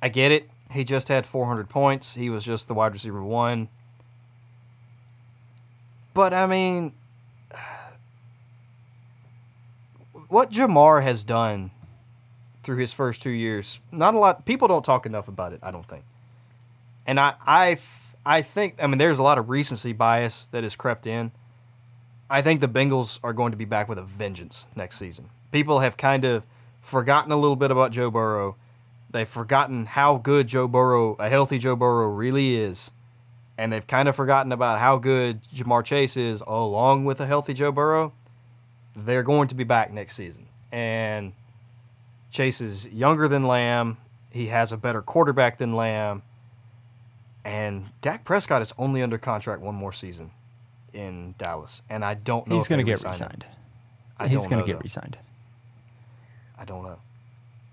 I 0.00 0.08
get 0.08 0.30
it. 0.30 0.48
He 0.70 0.84
just 0.84 1.08
had 1.08 1.26
400 1.26 1.68
points. 1.68 2.14
He 2.14 2.30
was 2.30 2.44
just 2.44 2.68
the 2.68 2.74
wide 2.74 2.92
receiver 2.92 3.22
one. 3.22 3.68
But 6.12 6.32
I 6.32 6.46
mean, 6.46 6.92
what 10.28 10.50
Ja'Marr 10.50 11.02
has 11.02 11.24
done 11.24 11.72
through 12.62 12.76
his 12.76 12.92
first 12.92 13.20
two 13.20 13.30
years, 13.30 13.80
not 13.90 14.14
a 14.14 14.18
lot. 14.18 14.44
People 14.44 14.68
don't 14.68 14.84
talk 14.84 15.06
enough 15.06 15.26
about 15.26 15.52
it. 15.52 15.60
I 15.62 15.70
don't 15.70 15.86
think. 15.86 16.04
And 17.06 17.20
I, 17.20 17.34
I, 17.46 17.78
I 18.24 18.42
think. 18.42 18.76
I 18.82 18.86
mean, 18.86 18.98
there's 18.98 19.18
a 19.18 19.22
lot 19.22 19.38
of 19.38 19.48
recency 19.48 19.92
bias 19.92 20.46
that 20.46 20.62
has 20.62 20.76
crept 20.76 21.06
in. 21.06 21.32
I 22.30 22.42
think 22.42 22.60
the 22.60 22.68
Bengals 22.68 23.20
are 23.22 23.32
going 23.32 23.52
to 23.52 23.56
be 23.56 23.64
back 23.66 23.88
with 23.88 23.98
a 23.98 24.02
vengeance 24.02 24.66
next 24.74 24.98
season. 24.98 25.28
People 25.52 25.80
have 25.80 25.96
kind 25.96 26.24
of 26.24 26.42
forgotten 26.80 27.30
a 27.32 27.36
little 27.36 27.56
bit 27.56 27.70
about 27.70 27.92
Joe 27.92 28.10
Burrow. 28.10 28.56
They've 29.10 29.28
forgotten 29.28 29.86
how 29.86 30.16
good 30.16 30.48
Joe 30.48 30.66
Burrow, 30.66 31.14
a 31.20 31.28
healthy 31.28 31.58
Joe 31.58 31.76
Burrow, 31.76 32.08
really 32.08 32.56
is. 32.56 32.90
And 33.56 33.72
they've 33.72 33.86
kind 33.86 34.08
of 34.08 34.16
forgotten 34.16 34.50
about 34.50 34.80
how 34.80 34.98
good 34.98 35.42
Ja'Marr 35.54 35.84
Chase 35.84 36.16
is 36.16 36.42
along 36.46 37.04
with 37.04 37.20
a 37.20 37.26
healthy 37.26 37.54
Joe 37.54 37.70
Burrow. 37.70 38.12
They're 38.96 39.22
going 39.22 39.46
to 39.48 39.54
be 39.54 39.62
back 39.62 39.92
next 39.92 40.16
season. 40.16 40.46
And 40.72 41.34
Chase 42.32 42.60
is 42.60 42.88
younger 42.88 43.28
than 43.28 43.44
Lamb. 43.44 43.98
He 44.30 44.48
has 44.48 44.72
a 44.72 44.76
better 44.76 45.00
quarterback 45.00 45.58
than 45.58 45.74
Lamb. 45.74 46.22
And 47.44 47.90
Dak 48.00 48.24
Prescott 48.24 48.62
is 48.62 48.72
only 48.78 49.02
under 49.02 49.18
contract 49.18 49.60
one 49.60 49.74
more 49.74 49.92
season 49.92 50.30
in 50.92 51.34
Dallas. 51.36 51.82
And 51.90 52.04
I 52.04 52.14
don't 52.14 52.46
know 52.46 52.56
He's 52.56 52.68
going 52.68 52.78
to 52.78 52.84
get 52.84 53.02
re-signed. 53.04 53.44
He's 54.26 54.46
going 54.46 54.60
to 54.62 54.66
get 54.66 54.74
though. 54.74 54.82
re-signed. 54.82 55.18
I 56.58 56.64
don't 56.64 56.82
know. 56.84 56.98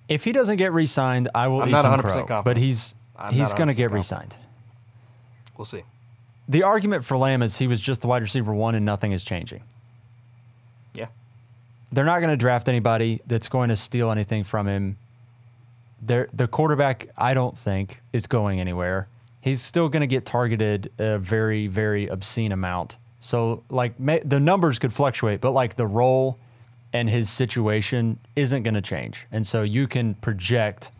If 0.10 0.23
he 0.25 0.34
doesn't 0.34 0.57
get 0.57 0.73
re-signed, 0.73 1.29
I 1.34 1.47
will 1.47 1.62
I'm 1.62 1.69
eat 1.69 1.71
not 1.71 1.86
100% 1.86 2.01
crow. 2.01 2.12
confident. 2.13 2.43
But 2.45 2.57
he's 2.57 2.95
I'm 3.15 3.34
he's 3.34 3.53
going 3.53 3.67
to 3.69 3.73
get 3.73 3.89
confident. 3.89 3.93
re-signed. 3.93 4.38
We'll 5.57 5.65
see. 5.65 5.84
The 6.49 6.63
argument 6.63 7.05
for 7.05 7.15
Lamb 7.15 7.41
is 7.41 7.60
he 7.60 7.67
was 7.67 7.79
just 7.79 8.01
the 8.01 8.07
wide 8.07 8.21
receiver 8.23 8.53
one, 8.53 8.75
and 8.75 8.86
nothing 8.86 9.13
is 9.13 9.23
changing. 9.23 9.62
Yeah. 10.95 11.07
They're 11.91 12.03
not 12.03 12.19
going 12.19 12.32
to 12.32 12.38
draft 12.38 12.67
anybody 12.67 13.22
that's 13.26 13.47
going 13.47 13.69
to 13.69 13.78
steal 13.78 14.11
anything 14.11 14.43
from 14.43 14.67
him. 14.67 14.97
They're, 16.01 16.28
the 16.34 16.47
quarterback, 16.47 17.07
I 17.15 17.34
don't 17.34 17.57
think, 17.57 18.01
is 18.11 18.28
going 18.28 18.59
anywhere. 18.59 19.07
He's 19.42 19.62
still 19.62 19.89
going 19.89 20.02
to 20.02 20.08
get 20.08 20.26
targeted 20.26 20.92
a 20.98 21.18
very, 21.18 21.68
very 21.68 22.08
obscene 22.08 22.52
amount. 22.52 22.98
So, 23.20 23.64
like, 23.70 24.00
may, 24.00 24.20
the 24.20 24.39
numbers 24.39 24.80
could 24.80 24.94
fluctuate, 24.94 25.42
but 25.42 25.52
like 25.52 25.76
the 25.76 25.88
role 25.88 26.39
and 26.94 27.10
his 27.10 27.30
situation 27.30 28.20
isn't 28.36 28.64
going 28.64 28.74
to 28.74 28.82
change. 28.82 29.28
And 29.32 29.46
so 29.46 29.64
you 29.64 29.88
can 29.88 30.16
project 30.16 30.92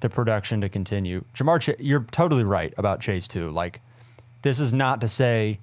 the 0.00 0.08
production 0.08 0.60
to 0.60 0.68
continue. 0.68 1.24
Jamar, 1.34 1.74
you're 1.78 2.04
totally 2.10 2.44
right 2.44 2.72
about 2.76 3.00
Chase 3.00 3.26
too. 3.28 3.50
Like, 3.50 3.80
this 4.42 4.60
is 4.60 4.72
not 4.72 5.00
to 5.00 5.08
say 5.08 5.58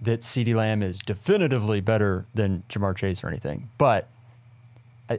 that 0.00 0.20
CeeDee 0.20 0.54
Lamb 0.54 0.82
is 0.82 0.98
definitively 0.98 1.80
better 1.80 2.26
than 2.34 2.62
Ja'Marr 2.68 2.96
Chase 2.96 3.22
or 3.22 3.28
anything, 3.28 3.68
but 3.78 4.08
I, 5.08 5.18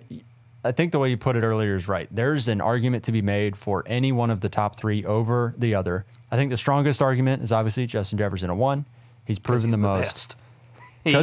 I 0.64 0.72
think 0.72 0.92
the 0.92 1.00
way 1.00 1.10
you 1.10 1.18
put 1.18 1.36
it 1.36 1.44
earlier 1.44 1.76
is 1.76 1.88
right. 1.88 2.08
There's 2.12 2.48
an 2.48 2.62
argument 2.62 3.04
to 3.06 3.12
be 3.12 3.22
made 3.22 3.56
for 3.56 3.84
any 3.86 4.12
one 4.12 4.30
of 4.30 4.42
the 4.42 4.50
top 4.50 4.78
three 4.78 5.04
over 5.06 5.54
the 5.58 5.76
other. 5.76 6.06
I 6.34 6.36
think 6.36 6.50
the 6.50 6.58
strongest 6.58 7.00
argument 7.00 7.44
is 7.44 7.52
obviously 7.52 7.86
Justin 7.86 8.18
Jefferson 8.18 8.50
at 8.50 8.56
one. 8.58 8.86
He's 9.24 9.38
proven 9.38 9.70
he's 9.70 9.76
the, 9.76 9.82
most 9.82 10.04
best. 10.08 10.36
He- 11.04 11.16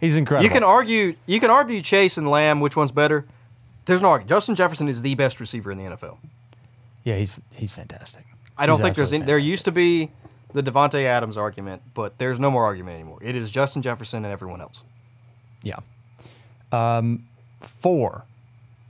he's 0.00 0.16
incredible. 0.16 0.44
you 0.44 0.50
can 0.50 0.64
argue 0.64 1.14
you 1.26 1.38
can 1.38 1.48
argue 1.50 1.80
Chase 1.80 2.18
and 2.18 2.26
Lamb 2.28 2.58
which 2.60 2.76
one's 2.76 2.90
better 2.90 3.24
There's 3.84 4.02
no 4.02 4.08
argument. 4.10 4.30
Justin 4.30 4.56
Jefferson 4.56 4.88
is 4.88 5.02
the 5.02 5.14
best 5.14 5.38
receiver 5.38 5.70
in 5.70 5.78
the 5.78 5.84
NFL. 5.84 6.16
Yeah, 7.04 7.14
he's 7.16 7.38
he's 7.54 7.70
fantastic. 7.70 8.24
I 8.56 8.66
don't 8.66 8.78
He's 8.78 8.84
think 8.84 8.96
there's 8.96 9.12
any, 9.12 9.24
there 9.24 9.38
used 9.38 9.64
to 9.66 9.72
be 9.72 10.10
the 10.52 10.62
Davante 10.64 11.04
Adams 11.04 11.36
argument, 11.36 11.82
but 11.94 12.18
there's 12.18 12.40
no 12.40 12.50
more 12.50 12.64
argument 12.64 12.94
anymore. 12.96 13.18
It 13.22 13.36
is 13.36 13.52
Justin 13.52 13.82
Jefferson 13.82 14.24
and 14.24 14.32
everyone 14.32 14.60
else. 14.60 14.82
Yeah. 15.62 15.76
Um, 16.72 17.26
four. 17.60 18.24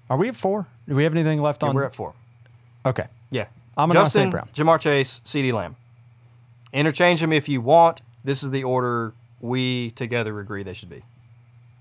Are 0.09 0.16
we 0.16 0.29
at 0.29 0.37
four? 0.37 0.66
Do 0.89 0.95
we 0.95 1.05
have 1.05 1.12
anything 1.12 1.43
left 1.43 1.62
Yeah, 1.62 1.69
on? 1.69 1.75
we're 1.75 1.85
at 1.85 1.95
four. 1.95 2.14
Okay. 2.87 3.07
Yeah. 3.79 3.85
Amon-Ra 3.85 4.03
Justin, 4.05 4.22
St. 4.22 4.31
Brown. 4.33 4.49
Ja'Marr 4.55 4.81
Chase, 4.81 5.20
CeeDee 5.24 5.53
Lamb. 5.53 5.76
Interchange 6.72 7.20
them 7.20 7.33
if 7.33 7.49
you 7.49 7.61
want. 7.61 8.03
This 8.24 8.43
is 8.43 8.51
the 8.51 8.64
order 8.64 9.14
we 9.41 9.91
together 9.93 10.39
agree 10.41 10.62
they 10.62 10.74
should 10.74 10.91
be. 10.91 11.05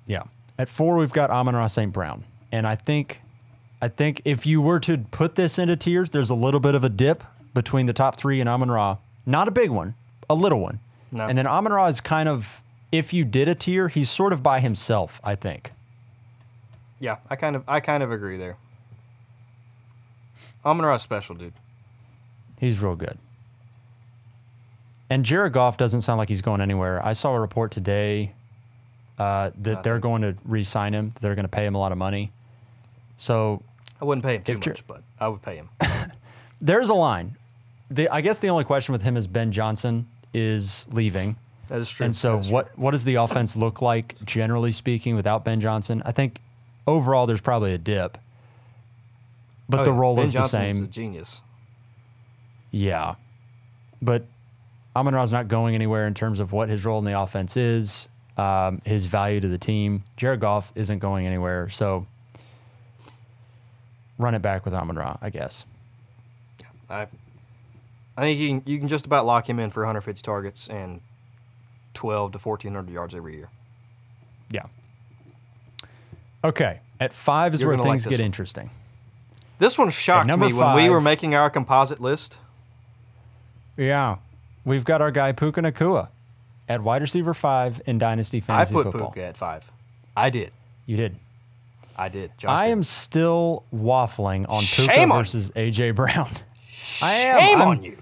Yeah. 0.05 0.23
At 0.57 0.69
four, 0.69 0.95
we've 0.95 1.11
got 1.11 1.29
Amon 1.29 1.55
Ra 1.55 1.67
St. 1.67 1.91
Brown. 1.91 2.23
And 2.51 2.65
I 2.65 2.75
think 2.75 3.21
I 3.81 3.89
think 3.89 4.21
if 4.25 4.45
you 4.45 4.61
were 4.61 4.79
to 4.81 4.99
put 5.11 5.35
this 5.35 5.59
into 5.59 5.75
tiers, 5.75 6.11
there's 6.11 6.29
a 6.29 6.35
little 6.35 6.59
bit 6.59 6.75
of 6.75 6.83
a 6.83 6.89
dip 6.89 7.23
between 7.53 7.85
the 7.85 7.93
top 7.93 8.17
three 8.17 8.39
and 8.39 8.49
Amon 8.49 8.71
Ra. 8.71 8.97
Not 9.25 9.47
a 9.47 9.51
big 9.51 9.69
one, 9.69 9.95
a 10.29 10.35
little 10.35 10.59
one. 10.59 10.79
No. 11.11 11.25
And 11.25 11.37
then 11.37 11.45
Amon 11.45 11.73
Ra 11.73 11.87
is 11.87 11.99
kind 11.99 12.29
of 12.29 12.61
if 12.91 13.13
you 13.13 13.25
did 13.25 13.49
a 13.49 13.55
tier, 13.55 13.89
he's 13.89 14.09
sort 14.09 14.31
of 14.33 14.41
by 14.41 14.61
himself, 14.61 15.19
I 15.23 15.35
think. 15.35 15.71
Yeah, 16.99 17.17
I 17.29 17.35
kind 17.35 17.55
of 17.55 17.63
I 17.67 17.79
kind 17.79 18.01
of 18.01 18.11
agree 18.11 18.37
there. 18.37 18.57
Amon 20.65 20.85
Ra 20.85 20.95
is 20.95 21.01
special, 21.01 21.35
dude. 21.35 21.53
He's 22.59 22.79
real 22.79 22.95
good. 22.95 23.17
And 25.09 25.23
Jared 25.23 25.53
Goff 25.53 25.77
doesn't 25.77 26.01
sound 26.01 26.17
like 26.17 26.29
he's 26.29 26.41
going 26.41 26.59
anywhere. 26.61 27.03
I 27.05 27.13
saw 27.13 27.33
a 27.33 27.39
report 27.39 27.71
today 27.71 28.33
uh, 29.17 29.51
that 29.59 29.83
they're 29.83 29.99
going 29.99 30.21
to 30.23 30.35
re-sign 30.43 30.93
him. 30.93 31.13
They're 31.21 31.35
going 31.35 31.45
to 31.45 31.49
pay 31.49 31.65
him 31.65 31.75
a 31.75 31.77
lot 31.77 31.91
of 31.91 31.97
money. 31.97 32.31
So 33.15 33.61
I 34.01 34.05
wouldn't 34.05 34.25
pay 34.25 34.35
him 34.35 34.43
too 34.43 34.57
much, 34.57 34.85
but 34.85 35.01
I 35.19 35.27
would 35.29 35.41
pay 35.41 35.55
him. 35.55 35.69
there's 36.61 36.89
a 36.89 36.93
line. 36.93 37.37
The, 37.89 38.09
I 38.09 38.19
guess 38.21 38.37
the 38.39 38.49
only 38.49 38.65
question 38.65 38.91
with 38.91 39.01
him 39.01 39.15
is 39.15 39.27
Ben 39.27 39.51
Johnson 39.51 40.07
is 40.33 40.85
leaving. 40.91 41.37
That 41.69 41.79
is 41.79 41.89
true. 41.89 42.05
And 42.05 42.15
so 42.15 42.33
That 42.33 42.39
is 42.39 42.45
true. 42.47 42.53
what 42.53 42.77
what 42.77 42.91
does 42.91 43.03
the 43.05 43.15
offense 43.15 43.55
look 43.55 43.81
like 43.81 44.15
generally 44.25 44.71
speaking 44.71 45.15
without 45.15 45.45
Ben 45.45 45.61
Johnson? 45.61 46.01
I 46.05 46.11
think 46.11 46.41
overall 46.85 47.25
there's 47.27 47.41
probably 47.41 47.73
a 47.73 47.77
dip. 47.77 48.17
But 49.69 49.81
Oh, 49.81 49.83
the 49.85 49.91
yeah. 49.91 49.97
role 49.99 50.15
ben 50.15 50.25
is 50.25 50.33
Johnson 50.33 50.61
the 50.67 50.73
same. 50.73 50.89
genius. 50.91 51.41
Yeah. 52.71 53.15
But 54.01 54.25
Amon 54.95 55.15
Ra's 55.15 55.31
not 55.31 55.47
going 55.47 55.75
anywhere 55.75 56.07
in 56.07 56.13
terms 56.13 56.39
of 56.39 56.51
what 56.51 56.69
his 56.69 56.85
role 56.85 56.99
in 56.99 57.05
the 57.05 57.19
offense 57.19 57.57
is, 57.57 58.07
um, 58.37 58.81
his 58.85 59.05
value 59.05 59.39
to 59.39 59.47
the 59.47 59.57
team. 59.57 60.03
Jared 60.17 60.39
Goff 60.39 60.71
isn't 60.75 60.99
going 60.99 61.25
anywhere. 61.25 61.69
So 61.69 62.05
run 64.17 64.35
it 64.35 64.41
back 64.41 64.65
with 64.65 64.73
Amon 64.73 64.95
Ra, 64.95 65.17
I 65.21 65.29
guess. 65.29 65.65
I 66.89 67.07
I 68.17 68.21
think 68.21 68.39
you 68.39 68.47
can, 68.47 68.63
you 68.65 68.79
can 68.79 68.87
just 68.87 69.05
about 69.05 69.25
lock 69.25 69.47
him 69.47 69.59
in 69.59 69.69
for 69.69 69.81
150 69.83 70.21
targets 70.23 70.67
and 70.67 71.01
12 71.93 72.31
to 72.33 72.37
1400 72.39 72.91
yards 72.91 73.13
every 73.13 73.35
year. 73.35 73.49
Yeah. 74.49 74.63
Okay. 76.43 76.79
At 76.99 77.13
five 77.13 77.53
is 77.53 77.61
You're 77.61 77.69
where 77.69 77.77
gonna 77.77 77.89
like 77.89 78.01
things 78.01 78.07
get 78.07 78.19
one. 78.19 78.25
interesting. 78.25 78.69
This 79.59 79.77
one 79.77 79.89
shocked 79.91 80.27
me 80.29 80.53
when 80.53 80.75
we 80.75 80.89
were 80.89 81.01
making 81.01 81.35
our 81.35 81.49
composite 81.49 81.99
list. 81.99 82.39
Yeah. 83.77 84.17
We've 84.65 84.83
got 84.83 85.01
our 85.01 85.11
guy 85.11 85.31
Puka 85.31 85.61
Nacua 85.61 86.09
at 86.67 86.81
wide 86.83 87.01
receiver 87.01 87.33
five 87.33 87.81
in 87.85 87.97
Dynasty 87.97 88.39
Fantasy 88.39 88.73
I 88.73 88.83
put 88.83 88.91
Football. 88.91 89.11
Puka 89.11 89.27
at 89.27 89.37
five. 89.37 89.69
I 90.15 90.29
did. 90.29 90.51
You 90.85 90.97
did. 90.97 91.15
I 91.95 92.09
did. 92.09 92.31
Josh 92.37 92.49
I 92.59 92.65
did. 92.65 92.71
am 92.73 92.83
still 92.83 93.63
waffling 93.73 94.45
on 94.49 94.61
Puka 94.63 95.01
on 95.03 95.09
versus 95.19 95.51
AJ 95.51 95.95
Brown. 95.95 96.29
I 97.01 97.13
am. 97.13 97.39
Shame 97.39 97.57
I'm- 97.59 97.67
on 97.69 97.83
you. 97.83 97.97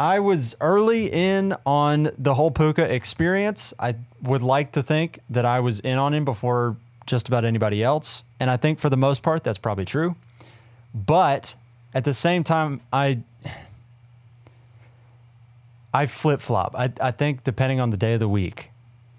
I 0.00 0.20
was 0.20 0.54
early 0.60 1.10
in 1.12 1.56
on 1.66 2.10
the 2.16 2.34
whole 2.34 2.52
Puka 2.52 2.94
experience. 2.94 3.74
I 3.80 3.96
would 4.22 4.42
like 4.42 4.70
to 4.72 4.82
think 4.82 5.18
that 5.28 5.44
I 5.44 5.58
was 5.58 5.80
in 5.80 5.98
on 5.98 6.14
him 6.14 6.24
before 6.24 6.76
just 7.06 7.26
about 7.26 7.44
anybody 7.44 7.82
else. 7.82 8.22
And 8.38 8.48
I 8.48 8.56
think 8.56 8.78
for 8.78 8.88
the 8.90 8.96
most 8.96 9.22
part, 9.24 9.42
that's 9.42 9.58
probably 9.58 9.84
true. 9.84 10.14
But 10.94 11.54
at 11.94 12.04
the 12.04 12.14
same 12.14 12.44
time, 12.44 12.80
I. 12.92 13.20
I 15.98 16.06
flip 16.06 16.40
flop. 16.40 16.76
I, 16.76 16.92
I 17.00 17.10
think 17.10 17.42
depending 17.42 17.80
on 17.80 17.90
the 17.90 17.96
day 17.96 18.14
of 18.14 18.20
the 18.20 18.28
week, 18.28 18.70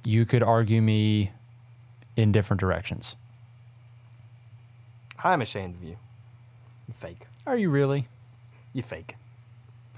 you 0.05 0.25
could 0.25 0.41
argue 0.41 0.81
me 0.81 1.33
in 2.15 2.31
different 2.31 2.61
directions. 2.61 3.17
I'm 5.21 5.41
ashamed 5.41 5.75
of 5.75 5.83
you. 5.83 5.97
You 6.87 6.93
fake. 6.97 7.27
Are 7.45 7.57
you 7.57 7.69
really? 7.69 8.07
You 8.71 8.81
fake. 8.81 9.17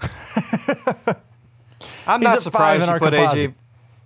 I'm 2.04 2.20
He's 2.20 2.24
not 2.24 2.42
surprised 2.42 2.84
you 2.84 2.98
put 2.98 3.14
composite. 3.14 3.50
AJ. 3.52 3.54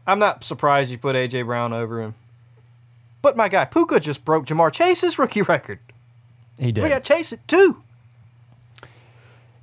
I'm 0.07 0.19
not 0.19 0.45
surprised 0.45 0.91
you 0.91 0.99
put 0.99 1.17
AJ 1.17 1.47
Brown 1.47 1.73
over 1.73 2.03
him. 2.03 2.15
But 3.23 3.39
my 3.39 3.49
guy 3.49 3.65
Puka 3.65 4.01
just 4.01 4.23
broke 4.23 4.45
Ja'Marr 4.45 4.71
Chase's 4.71 5.19
rookie 5.19 5.41
record. 5.41 5.79
He 6.59 6.73
did. 6.73 6.85
We 6.85 6.91
got 6.91 7.05
Chase 7.05 7.33
at 7.33 7.49
two. 7.49 7.83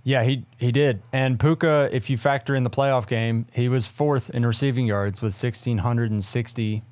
Yeah, 0.05 0.23
he 0.23 0.45
he 0.57 0.71
did. 0.71 1.01
And 1.13 1.39
Puka, 1.39 1.89
if 1.91 2.09
you 2.09 2.17
factor 2.17 2.53
in 2.55 2.63
the 2.63 2.69
playoff 2.69 3.07
game, 3.07 3.45
he 3.53 3.69
was 3.69 3.87
fourth 3.87 4.29
in 4.29 4.45
receiving 4.45 4.85
yards 4.85 5.21
with 5.21 5.33
1660 5.33 6.83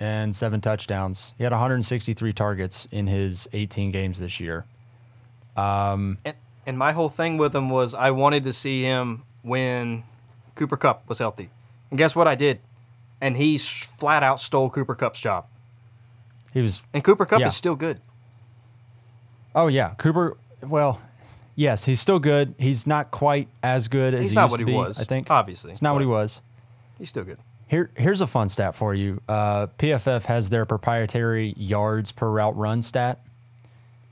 and 0.00 0.34
seven 0.34 0.60
touchdowns. 0.60 1.34
He 1.36 1.44
had 1.44 1.52
163 1.52 2.32
targets 2.32 2.88
in 2.90 3.06
his 3.06 3.46
18 3.52 3.90
games 3.90 4.18
this 4.18 4.40
year. 4.40 4.64
Um, 5.56 6.18
and, 6.24 6.36
and 6.66 6.78
my 6.78 6.92
whole 6.92 7.08
thing 7.08 7.36
with 7.36 7.54
him 7.54 7.68
was 7.68 7.94
I 7.94 8.10
wanted 8.10 8.44
to 8.44 8.52
see 8.52 8.82
him 8.82 9.22
when 9.42 10.02
Cooper 10.54 10.76
Kupp 10.76 11.08
was 11.08 11.18
healthy. 11.18 11.50
And 11.90 11.98
guess 11.98 12.16
what 12.16 12.26
I 12.26 12.34
did? 12.34 12.60
And 13.20 13.36
he 13.36 13.58
flat 13.58 14.22
out 14.22 14.40
stole 14.40 14.70
Cooper 14.70 14.94
Kupp's 14.94 15.20
job. 15.20 15.46
He 16.52 16.60
was 16.60 16.82
And 16.94 17.04
Cooper 17.04 17.26
Kupp 17.26 17.40
Yeah. 17.40 17.48
is 17.48 17.56
still 17.56 17.76
good. 17.76 18.00
Oh 19.54 19.68
yeah, 19.68 19.90
Cooper, 19.98 20.36
well, 20.62 21.00
yes, 21.54 21.84
he's 21.84 22.00
still 22.00 22.18
good. 22.18 22.54
He's 22.58 22.86
not 22.86 23.10
quite 23.10 23.48
as 23.62 23.88
good 23.88 24.14
as 24.14 24.22
He's 24.22 24.30
he 24.30 24.34
not 24.34 24.44
used 24.44 24.50
what 24.52 24.56
to 24.58 24.64
he 24.66 24.72
be, 24.72 24.76
was, 24.76 25.00
I 25.00 25.04
think. 25.04 25.30
obviously, 25.30 25.72
It's 25.72 25.82
not 25.82 25.92
what 25.94 26.00
he 26.00 26.06
was. 26.06 26.40
He's 26.98 27.08
still 27.08 27.24
good. 27.24 27.38
Here, 27.66 27.90
here's 27.96 28.20
a 28.20 28.26
fun 28.26 28.48
stat 28.48 28.74
for 28.74 28.94
you. 28.94 29.20
Uh, 29.28 29.66
PFF 29.78 30.26
has 30.26 30.50
their 30.50 30.64
proprietary 30.66 31.54
yards 31.56 32.12
per 32.12 32.28
route 32.30 32.56
run 32.56 32.82
stat. 32.82 33.20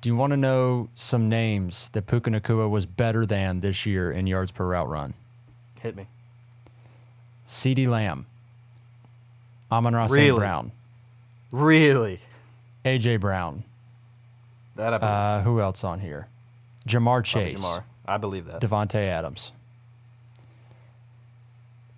Do 0.00 0.08
you 0.08 0.16
want 0.16 0.32
to 0.32 0.36
know 0.36 0.88
some 0.96 1.28
names 1.28 1.88
that 1.90 2.06
Puka 2.08 2.30
Nacua 2.30 2.68
was 2.68 2.86
better 2.86 3.24
than 3.24 3.60
this 3.60 3.86
year 3.86 4.10
in 4.10 4.26
yards 4.26 4.50
per 4.50 4.66
route 4.66 4.88
run? 4.88 5.14
Hit 5.80 5.94
me. 5.94 6.06
CeeDee 7.46 7.86
Lamb, 7.88 8.26
Amon 9.70 9.94
Ross 9.94 10.10
Really? 10.10 10.38
Brown, 10.38 10.72
Really? 11.52 12.20
A.J. 12.84 13.18
Brown. 13.18 13.62
That 14.74 14.94
I 14.94 14.98
believe. 14.98 15.12
Uh, 15.12 15.40
who 15.42 15.60
else 15.60 15.84
on 15.84 16.00
here? 16.00 16.26
Ja'Marr 16.84 17.24
Chase, 17.24 17.60
Ja'Marr. 17.60 17.84
I 18.06 18.16
believe 18.16 18.46
that. 18.46 18.60
Davante 18.60 18.96
Adams. 18.96 19.52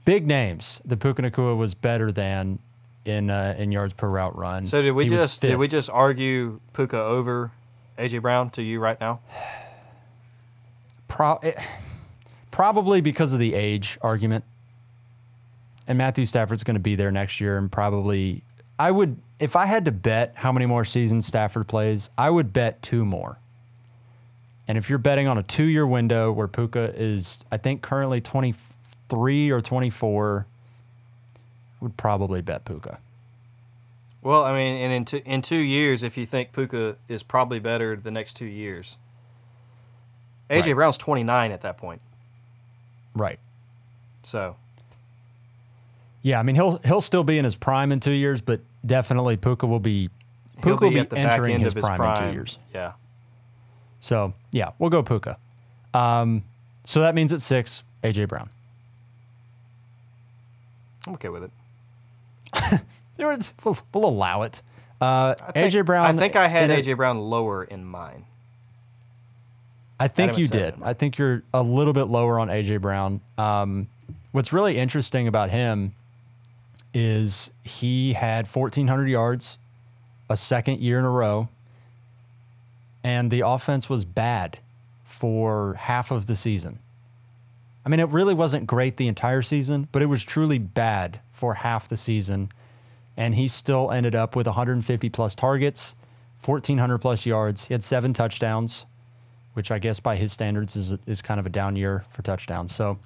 Big 0.04 0.26
names. 0.26 0.80
The 0.84 0.96
Puka 0.96 1.22
Nacua 1.22 1.56
was 1.56 1.74
better 1.74 2.12
than 2.12 2.58
in 3.04 3.30
uh, 3.30 3.54
in 3.58 3.72
yards 3.72 3.94
per 3.94 4.08
route 4.08 4.36
run. 4.36 4.66
So 4.66 4.82
did 4.82 4.92
we 4.92 5.04
He 5.04 5.10
just 5.10 5.40
did 5.40 5.56
we 5.56 5.68
just 5.68 5.90
argue 5.90 6.60
Puka 6.72 6.98
over 6.98 7.52
AJ 7.98 8.22
Brown 8.22 8.50
to 8.50 8.62
you 8.62 8.80
right 8.80 9.00
now? 9.00 9.20
Pro- 11.08 11.38
it, 11.42 11.56
probably 12.50 13.00
because 13.00 13.32
of 13.32 13.38
the 13.38 13.54
age 13.54 13.98
argument. 14.02 14.44
And 15.86 15.98
Matthew 15.98 16.24
Stafford's 16.24 16.64
going 16.64 16.76
to 16.76 16.80
be 16.80 16.94
there 16.94 17.10
next 17.10 17.40
year, 17.40 17.58
and 17.58 17.70
probably 17.70 18.42
I 18.78 18.90
would 18.90 19.18
if 19.38 19.56
I 19.56 19.66
had 19.66 19.84
to 19.84 19.92
bet 19.92 20.32
how 20.36 20.52
many 20.52 20.66
more 20.66 20.84
seasons 20.84 21.26
Stafford 21.26 21.66
plays, 21.68 22.10
I 22.16 22.30
would 22.30 22.52
bet 22.52 22.82
two 22.82 23.04
more. 23.04 23.38
And 24.66 24.78
if 24.78 24.88
you're 24.88 24.98
betting 24.98 25.26
on 25.28 25.36
a 25.36 25.42
two-year 25.42 25.86
window 25.86 26.32
where 26.32 26.48
Puka 26.48 26.94
is, 26.96 27.44
I 27.52 27.58
think 27.58 27.82
currently 27.82 28.20
23 28.20 29.50
or 29.50 29.60
24, 29.60 30.46
I 31.80 31.84
would 31.84 31.96
probably 31.96 32.40
bet 32.40 32.64
Puka. 32.64 32.98
Well, 34.22 34.42
I 34.42 34.56
mean, 34.56 34.76
and 34.76 34.92
in 34.92 35.04
two, 35.04 35.20
in 35.26 35.42
two 35.42 35.56
years, 35.58 36.02
if 36.02 36.16
you 36.16 36.24
think 36.24 36.52
Puka 36.52 36.96
is 37.08 37.22
probably 37.22 37.58
better 37.58 37.94
the 37.94 38.10
next 38.10 38.34
two 38.34 38.46
years, 38.46 38.96
AJ 40.48 40.66
Right. 40.66 40.74
Brown's 40.74 40.96
29 40.98 41.52
at 41.52 41.60
that 41.60 41.76
point. 41.76 42.00
Right. 43.14 43.38
So 44.22 44.56
Yeah, 46.22 46.40
I 46.40 46.42
mean 46.42 46.54
he'll 46.56 46.78
he'll 46.78 47.02
still 47.02 47.22
be 47.24 47.36
in 47.38 47.44
his 47.44 47.54
prime 47.54 47.92
in 47.92 48.00
two 48.00 48.10
years, 48.12 48.40
but 48.40 48.60
definitely 48.84 49.36
Puka 49.36 49.66
will 49.66 49.78
be 49.78 50.08
Puka 50.62 50.84
will 50.84 50.88
be 50.88 50.94
be 50.94 51.00
at 51.00 51.10
the 51.10 51.16
back 51.16 51.34
entering 51.34 51.54
end 51.54 51.62
his 51.62 51.72
of 51.72 51.76
his 51.76 51.84
prime, 51.84 51.98
prime. 51.98 52.22
in 52.24 52.28
two 52.30 52.34
years. 52.34 52.58
Yeah. 52.74 52.92
So 54.04 54.34
yeah, 54.52 54.72
we'll 54.78 54.90
go 54.90 55.02
Puka. 55.02 55.38
Um, 55.94 56.44
so 56.84 57.00
that 57.00 57.14
means 57.14 57.32
at 57.32 57.40
six, 57.40 57.82
AJ 58.02 58.28
Brown. 58.28 58.50
I'm 61.06 61.14
okay 61.14 61.30
with 61.30 61.44
it. 61.44 62.80
We'll, 63.16 63.78
we'll 63.94 64.06
allow 64.06 64.42
it. 64.42 64.60
Uh, 65.00 65.34
think, 65.52 65.72
AJ 65.72 65.86
Brown. 65.86 66.04
I 66.04 66.20
think 66.20 66.34
I 66.34 66.48
had 66.48 66.68
AJ 66.68 66.96
Brown 66.96 67.20
lower 67.20 67.62
in 67.62 67.84
mine. 67.84 68.26
I 70.00 70.08
think 70.08 70.36
you 70.36 70.48
did. 70.48 70.74
I 70.82 70.94
think 70.94 71.16
you're 71.16 71.44
a 71.54 71.62
little 71.62 71.92
bit 71.92 72.06
lower 72.06 72.40
on 72.40 72.48
AJ 72.48 72.80
Brown. 72.80 73.20
Um, 73.38 73.88
what's 74.32 74.52
really 74.52 74.76
interesting 74.76 75.28
about 75.28 75.50
him 75.50 75.94
is 76.92 77.50
he 77.62 78.14
had 78.14 78.48
1,400 78.48 79.08
yards 79.08 79.58
a 80.28 80.36
second 80.36 80.80
year 80.80 80.98
in 80.98 81.04
a 81.04 81.10
row, 81.10 81.48
and 83.04 83.30
the 83.30 83.42
offense 83.42 83.88
was 83.88 84.04
bad 84.04 84.58
for 85.04 85.74
half 85.74 86.10
of 86.10 86.26
the 86.26 86.34
season. 86.34 86.80
I 87.86 87.88
mean, 87.88 88.00
it 88.00 88.08
really 88.08 88.34
wasn't 88.34 88.66
great 88.66 88.96
the 88.96 89.06
entire 89.06 89.42
season, 89.42 89.86
but 89.92 90.02
it 90.02 90.06
was 90.06 90.24
truly 90.24 90.58
bad 90.58 91.20
for 91.30 91.54
half 91.54 91.86
the 91.86 91.96
season. 91.96 92.50
And 93.16 93.36
he 93.36 93.46
still 93.46 93.92
ended 93.92 94.16
up 94.16 94.34
with 94.34 94.46
150 94.46 95.08
plus 95.10 95.36
targets, 95.36 95.94
1,400 96.44 96.98
plus 96.98 97.26
yards. 97.26 97.66
He 97.66 97.74
had 97.74 97.84
seven 97.84 98.12
touchdowns 98.12 98.86
which 99.54 99.70
I 99.70 99.78
guess 99.78 99.98
by 100.00 100.16
his 100.16 100.32
standards 100.32 100.76
is 100.76 100.92
is 101.06 101.22
kind 101.22 101.40
of 101.40 101.46
a 101.46 101.48
down 101.48 101.74
year 101.76 102.04
for 102.10 102.22
touchdowns. 102.22 102.74
So 102.74 102.98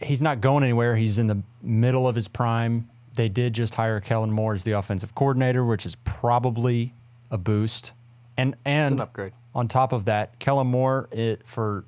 he's 0.00 0.22
not 0.22 0.40
going 0.40 0.62
anywhere. 0.62 0.94
He's 0.94 1.18
in 1.18 1.26
the 1.26 1.42
middle 1.60 2.06
of 2.06 2.14
his 2.14 2.28
prime. 2.28 2.88
They 3.14 3.28
did 3.28 3.54
just 3.54 3.74
hire 3.74 4.00
Kellen 4.00 4.30
Moore 4.30 4.54
as 4.54 4.64
the 4.64 4.72
offensive 4.72 5.14
coordinator, 5.14 5.64
which 5.64 5.84
is 5.84 5.96
probably 6.04 6.94
a 7.30 7.38
boost. 7.38 7.92
And 8.38 8.56
and 8.64 8.94
an 8.94 9.00
upgrade. 9.00 9.32
on 9.54 9.68
top 9.68 9.92
of 9.92 10.06
that, 10.06 10.38
Kellen 10.38 10.68
Moore 10.68 11.08
it, 11.12 11.42
for 11.46 11.84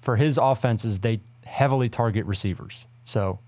for 0.00 0.16
his 0.16 0.36
offenses, 0.36 1.00
they 1.00 1.20
heavily 1.46 1.88
target 1.88 2.26
receivers. 2.26 2.84
So 3.06 3.38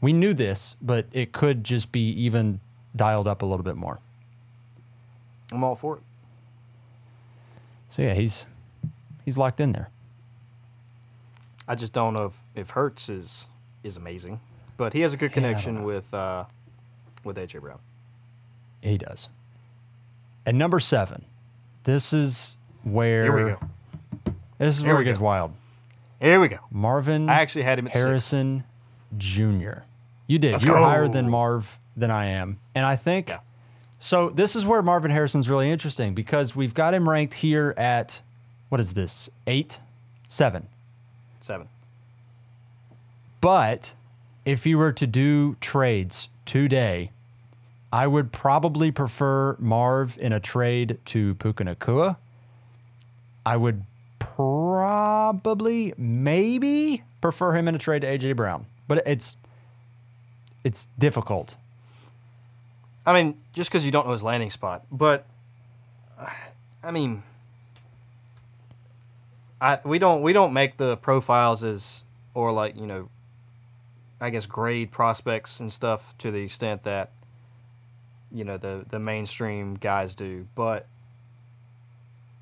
we 0.00 0.12
knew 0.12 0.32
this, 0.34 0.76
but 0.80 1.06
it 1.12 1.32
could 1.32 1.64
just 1.64 1.90
be 1.90 2.10
even 2.10 2.60
dialed 2.94 3.26
up 3.26 3.42
a 3.42 3.46
little 3.46 3.64
bit 3.64 3.76
more. 3.76 3.98
I'm 5.52 5.64
all 5.64 5.74
for 5.74 5.96
it. 5.96 6.02
So 7.88 8.02
yeah, 8.02 8.14
he's 8.14 8.46
he's 9.24 9.36
locked 9.38 9.58
in 9.60 9.72
there. 9.72 9.88
I 11.66 11.74
just 11.74 11.92
don't 11.92 12.14
know 12.14 12.26
if, 12.26 12.40
if 12.54 12.70
Hurts 12.70 13.08
is 13.08 13.46
is 13.82 13.96
amazing, 13.96 14.40
but 14.76 14.92
he 14.92 15.00
has 15.00 15.12
a 15.12 15.16
good 15.16 15.30
Yeah, 15.30 15.34
connection 15.34 15.76
know. 15.76 15.82
with 15.84 16.12
uh, 16.14 16.44
with 17.24 17.36
AJ 17.36 17.60
Brown. 17.62 17.78
He 18.82 18.98
does. 18.98 19.28
At 20.46 20.54
number 20.54 20.80
seven, 20.80 21.24
this 21.84 22.12
is 22.12 22.56
where 22.82 23.24
Here 23.24 23.32
we 23.46 23.50
go. 23.52 24.32
this 24.58 24.76
is 24.76 24.82
Here 24.82 24.88
where 24.90 24.96
we 24.98 25.02
it 25.02 25.06
gets 25.06 25.18
go. 25.18 25.24
wild. 25.24 25.52
Here 26.20 26.40
we 26.40 26.48
go. 26.48 26.58
Marvin 26.70 27.28
I 27.28 27.40
actually 27.40 27.62
had 27.62 27.78
him 27.78 27.86
at. 27.86 27.94
Harrison 27.94 28.64
Jr. 29.16 29.80
You 30.26 30.38
did. 30.38 30.52
Let's 30.52 30.64
You're 30.64 30.76
go. 30.76 30.84
higher 30.84 31.08
than 31.08 31.28
Marv 31.28 31.78
than 31.96 32.10
I 32.10 32.26
am. 32.26 32.58
And 32.74 32.84
I 32.86 32.96
think 32.96 33.28
Yeah. 33.30 33.38
so 33.98 34.28
this 34.30 34.54
is 34.54 34.64
where 34.64 34.82
Marvin 34.82 35.10
Harrison's 35.10 35.48
really 35.48 35.70
interesting 35.70 36.14
because 36.14 36.54
we've 36.54 36.74
got 36.74 36.94
him 36.94 37.08
ranked 37.08 37.34
here 37.34 37.74
at 37.76 38.22
what 38.68 38.80
is 38.80 38.94
this? 38.94 39.28
Eight? 39.46 39.78
Seven. 40.28 40.68
Seven. 41.40 41.68
But 43.40 43.94
if 44.44 44.66
you 44.66 44.78
were 44.78 44.92
to 44.92 45.06
do 45.06 45.56
trades 45.60 46.28
today, 46.44 47.10
I 47.92 48.06
would 48.06 48.32
probably 48.32 48.90
prefer 48.90 49.56
Marv 49.58 50.16
in 50.18 50.32
a 50.32 50.40
trade 50.40 50.98
to 51.06 51.34
Puka 51.34 51.64
Nacua. 51.64 52.16
I 53.44 53.56
would 53.56 53.84
probably, 54.18 55.92
maybe 55.96 57.02
prefer 57.20 57.54
him 57.54 57.66
in 57.66 57.74
a 57.74 57.78
trade 57.78 58.02
to 58.02 58.08
AJ 58.08 58.36
Brown, 58.36 58.66
but 58.86 59.02
it's 59.06 59.36
it's 60.62 60.88
difficult. 60.98 61.56
I 63.06 63.14
mean, 63.14 63.38
just 63.54 63.70
because 63.70 63.84
you 63.84 63.90
don't 63.90 64.06
know 64.06 64.12
his 64.12 64.22
landing 64.22 64.50
spot, 64.50 64.84
but 64.92 65.26
I 66.82 66.90
mean, 66.90 67.22
I 69.60 69.78
we 69.84 69.98
don't 69.98 70.22
we 70.22 70.32
don't 70.32 70.52
make 70.52 70.76
the 70.76 70.96
profiles 70.96 71.64
as 71.64 72.04
or 72.34 72.52
like 72.52 72.76
you 72.76 72.86
know, 72.86 73.08
I 74.20 74.30
guess 74.30 74.46
grade 74.46 74.92
prospects 74.92 75.60
and 75.60 75.72
stuff 75.72 76.16
to 76.18 76.30
the 76.30 76.38
extent 76.38 76.84
that 76.84 77.10
you 78.32 78.44
know 78.44 78.56
the 78.56 78.84
the 78.88 78.98
mainstream 78.98 79.74
guys 79.74 80.14
do, 80.14 80.46
but. 80.54 80.86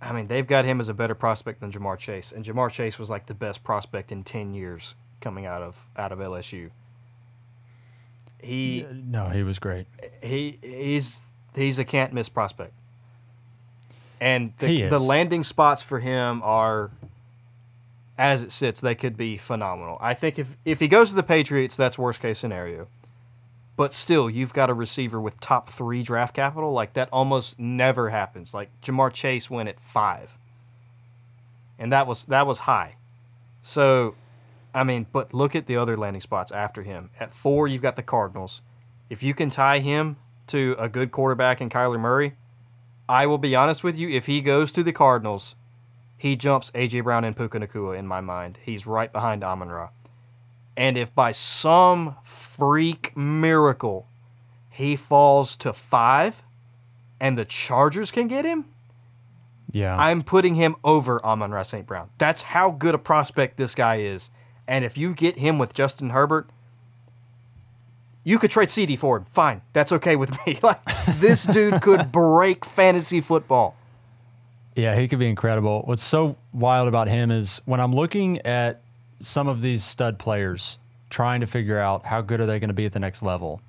I 0.01 0.13
mean, 0.13 0.29
they've 0.29 0.47
got 0.47 0.65
him 0.65 0.79
as 0.79 0.89
a 0.89 0.95
better 0.95 1.17
prospect 1.17 1.59
than 1.59 1.73
Ja'Marr 1.73 1.99
Chase, 1.99 2.31
and 2.31 2.45
Ja'Marr 2.45 2.71
Chase 2.71 3.01
was 3.01 3.11
like 3.11 3.27
the 3.27 3.35
best 3.35 3.65
prospect 3.65 4.13
in 4.13 4.23
ten 4.23 4.55
years 4.55 4.95
coming 5.21 5.45
out 5.45 5.61
of 5.61 5.89
out 5.97 6.13
of 6.13 6.21
LSU. 6.21 6.71
He 8.41 8.87
No, 8.93 9.29
he 9.29 9.43
was 9.43 9.59
great. 9.59 9.87
he 10.23 10.59
he's 10.63 11.27
he's 11.55 11.79
a 11.79 11.85
can't 11.85 12.13
miss 12.13 12.29
prospect. 12.29 12.73
And 14.21 14.53
the 14.59 14.89
the 14.89 15.01
landing 15.01 15.45
spots 15.45 15.83
for 15.83 16.01
him 16.01 16.43
are 16.45 16.91
as 18.17 18.43
it 18.43 18.51
sits, 18.51 18.81
they 18.81 18.97
could 18.97 19.17
be 19.17 19.37
phenomenal. 19.37 19.97
I 20.01 20.15
think 20.15 20.39
if 20.39 20.57
if 20.65 20.81
he 20.81 20.89
goes 20.89 21.11
to 21.11 21.17
the 21.17 21.23
Patriots, 21.23 21.77
that's 21.77 21.97
worst 21.97 22.21
case 22.21 22.39
scenario. 22.39 22.89
But 23.79 23.95
still, 23.95 24.29
you've 24.29 24.53
got 24.53 24.71
a 24.71 24.75
receiver 24.75 25.21
with 25.21 25.39
top 25.39 25.71
three 25.71 26.03
draft 26.03 26.35
capital. 26.35 26.73
Like 26.73 26.95
that 26.95 27.09
almost 27.13 27.61
never 27.61 28.11
happens. 28.11 28.53
Like 28.53 28.71
Ja'Marr 28.83 29.13
Chase 29.13 29.49
went 29.49 29.69
at 29.69 29.79
five. 29.79 30.37
And 31.79 31.93
that 31.93 32.09
was 32.09 32.27
that 32.27 32.45
was 32.45 32.59
high. 32.61 32.97
So 33.63 34.17
I 34.75 34.83
mean, 34.83 35.07
but 35.13 35.33
look 35.33 35.55
at 35.55 35.67
the 35.67 35.77
other 35.77 35.97
landing 35.97 36.21
spots 36.21 36.51
after 36.51 36.83
him. 36.83 37.11
At 37.21 37.33
four, 37.33 37.69
you've 37.69 37.81
got 37.81 37.95
the 37.95 38.03
Cardinals. 38.03 38.63
If 39.09 39.23
you 39.23 39.33
can 39.33 39.49
tie 39.49 39.79
him 39.79 40.17
to 40.49 40.75
a 40.77 40.89
good 40.89 41.13
quarterback 41.13 41.61
in 41.61 41.71
Kyler 41.71 42.01
Murray, 42.01 42.35
I 43.09 43.27
will 43.27 43.39
be 43.39 43.55
honest 43.55 43.85
with 43.85 43.97
you. 43.97 44.09
If 44.09 44.27
he 44.27 44.41
goes 44.41 44.73
to 44.73 44.83
the 44.83 44.93
Cardinals, 44.93 45.55
he 46.17 46.35
jumps 46.35 46.73
AJ 46.73 47.05
Brown 47.05 47.23
and 47.23 47.37
Puka 47.37 47.61
Nacua 47.61 47.97
in 47.97 48.09
my 48.09 48.21
mind. 48.21 48.59
He's 48.61 48.89
right 48.89 49.13
behind 49.13 49.45
Amon 49.45 49.69
Ra. 49.69 49.91
And 50.79 50.97
if 50.97 51.13
by 51.13 51.33
some 51.33 52.15
freak 52.23 53.15
miracle 53.17 54.07
he 54.71 54.95
falls 54.95 55.57
to 55.57 55.73
five 55.73 56.41
and 57.21 57.37
the 57.37 57.45
Chargers 57.45 58.13
can 58.13 58.29
get 58.29 58.45
him, 58.45 58.67
Yeah. 59.73 59.97
I'm 59.99 60.23
putting 60.23 60.55
him 60.55 60.77
over 60.85 61.23
Amon 61.27 61.51
Ra 61.51 61.65
St. 61.65 61.85
Brown. 61.85 62.11
That's 62.17 62.43
how 62.43 62.71
good 62.71 62.95
a 62.95 62.99
prospect 62.99 63.57
this 63.57 63.75
guy 63.75 63.97
is. 63.97 64.31
And 64.69 64.85
if 64.85 64.97
you 64.97 65.15
get 65.15 65.37
him 65.39 65.59
with 65.59 65.75
Justin 65.75 66.11
Herbert, 66.11 66.49
you 68.23 68.39
could 68.39 68.53
trade 68.53 68.69
CeeDee 68.69 68.99
for 68.99 69.17
him. 69.17 69.25
Fine. 69.25 69.63
That's 69.73 69.91
okay 69.91 70.15
with 70.15 70.31
me. 70.47 70.59
Like 70.63 70.81
this 71.19 71.45
dude 71.45 71.83
could 71.83 72.13
break 72.13 72.65
fantasy 72.65 73.21
football. 73.21 73.75
Yeah, 74.77 74.95
he 74.95 75.09
could 75.09 75.19
be 75.19 75.29
incredible. 75.29 75.83
What's 75.87 76.05
so 76.05 76.37
wild 76.53 76.87
about 76.87 77.09
him 77.09 77.33
is 77.33 77.61
when 77.65 77.81
I'm 77.81 77.93
looking 77.93 78.39
at 78.43 78.81
some 79.21 79.49
of 79.49 79.61
these 79.61 79.85
stud 79.85 80.19
players, 80.19 80.79
trying 81.11 81.41
to 81.41 81.47
figure 81.47 81.79
out 81.79 82.07
how 82.07 82.21
good 82.21 82.41
are 82.41 82.47
they 82.47 82.59
going 82.59 82.69
to 82.69 82.75
be 82.75 82.87
at 82.87 82.93
the 82.93 83.01
next 83.01 83.23
level. 83.23 83.61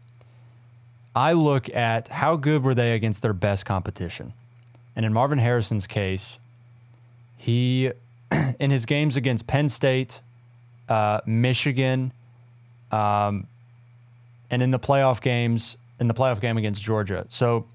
I 1.15 1.33
look 1.33 1.73
at 1.73 2.07
how 2.09 2.35
good 2.35 2.63
were 2.63 2.75
they 2.75 2.93
against 2.93 3.21
their 3.21 3.33
best 3.33 3.65
competition. 3.65 4.33
And 4.95 5.05
in 5.05 5.13
Marvin 5.13 5.39
Harrison's 5.39 5.87
case, 5.87 6.39
he, 7.37 7.91
in 8.59 8.71
his 8.71 8.85
games 8.85 9.15
against 9.15 9.47
Penn 9.47 9.69
State, 9.69 10.21
uh, 10.87 11.21
Michigan, 11.25 12.11
um, 12.91 13.47
and 14.51 14.61
in 14.61 14.71
the 14.71 14.79
playoff 14.79 15.21
games, 15.21 15.77
in 15.99 16.07
the 16.07 16.13
playoff 16.13 16.41
game 16.41 16.57
against 16.57 16.81
Georgia. 16.81 17.25
So 17.29 17.65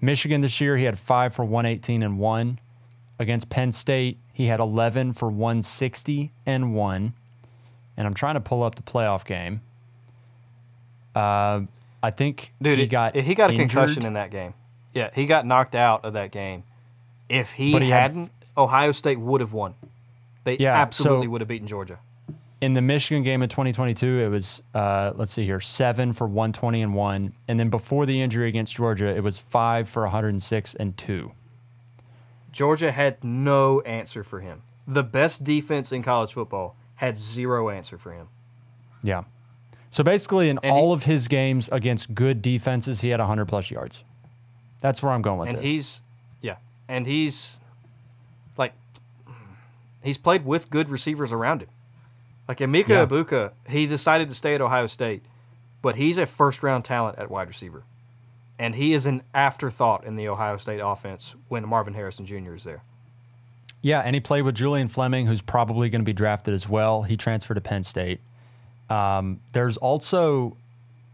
Michigan 0.00 0.40
this 0.40 0.60
year, 0.60 0.76
he 0.76 0.84
had 0.84 0.98
five 0.98 1.34
for 1.34 1.44
118 1.44 2.02
and 2.02 2.18
one. 2.18 2.58
Against 3.18 3.50
Penn 3.50 3.70
State, 3.72 4.16
he 4.40 4.46
had 4.46 4.58
11 4.58 5.12
for 5.12 5.28
160 5.28 6.32
and 6.46 6.74
one. 6.74 7.12
And 7.96 8.06
I'm 8.06 8.14
trying 8.14 8.34
to 8.34 8.40
pull 8.40 8.62
up 8.62 8.74
the 8.76 8.82
playoff 8.82 9.24
game. 9.26 9.60
Uh, 11.14 11.62
I 12.02 12.10
think 12.10 12.52
Dude, 12.62 12.78
he 12.78 12.84
it- 12.84 12.88
got 12.88 13.14
he 13.14 13.34
got 13.34 13.50
a 13.50 13.52
injured. 13.52 13.70
concussion 13.70 14.06
in 14.06 14.14
that 14.14 14.30
game. 14.30 14.54
Yeah, 14.94 15.10
he 15.14 15.26
got 15.26 15.46
knocked 15.46 15.74
out 15.74 16.04
of 16.04 16.14
that 16.14 16.30
game. 16.32 16.62
If 17.28 17.52
he, 17.52 17.72
he 17.78 17.90
had- 17.90 18.02
hadn't, 18.12 18.32
Ohio 18.56 18.92
State 18.92 19.20
would 19.20 19.40
have 19.40 19.52
won. 19.52 19.74
They 20.44 20.56
Yeah, 20.58 20.74
absolutely 20.74 21.26
so- 21.26 21.30
would 21.30 21.40
have 21.42 21.48
beaten 21.48 21.68
Georgia. 21.68 21.98
in 22.60 22.74
the 22.74 22.80
Michigan 22.80 23.22
game 23.22 23.42
in 23.42 23.48
2022, 23.48 24.20
it 24.20 24.28
was 24.28 24.62
uh, 24.74 25.12
let's 25.14 25.32
see 25.32 25.44
here, 25.44 25.60
seven 25.60 26.12
for 26.12 26.26
120 26.26 26.80
and 26.82 26.94
one, 26.94 27.34
and 27.48 27.60
then 27.60 27.68
before 27.70 28.06
the 28.06 28.20
injury 28.22 28.48
against 28.48 28.74
Georgia, 28.74 29.06
it 29.14 29.22
was 29.22 29.38
five 29.38 29.88
for 29.88 30.02
106 30.04 30.74
and 30.76 30.96
two. 30.96 31.32
Georgia 32.52 32.90
had 32.92 33.22
no 33.24 33.80
answer 33.82 34.22
for 34.24 34.40
him. 34.40 34.62
The 34.86 35.02
best 35.04 35.44
defense 35.44 35.92
in 35.92 36.02
college 36.02 36.32
football 36.32 36.76
had 36.96 37.16
zero 37.16 37.68
answer 37.70 37.96
for 37.98 38.12
him. 38.12 38.28
Yeah. 39.02 39.24
So 39.90 40.04
basically, 40.04 40.48
in 40.50 40.58
And 40.62 40.72
all 40.72 40.88
he- 40.88 40.94
of 40.94 41.02
his 41.04 41.28
games 41.28 41.68
against 41.72 42.14
good 42.14 42.42
defenses, 42.42 43.00
he 43.00 43.08
had 43.10 43.20
100 43.20 43.46
plus 43.46 43.70
yards. 43.70 44.04
That's 44.80 45.02
where 45.02 45.12
I'm 45.12 45.22
going 45.22 45.38
with 45.40 45.48
and 45.48 45.58
this. 45.58 45.64
he's 45.64 46.00
yeah 46.40 46.56
and 46.88 47.06
he's 47.06 47.60
like 48.56 48.72
he's 50.02 50.16
played 50.16 50.44
with 50.46 50.70
good 50.70 50.88
receivers 50.88 51.32
around 51.32 51.60
him 51.62 51.68
like 52.48 52.58
Emeka 52.58 52.88
Yeah. 52.88 53.04
Egbuka 53.06 53.52
he 53.68 53.84
decided 53.86 54.28
to 54.30 54.34
stay 54.34 54.54
at 54.54 54.62
Ohio 54.62 54.86
State 54.86 55.22
but 55.82 55.96
he's 55.96 56.16
a 56.16 56.24
first 56.24 56.62
round 56.62 56.84
talent 56.86 57.18
at 57.18 57.30
wide 57.30 57.46
receiver 57.48 57.82
and 58.60 58.74
he 58.74 58.92
is 58.92 59.06
an 59.06 59.22
afterthought 59.32 60.04
in 60.04 60.16
the 60.16 60.28
Ohio 60.28 60.58
State 60.58 60.80
offense 60.80 61.34
when 61.48 61.66
Marvin 61.66 61.94
Harrison 61.94 62.26
Jr. 62.26 62.54
is 62.54 62.64
there. 62.64 62.82
Yeah, 63.80 64.00
and 64.00 64.14
he 64.14 64.20
played 64.20 64.42
with 64.42 64.54
Julian 64.54 64.88
Fleming, 64.88 65.26
who's 65.26 65.40
probably 65.40 65.88
going 65.88 66.02
to 66.02 66.04
be 66.04 66.12
drafted 66.12 66.52
as 66.52 66.68
well. 66.68 67.02
He 67.02 67.16
transferred 67.16 67.54
to 67.54 67.62
Penn 67.62 67.82
State. 67.82 68.20
Um, 68.90 69.40
there's 69.54 69.78
also 69.78 70.58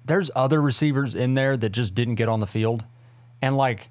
there's 0.04 0.28
other 0.34 0.60
receivers 0.60 1.14
in 1.14 1.34
there 1.34 1.56
that 1.56 1.70
just 1.70 1.94
didn't 1.94 2.16
get 2.16 2.28
on 2.28 2.40
the 2.40 2.48
field, 2.48 2.82
and 3.40 3.56
like 3.56 3.90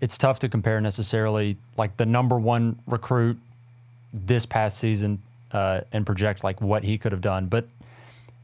it's 0.00 0.16
tough 0.16 0.38
to 0.38 0.48
compare 0.48 0.80
necessarily 0.80 1.56
like 1.76 1.96
the 1.96 2.06
number 2.06 2.38
one 2.38 2.78
recruit 2.86 3.38
this 4.12 4.46
past 4.46 4.78
season 4.78 5.20
uh, 5.50 5.80
and 5.92 6.06
project 6.06 6.44
like 6.44 6.60
what 6.60 6.84
he 6.84 6.96
could 6.96 7.10
have 7.10 7.20
done, 7.20 7.46
but 7.46 7.66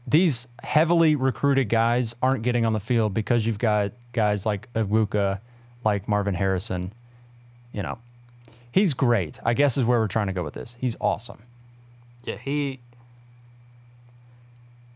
these 0.05 0.47
heavily 0.63 1.15
recruited 1.15 1.69
guys 1.69 2.15
aren't 2.21 2.43
getting 2.43 2.65
on 2.65 2.73
the 2.73 2.79
field 2.79 3.13
because 3.13 3.45
you've 3.45 3.59
got 3.59 3.91
guys 4.13 4.45
like 4.45 4.71
Egbuka, 4.73 5.39
like 5.83 6.07
Marvin 6.07 6.35
Harrison, 6.35 6.93
you 7.71 7.81
know, 7.81 7.97
he's 8.71 8.93
great. 8.93 9.39
I 9.43 9.53
guess 9.53 9.77
is 9.77 9.85
where 9.85 9.99
we're 9.99 10.07
trying 10.07 10.27
to 10.27 10.33
go 10.33 10.43
with 10.43 10.53
this. 10.53 10.77
He's 10.79 10.95
awesome. 10.99 11.43
Yeah, 12.23 12.37
he. 12.37 12.79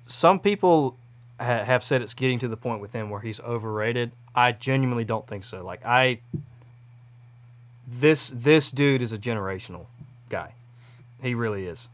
Some 0.05 0.39
people 0.39 0.97
ha- 1.39 1.63
have 1.63 1.83
said 1.83 2.01
it's 2.01 2.13
getting 2.13 2.39
to 2.39 2.47
the 2.47 2.57
point 2.57 2.81
with 2.81 2.93
him 2.93 3.09
where 3.09 3.21
he's 3.21 3.39
overrated. 3.41 4.11
I 4.35 4.51
genuinely 4.51 5.05
don't 5.05 5.25
think 5.25 5.43
so. 5.43 5.63
Like 5.65 5.85
I, 5.85 6.19
this 7.87 8.29
this 8.29 8.71
dude 8.71 9.01
is 9.01 9.13
a 9.13 9.17
generational 9.17 9.85
guy. 10.29 10.53
He 11.21 11.33
really 11.33 11.65
is. 11.65 11.87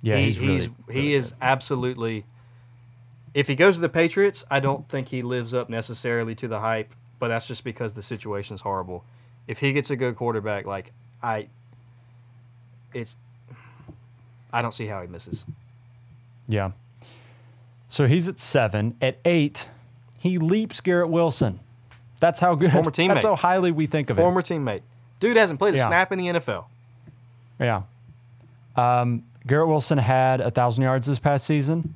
Yeah, 0.00 0.16
he, 0.16 0.26
he's, 0.26 0.38
really, 0.38 0.52
he's 0.52 0.68
really 0.86 1.00
he 1.00 1.14
is 1.14 1.34
absolutely. 1.40 2.24
If 3.34 3.48
he 3.48 3.54
goes 3.54 3.76
to 3.76 3.80
the 3.80 3.88
Patriots, 3.88 4.44
I 4.50 4.60
don't 4.60 4.88
think 4.88 5.08
he 5.08 5.22
lives 5.22 5.52
up 5.54 5.68
necessarily 5.68 6.34
to 6.36 6.48
the 6.48 6.60
hype, 6.60 6.94
but 7.18 7.28
that's 7.28 7.46
just 7.46 7.64
because 7.64 7.94
the 7.94 8.02
situation 8.02 8.54
is 8.54 8.60
horrible. 8.62 9.04
If 9.46 9.60
he 9.60 9.72
gets 9.72 9.90
a 9.90 9.96
good 9.96 10.16
quarterback, 10.16 10.66
like 10.66 10.92
I, 11.22 11.48
it's, 12.94 13.16
I 14.52 14.62
don't 14.62 14.72
see 14.72 14.86
how 14.86 15.00
he 15.02 15.06
misses. 15.08 15.44
Yeah. 16.46 16.72
So 17.88 18.06
he's 18.06 18.28
at 18.28 18.38
seven. 18.38 18.96
At 19.00 19.18
eight, 19.24 19.68
he 20.18 20.38
leaps 20.38 20.80
Garrett 20.80 21.10
Wilson. 21.10 21.60
That's 22.20 22.40
how 22.40 22.54
good. 22.54 22.72
Former 22.72 22.90
teammate. 22.90 23.08
That's 23.08 23.24
how 23.24 23.36
highly 23.36 23.70
we 23.72 23.86
think 23.86 24.10
of 24.10 24.16
Former 24.16 24.42
teammate, 24.42 24.82
dude 25.20 25.36
hasn't 25.36 25.58
played 25.58 25.74
a 25.74 25.78
Yeah. 25.78 25.86
snap 25.86 26.12
in 26.12 26.18
the 26.18 26.26
NFL. 26.28 26.66
Yeah. 27.60 27.82
Um, 28.76 29.24
Garrett 29.46 29.68
Wilson 29.68 29.98
had 29.98 30.40
a 30.40 30.50
thousand 30.50 30.82
yards 30.82 31.06
this 31.06 31.18
past 31.18 31.46
season. 31.46 31.94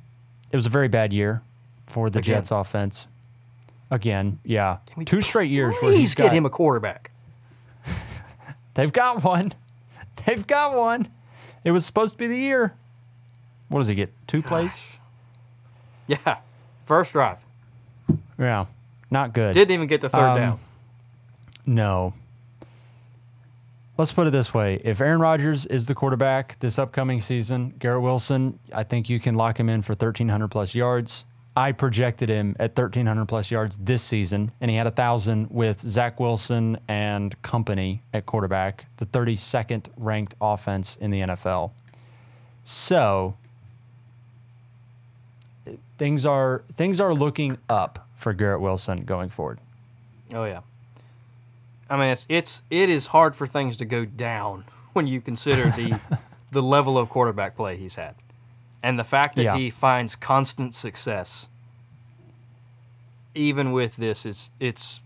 It 0.53 0.55
was 0.55 0.67
a 0.67 0.69
very 0.69 0.87
bad 0.87 1.11
year 1.11 1.41
for 1.87 2.09
the 2.11 2.19
Again. 2.19 2.35
Jets 2.35 2.51
offense. 2.51 3.07
Again, 3.91 4.39
yeah, 4.45 4.77
two 5.05 5.21
straight 5.21 5.51
years 5.51 5.73
where 5.81 5.91
Please 5.91 5.99
he's 5.99 6.15
get 6.15 6.27
got, 6.27 6.33
him 6.33 6.45
a 6.45 6.49
quarterback. 6.49 7.11
They've 8.75 8.93
got 8.93 9.23
one. 9.23 9.53
They've 10.25 10.45
got 10.47 10.75
one. 10.77 11.09
It 11.63 11.71
was 11.71 11.85
supposed 11.85 12.13
to 12.13 12.17
be 12.17 12.27
the 12.27 12.37
year. 12.37 12.73
What 13.69 13.79
does 13.79 13.87
he 13.87 13.95
get? 13.95 14.13
Two 14.27 14.41
plays? 14.43 14.97
Yeah, 16.05 16.37
first 16.85 17.13
drive 17.13 17.37
Yeah, 18.37 18.65
not 19.09 19.33
good. 19.33 19.53
didn't 19.53 19.71
even 19.73 19.87
get 19.87 20.01
the 20.01 20.09
third 20.09 20.19
Um, 20.19 20.37
down. 20.37 20.59
No. 21.65 22.13
Let's 23.95 24.11
put 24.11 24.25
it 24.25 24.31
this 24.31 24.53
way: 24.53 24.81
If 24.83 25.01
Aaron 25.01 25.19
Rodgers 25.19 25.65
is 25.67 25.85
the 25.85 25.93
quarterback 25.93 26.57
this 26.59 26.79
upcoming 26.79 27.21
season, 27.21 27.75
Garrett 27.77 28.01
Wilson, 28.01 28.57
I 28.73 28.83
think 28.83 29.07
you 29.09 29.19
can 29.19 29.35
lock 29.35 29.59
him 29.59 29.69
in 29.69 29.83
for 29.83 29.93
thirteen 29.93 30.29
hundred 30.29 30.49
plus 30.49 30.73
yards. 30.73 31.25
I 31.55 31.71
projected 31.71 32.29
him 32.29 32.55
at 32.59 32.73
thirteen 32.75 33.05
hundred 33.05 33.27
plus 33.27 33.51
yards 33.51 33.77
this 33.77 34.01
season, 34.01 34.51
and 34.59 34.71
he 34.71 34.77
had 34.77 34.87
a 34.87 34.91
thousand 34.91 35.51
with 35.51 35.81
Zach 35.81 36.19
Wilson 36.19 36.79
and 36.87 37.39
company 37.43 38.01
at 38.13 38.25
quarterback, 38.25 38.87
the 38.97 39.05
thirty 39.05 39.35
second 39.35 39.89
ranked 39.95 40.33
offense 40.41 40.97
in 40.99 41.11
the 41.11 41.19
NFL. 41.19 41.71
So 42.63 43.35
things 45.99 46.25
are 46.25 46.63
things 46.73 46.99
are 46.99 47.13
looking 47.13 47.59
up 47.69 48.07
for 48.15 48.33
Garrett 48.33 48.61
Wilson 48.61 49.01
going 49.01 49.29
forward. 49.29 49.59
Oh 50.33 50.45
yeah. 50.45 50.61
I 51.89 51.97
mean, 51.97 52.09
it's 52.09 52.25
it's 52.29 52.63
it 52.69 52.89
is 52.89 53.07
hard 53.07 53.35
for 53.35 53.45
things 53.47 53.77
to 53.77 53.85
go 53.85 54.05
down 54.05 54.65
when 54.93 55.07
you 55.07 55.21
consider 55.21 55.63
the 55.71 55.99
the 56.51 56.61
level 56.63 56.97
of 56.97 57.09
quarterback 57.09 57.55
play 57.55 57.77
he's 57.77 57.95
had, 57.95 58.15
and 58.81 58.97
the 58.99 59.03
fact 59.03 59.35
that 59.35 59.43
Yeah. 59.43 59.57
he 59.57 59.69
finds 59.69 60.15
constant 60.15 60.73
success, 60.73 61.47
even 63.35 63.71
with 63.71 63.95
this, 63.97 64.25
is 64.25 64.51
it's 64.59 65.01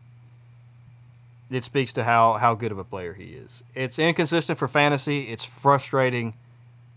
it 1.49 1.63
speaks 1.63 1.93
to 1.93 2.03
how 2.03 2.33
how 2.33 2.53
good 2.55 2.71
of 2.71 2.77
a 2.77 2.83
player 2.83 3.13
he 3.13 3.33
is. 3.33 3.63
It's 3.73 3.97
inconsistent 3.99 4.59
for 4.59 4.67
fantasy. 4.67 5.23
It's 5.29 5.43
frustrating, 5.43 6.33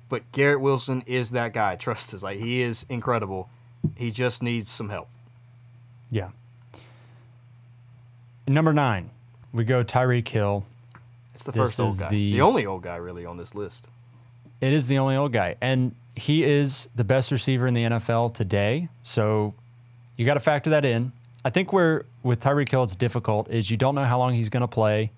but 0.09 0.31
Garrett 0.33 0.61
Wilson 0.61 1.03
is 1.07 1.31
that 1.31 1.53
guy. 1.53 1.76
Trust 1.76 2.12
us, 2.14 2.22
like 2.22 2.39
he 2.39 2.61
is 2.62 2.85
incredible. 2.89 3.49
He 3.97 4.11
just 4.11 4.43
needs 4.43 4.68
some 4.68 4.89
help. 4.91 5.09
Yeah. 6.11 6.31
Number 8.49 8.72
nine, 8.72 9.11
we 9.53 9.64
go 9.64 9.82
Tyreek 9.84 10.28
Hill. 10.28 10.64
It's 11.34 11.44
the 11.44 11.53
This 11.53 11.61
first 11.61 11.80
old 11.80 11.98
guy, 11.98 12.09
the- 12.09 12.32
the 12.32 12.40
only 12.42 12.66
old 12.66 12.82
guy 12.82 12.96
really 12.96 13.24
on 13.24 13.36
this 13.36 13.55
list. 13.55 13.88
It 14.61 14.72
is 14.72 14.88
the 14.88 14.98
only 14.98 15.16
old 15.16 15.32
guy, 15.32 15.57
and 15.61 15.94
he 16.14 16.44
is 16.44 16.88
the 16.94 17.05
best 17.05 17.30
receiver 17.30 17.66
in 17.66 17.72
the 17.74 17.84
NFL 17.84 18.28
today. 18.34 18.88
So 19.03 19.55
you 20.16 20.26
got 20.26 20.34
to 20.34 20.40
factor 20.40 20.68
that 20.70 20.84
in. 20.84 21.12
I 21.44 21.51
think 21.51 21.72
where 21.72 22.05
with 22.22 22.40
Tyreek 22.40 22.68
Hill 22.68 22.84
it's 22.84 22.94
difficult 22.94 23.48
is 23.48 23.70
you 23.70 23.78
don't 23.78 23.94
know 23.94 24.05
how 24.05 24.18
long 24.18 24.34
he's 24.34 24.51
going 24.51 24.61
to 24.61 24.68
play. 24.68 25.12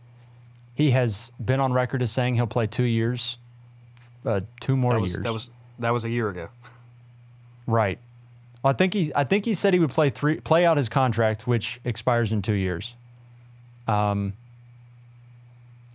He 0.75 0.93
has 0.93 1.33
been 1.45 1.59
on 1.59 1.73
record 1.73 2.03
as 2.03 2.13
saying 2.13 2.37
he'll 2.37 2.47
play 2.47 2.69
two 2.69 2.85
years, 2.85 3.37
uh, 4.25 4.43
two 4.61 4.77
more 4.77 4.93
that 4.93 5.01
was, 5.01 5.13
years. 5.13 5.25
That 5.25 5.33
was 5.33 5.51
that 5.81 5.91
was 5.91 6.05
a 6.05 6.11
year 6.11 6.29
ago. 6.29 6.49
right. 7.67 7.99
Well, 8.63 8.71
I 8.73 8.75
think 8.75 8.95
he 8.95 9.13
I 9.17 9.25
think 9.25 9.45
he 9.45 9.55
said 9.57 9.75
he 9.75 9.81
would 9.81 9.91
play 9.91 10.09
three 10.11 10.39
play 10.39 10.65
out 10.65 10.77
his 10.77 10.89
contract, 10.89 11.49
which 11.49 11.81
expires 11.85 12.31
in 12.31 12.43
two 12.43 12.53
years. 12.55 12.95
Um, 13.93 14.33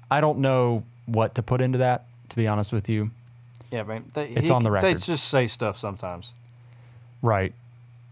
I 0.09 0.21
don't 0.21 0.39
know 0.39 0.83
what 1.05 1.35
to 1.35 1.43
put 1.43 1.61
into 1.61 1.79
that. 1.79 2.05
To 2.29 2.35
be 2.35 2.47
honest 2.47 2.73
with 2.73 2.89
you, 2.89 3.09
Yeah, 3.71 3.83
man. 3.83 4.11
They, 4.13 4.27
It's 4.27 4.47
he- 4.49 4.53
on 4.53 4.63
the 4.63 4.69
record. 4.71 4.87
They 4.87 4.93
just 4.93 5.27
say 5.29 5.47
stuff 5.47 5.77
sometimes. 5.77 6.33
right? 7.21 7.53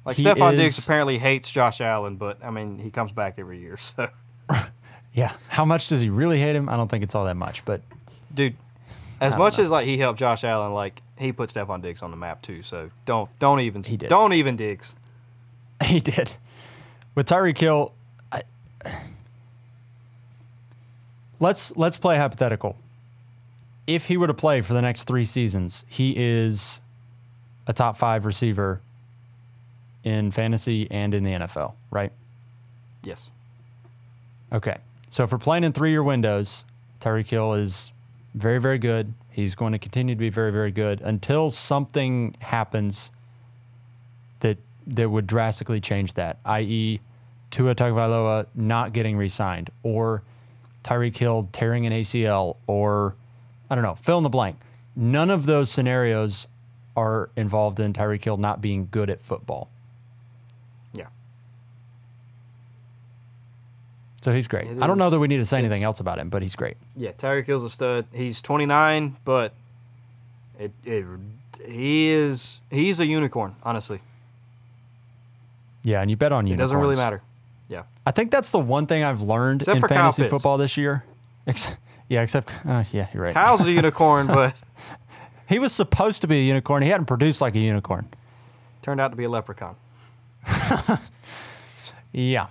Like 0.06 0.18
He 0.18 0.24
Stefon 0.24 0.56
Diggs 0.56 0.78
apparently 0.80 1.18
hates 1.18 1.52
Josh 1.52 1.82
Allen, 1.82 2.16
but 2.16 2.44
I 2.44 2.50
mean 2.52 2.78
he 2.80 2.92
comes 2.92 3.12
back 3.12 3.36
every 3.38 3.60
year. 3.60 3.78
So, 3.80 4.10
Yeah. 5.14 5.34
How 5.48 5.66
much 5.66 5.88
does 5.90 6.02
he 6.02 6.10
really 6.10 6.40
hate 6.40 6.56
him? 6.56 6.68
I 6.70 6.76
don't 6.78 6.88
think 6.90 7.04
it's 7.04 7.16
all 7.16 7.26
that 7.26 7.36
much, 7.36 7.64
but 7.66 7.82
dude, 8.34 8.56
as 9.22 9.36
much 9.38 9.58
know. 9.58 9.64
as 9.66 9.70
like 9.72 9.86
he 9.86 9.98
helped 9.98 10.20
Josh 10.20 10.44
Allen, 10.44 10.74
like 10.74 11.02
he 11.18 11.32
put 11.32 11.50
Stefon 11.50 11.82
Diggs 11.82 12.02
on 12.02 12.12
the 12.12 12.18
map 12.18 12.42
too. 12.42 12.62
So 12.62 12.92
don't 13.06 13.30
don't 13.40 13.60
even 13.62 13.84
He 13.84 13.98
did. 13.98 14.10
don't 14.10 14.34
even 14.34 14.56
Diggs. 14.56 14.94
he 15.84 16.00
did. 16.00 16.32
With 17.16 17.28
Tyreek 17.28 17.58
Hill, 17.58 17.92
I, 18.32 18.44
let's 21.40 21.76
let's 21.76 21.98
play 21.98 22.18
hypothetical. 22.18 22.78
If 23.88 24.08
he 24.08 24.18
were 24.18 24.28
to 24.28 24.34
play 24.34 24.62
for 24.62 24.74
the 24.74 24.82
next 24.82 25.04
three 25.04 25.26
seasons, 25.26 25.86
he 25.88 26.14
is 26.18 26.82
a 27.68 27.74
top 27.74 27.98
five 27.98 28.26
receiver 28.26 28.82
in 30.04 30.32
fantasy 30.32 30.88
and 30.90 31.14
in 31.14 31.24
the 31.24 31.32
NFL, 31.32 31.74
right? 31.92 32.12
Yes. 33.04 33.30
Okay. 34.52 34.78
So 35.10 35.24
if 35.24 35.32
we're 35.32 35.38
playing 35.38 35.64
in 35.64 35.74
three 35.74 35.92
year 35.92 36.04
windows, 36.04 36.64
Tyreek 37.00 37.30
Hill 37.30 37.54
is 37.54 37.92
very, 38.34 38.60
very 38.60 38.78
good. 38.78 39.14
He's 39.32 39.56
going 39.56 39.74
to 39.74 39.80
continue 39.80 40.16
to 40.16 40.20
be 40.20 40.30
very, 40.30 40.52
very 40.52 40.72
good 40.72 41.02
until 41.02 41.52
something 41.52 42.36
happens 42.40 43.12
that 44.40 44.58
that 44.88 45.10
would 45.10 45.28
drastically 45.28 45.82
change 45.82 46.14
that, 46.14 46.38
i.e., 46.46 47.00
Tua 47.52 47.76
Tagovailoa 47.76 48.48
not 48.54 48.94
getting 48.94 49.18
re-signed, 49.18 49.70
or 49.84 50.24
Tyreek 50.86 51.18
Hill 51.18 51.50
tearing 51.52 51.86
an 51.86 51.92
ACL, 51.92 52.58
or 52.68 53.16
I 53.70 53.76
don't 53.76 53.84
know, 53.84 53.96
fill 53.96 54.18
in 54.20 54.24
the 54.24 54.30
blank. 54.30 54.58
None 54.96 55.30
of 55.32 55.46
those 55.46 55.70
scenarios 55.72 56.48
are 56.96 57.30
involved 57.36 57.80
in 57.80 57.92
Tyreek 57.92 58.24
Hill 58.24 58.38
not 58.38 58.62
being 58.62 58.88
good 58.92 59.10
at 59.10 59.22
football. 59.22 59.70
Yeah. 60.94 61.08
So 64.22 64.32
he's 64.34 64.48
great. 64.48 64.68
It 64.68 64.82
I 64.82 64.88
don't 64.88 64.98
know 64.98 65.10
that 65.10 65.20
we 65.20 65.28
need 65.28 65.38
to 65.38 65.46
say 65.46 65.58
anything 65.58 65.84
else 65.84 66.00
about 66.00 66.20
him, 66.20 66.30
but 66.30 66.42
he's 66.42 66.56
great. 66.56 66.78
Yeah. 66.96 67.12
Tyreek 67.12 67.46
Hill's 67.46 67.64
a 67.64 67.70
stud. 67.70 68.06
He's 68.14 68.42
29, 68.42 69.18
but 69.26 69.54
it 70.60 70.72
it 70.84 71.06
he 71.68 72.10
is 72.10 72.60
he's 72.70 73.00
a 73.00 73.06
unicorn. 73.08 73.56
Honestly, 73.64 74.00
Yeah, 75.84 76.02
and 76.02 76.10
you 76.12 76.16
bet 76.18 76.32
on 76.32 76.46
it 76.46 76.52
unicorns. 76.52 76.70
doesn't 76.72 76.80
really 76.82 76.96
matter. 76.96 77.22
I 78.06 78.12
think 78.12 78.32
that's 78.32 78.52
the 78.52 78.60
one 78.60 78.86
thing 78.88 79.04
I've 79.04 79.22
learned 79.22 79.62
Except 79.62 79.76
in 79.78 79.82
for 79.82 79.88
Kyle 79.88 79.98
fantasy 79.98 80.24
Pitts. 80.24 80.32
football 80.32 80.58
this 80.58 80.78
year. 80.78 81.04
Ex- 81.48 81.76
yeah, 82.10 82.22
except 82.22 82.52
uh, 82.66 82.84
yeah, 82.92 83.08
you're 83.14 83.24
right. 83.24 83.34
Kyle's 83.34 83.66
a 83.66 83.72
unicorn, 83.72 84.28
but 84.28 84.56
he 85.50 85.58
was 85.60 85.72
supposed 85.74 86.22
to 86.22 86.28
be 86.28 86.36
a 86.38 86.44
unicorn. 86.44 86.84
He 86.84 86.90
hadn't 86.90 87.08
produced 87.08 87.42
like 87.42 87.56
a 87.56 87.60
unicorn. 87.60 88.08
turned 88.82 89.02
out 89.02 89.10
to 89.10 89.16
be 89.16 89.24
a 89.24 89.30
leprechaun. 89.30 89.76
Yeah. 92.16 92.48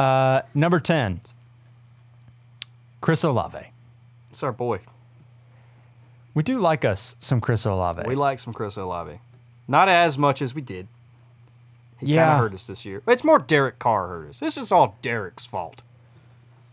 Uh, 0.00 0.42
number 0.52 0.80
10, 0.80 1.20
Chris 3.00 3.22
Olave. 3.22 3.70
It's 4.30 4.42
our 4.42 4.52
boy. 4.52 4.80
We 6.34 6.42
do 6.42 6.58
like 6.58 6.84
us 6.84 7.14
some 7.20 7.40
Chris 7.40 7.64
Olave. 7.64 8.02
We 8.04 8.16
like 8.16 8.40
some 8.40 8.52
Chris 8.52 8.76
Olave. 8.76 9.20
Not 9.68 9.88
as 9.88 10.18
much 10.18 10.42
as 10.42 10.54
we 10.56 10.60
did. 10.60 10.88
He 11.98 12.14
kind 12.14 12.30
of 12.30 12.38
hurt 12.38 12.54
us 12.54 12.66
this 12.66 12.84
year. 12.84 13.02
It's 13.06 13.24
more 13.24 13.38
Derek 13.38 13.78
Carr 13.78 14.08
hurt 14.08 14.28
us. 14.28 14.40
This 14.40 14.58
is 14.58 14.70
all 14.70 14.96
Derek's 15.02 15.46
fault. 15.46 15.82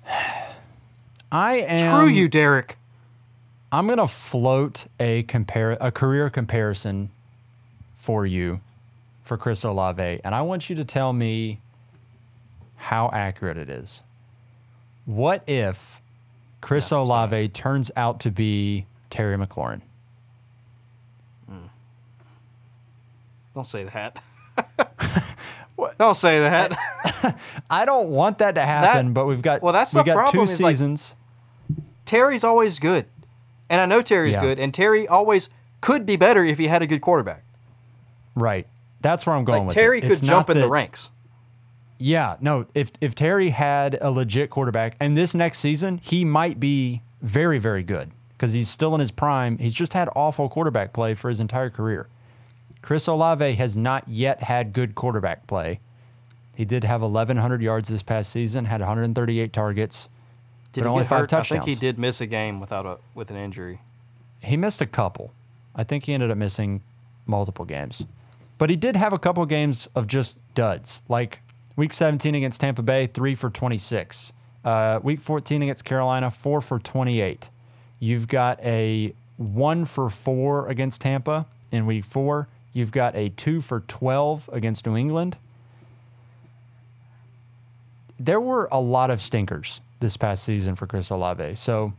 I 1.31 1.55
am. 1.57 1.79
Screw 1.79 2.07
you, 2.07 2.27
Derek. 2.27 2.77
I'm 3.71 3.87
gonna 3.87 4.07
float 4.07 4.85
a 4.99 5.23
compare 5.23 5.71
a 5.81 5.91
career 5.91 6.29
comparison 6.29 7.09
for 7.95 8.25
you 8.25 8.61
for 9.23 9.37
Chris 9.37 9.63
Olave, 9.63 10.21
and 10.23 10.35
I 10.35 10.41
want 10.41 10.69
you 10.69 10.75
to 10.75 10.85
tell 10.85 11.13
me 11.13 11.59
how 12.75 13.09
accurate 13.13 13.57
it 13.57 13.69
is. 13.69 14.03
What 15.05 15.47
if 15.47 16.01
Chris 16.61 16.91
Yeah, 16.91 16.99
I'm 16.99 17.07
sorry. 17.07 17.19
Olave 17.19 17.49
turns 17.49 17.89
out 17.95 18.19
to 18.21 18.29
be 18.29 18.85
Terry 19.09 19.37
McLaurin? 19.37 19.81
Hmm. 21.49 21.67
Don't 23.55 23.67
say 23.67 23.85
that. 23.85 24.21
What? 25.75 25.97
Don't 25.97 26.15
say 26.15 26.39
that. 26.39 27.39
I 27.69 27.83
don't 27.85 28.09
want 28.09 28.37
that 28.37 28.53
to 28.55 28.61
happen, 28.61 29.11
but 29.13 29.25
we've 29.25 29.41
got 29.41 29.63
well, 29.63 29.73
that's 29.73 29.93
we 29.93 30.01
the 30.01 30.03
got 30.05 30.13
problem 30.13 30.45
two 30.47 30.51
is, 30.53 30.61
like, 30.61 30.73
seasons. 30.73 31.15
Terry's 32.05 32.43
always 32.43 32.77
good. 32.77 33.07
And 33.69 33.81
I 33.81 33.85
know 33.87 34.01
Terry's 34.03 34.33
Yeah. 34.35 34.41
good, 34.41 34.59
and 34.59 34.71
Terry 34.73 35.07
always 35.07 35.49
could 35.81 36.05
be 36.05 36.15
better 36.15 36.43
if 36.45 36.59
he 36.59 36.67
had 36.67 36.81
a 36.83 36.87
good 36.87 37.01
quarterback. 37.01 37.43
right. 38.35 38.67
That's 39.01 39.25
where 39.25 39.35
I'm 39.35 39.43
going 39.43 39.59
Like 39.59 39.67
with 39.67 39.73
Terry 39.75 39.97
it. 39.97 40.01
could 40.03 40.11
It's 40.11 40.21
jump 40.21 40.49
in 40.49 40.55
the 40.57 40.63
that- 40.63 40.69
ranks. 40.69 41.09
Yeah, 41.97 42.37
no. 42.39 42.67
If 42.73 42.91
if 43.01 43.15
Terry 43.15 43.49
had 43.49 43.97
a 43.99 44.11
legit 44.11 44.49
quarterback, 44.51 44.95
and 44.99 45.17
this 45.17 45.33
next 45.35 45.57
season 45.59 45.99
he 46.03 46.23
might 46.23 46.59
be 46.59 47.01
very 47.21 47.57
very 47.59 47.83
good 47.83 48.11
because 48.29 48.53
he's 48.53 48.69
still 48.69 48.93
in 48.93 48.99
his 49.01 49.11
prime. 49.11 49.57
He's 49.57 49.73
just 49.73 49.93
had 49.93 50.07
awful 50.15 50.47
quarterback 50.49 50.93
play 50.93 51.15
for 51.15 51.29
his 51.29 51.39
entire 51.39 51.69
career. 51.71 52.07
Chris 52.83 53.07
Olave 53.07 53.55
has 53.55 53.75
not 53.75 54.07
yet 54.07 54.43
had 54.43 54.73
good 54.73 54.93
quarterback 54.93 55.47
play. 55.47 55.79
He 56.53 56.65
did 56.65 56.83
have 56.83 57.01
1,100 57.01 57.61
yards 57.61 57.89
this 57.89 58.03
past 58.03 58.31
season, 58.31 58.65
had 58.65 58.81
138 58.81 59.51
targets. 59.53 60.09
Did 60.73 60.83
But 60.83 60.89
only 60.89 61.05
five 61.05 61.21
hurt? 61.21 61.33
I 61.33 61.43
think 61.43 61.63
he 61.63 61.75
did 61.75 61.97
miss 61.97 62.19
a 62.19 62.25
game 62.25 62.59
without 62.59 62.85
a 62.85 62.97
with 63.15 63.31
an 63.31 63.37
injury. 63.37 63.79
He 64.41 64.57
missed 64.57 64.81
a 64.81 64.85
couple. 64.85 65.31
I 65.73 65.83
think 65.83 66.05
he 66.05 66.13
ended 66.13 66.29
up 66.29 66.37
missing 66.37 66.81
multiple 67.25 67.63
games. 67.63 68.05
But 68.57 68.69
he 68.69 68.75
did 68.75 68.95
have 68.95 69.13
a 69.13 69.19
couple 69.19 69.45
games 69.45 69.87
of 69.95 70.05
just 70.05 70.35
duds. 70.53 71.01
Like 71.07 71.39
week 71.75 71.93
17 71.93 72.35
against 72.35 72.59
Tampa 72.59 72.81
Bay, 72.81 73.07
3 73.07 73.33
for 73.35 73.49
26. 73.49 74.33
Uh, 74.65 74.99
week 75.01 75.21
14 75.21 75.61
against 75.61 75.85
Carolina, 75.85 76.29
4 76.29 76.61
for 76.61 76.79
28. 76.79 77.49
You've 77.99 78.27
got 78.27 78.59
a 78.61 79.13
1 79.37 79.85
for 79.85 80.09
4 80.09 80.67
against 80.67 81.01
Tampa 81.01 81.45
in 81.71 81.85
week 81.85 82.05
4. 82.05 82.47
You've 82.73 82.91
got 82.91 83.15
a 83.15 83.29
2 83.29 83.61
for 83.61 83.81
12 83.81 84.49
against 84.51 84.85
New 84.85 84.97
England. 84.97 85.37
There 88.19 88.41
were 88.41 88.67
a 88.71 88.81
lot 88.81 89.11
of 89.11 89.21
stinkers 89.21 89.79
this 89.99 90.17
past 90.17 90.43
season 90.43 90.75
for 90.75 90.87
Chris 90.87 91.09
Olave. 91.09 91.55
So 91.55 91.93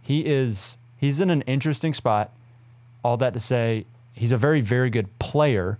he 0.00 0.24
is 0.24 0.76
he's 0.96 1.20
in 1.20 1.30
an 1.30 1.42
interesting 1.42 1.92
spot. 1.92 2.30
All 3.04 3.16
that 3.16 3.34
to 3.34 3.40
say, 3.40 3.84
he's 4.14 4.32
a 4.32 4.36
very 4.36 4.60
very 4.60 4.90
good 4.90 5.18
player. 5.18 5.78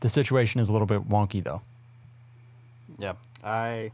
The 0.00 0.08
situation 0.08 0.60
is 0.60 0.68
a 0.68 0.72
little 0.72 0.86
bit 0.86 1.08
wonky 1.08 1.42
though. 1.42 1.62
Yeah, 2.98 3.14
I. 3.42 3.92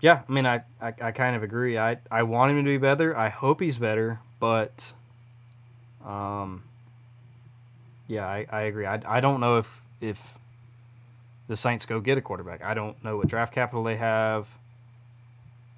Yeah, 0.00 0.20
I 0.28 0.32
mean, 0.32 0.44
I, 0.44 0.62
I, 0.82 0.92
I 1.00 1.12
kind 1.12 1.34
of 1.34 1.42
agree. 1.42 1.78
I, 1.78 1.96
I 2.10 2.24
want 2.24 2.50
him 2.50 2.58
to 2.58 2.64
be 2.64 2.76
better. 2.76 3.16
I 3.16 3.30
hope 3.30 3.60
he's 3.62 3.78
better, 3.78 4.20
but, 4.38 4.92
um, 6.04 6.62
yeah, 8.06 8.26
I, 8.26 8.46
I 8.50 8.62
agree. 8.62 8.86
I, 8.86 9.00
I 9.06 9.20
don't 9.20 9.40
know 9.40 9.58
if 9.58 9.82
if 10.00 10.38
the 11.48 11.56
Saints 11.56 11.86
go 11.86 12.00
get 12.00 12.18
a 12.18 12.20
quarterback. 12.20 12.62
I 12.62 12.74
don't 12.74 13.02
know 13.04 13.16
what 13.16 13.28
draft 13.28 13.52
capital 13.52 13.82
they 13.84 13.96
have. 13.96 14.48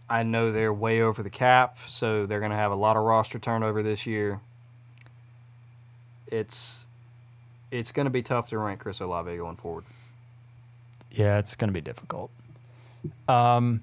I 0.09 0.23
know 0.23 0.53
they're 0.53 0.73
way 0.73 1.01
over 1.03 1.23
the 1.23 1.31
cap, 1.31 1.79
so 1.87 2.27
they're 2.27 2.39
going 2.39 2.53
to 2.53 2.57
have 2.57 2.71
a 2.71 2.77
lot 2.77 2.97
of 2.97 3.03
roster 3.03 3.39
turnover 3.39 3.83
this 3.83 4.07
year. 4.07 4.41
It's 6.29 6.87
it's 7.71 7.93
going 7.93 8.07
to 8.07 8.11
be 8.11 8.23
tough 8.23 8.49
to 8.51 8.59
rank 8.59 8.81
Chris 8.81 9.01
Olave 9.01 9.37
going 9.37 9.57
forward. 9.57 9.85
Yeah, 11.11 11.39
it's 11.39 11.57
going 11.57 11.69
to 11.69 11.75
be 11.75 11.81
difficult. 11.81 12.31
Um, 13.29 13.83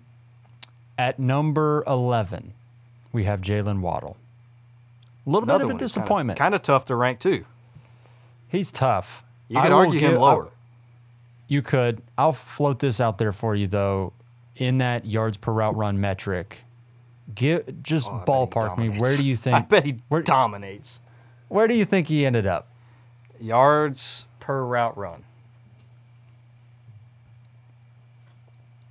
at 0.97 1.19
number 1.19 1.83
eleven, 1.87 2.53
we 3.11 3.25
have 3.25 3.41
Jalen 3.41 3.81
Waddle. 3.81 4.17
A 5.25 5.29
little 5.29 5.47
bit 5.47 5.61
of 5.61 5.69
a 5.69 5.77
disappointment. 5.77 6.37
Kind 6.37 6.55
of 6.55 6.61
tough 6.61 6.85
to 6.85 6.95
rank 6.95 7.19
too. 7.19 7.45
He's 8.53 8.71
tough. 8.71 9.23
You 9.49 9.57
I 9.57 9.63
could 9.63 9.71
argue 9.73 9.99
him 9.99 10.11
give- 10.11 10.21
lower. 10.21 10.49
You 11.49 11.61
could. 11.61 12.01
I'll 12.17 12.31
float 12.33 12.79
this 12.79 13.01
out 13.01 13.17
there 13.17 13.31
for 13.33 13.53
you 13.55 13.67
though. 13.67 14.13
In 14.55 14.77
that 14.77 15.05
yards 15.05 15.35
per 15.37 15.51
route 15.51 15.75
run 15.75 15.99
metric, 15.99 16.63
give 17.33 17.81
just 17.83 18.09
Oh, 18.09 18.17
I 18.21 18.25
ballpark 18.25 18.77
me. 18.77 18.89
Where 18.89 19.17
do 19.17 19.25
you 19.25 19.35
think? 19.43 19.55
I 19.57 19.61
bet 19.61 19.83
he 19.83 19.99
where, 20.07 20.21
dominates. 20.21 21.01
where 21.49 21.67
do 21.67 21.73
you 21.73 21.83
think 21.85 22.07
he 22.07 22.25
ended 22.25 22.45
up? 22.45 22.69
Yards 23.41 24.27
per 24.39 24.63
route 24.63 24.95
run. 24.95 25.23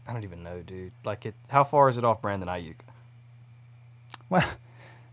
I 0.06 0.12
don't 0.12 0.24
even 0.24 0.42
know, 0.42 0.60
dude. 0.62 0.92
Like 1.04 1.24
it. 1.24 1.34
How 1.48 1.62
far 1.64 1.88
is 1.88 1.96
it 1.96 2.04
off 2.04 2.20
Brandon 2.20 2.48
Aiyuk? 2.48 2.74
Well, 4.28 4.44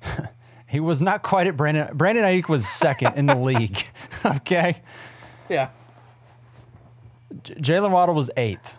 he 0.69 0.79
was 0.79 1.01
not 1.01 1.23
quite 1.23 1.47
at 1.47 1.57
Brandon. 1.57 1.89
Brandon 1.95 2.23
Aiyuk 2.23 2.47
was 2.47 2.67
second 2.67 3.15
in 3.15 3.25
the 3.25 3.35
league. 3.49 3.83
Okay, 4.25 4.81
Yeah. 5.49 5.69
J- 7.43 7.53
Jalen 7.55 7.91
Waddle 7.91 8.15
was 8.15 8.29
eighth. 8.37 8.75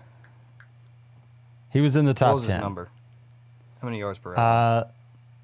He 1.73 1.81
was 1.81 1.97
in 1.97 2.05
the 2.05 2.15
top 2.15 2.29
What 2.29 2.31
top 2.31 2.35
was 2.37 2.47
ten. 2.47 2.57
his 2.57 2.63
number? 2.63 2.89
How 3.81 3.87
many 3.89 4.01
yards 4.01 4.19
per 4.19 4.31
route? 4.33 4.39
Uh, 4.39 4.85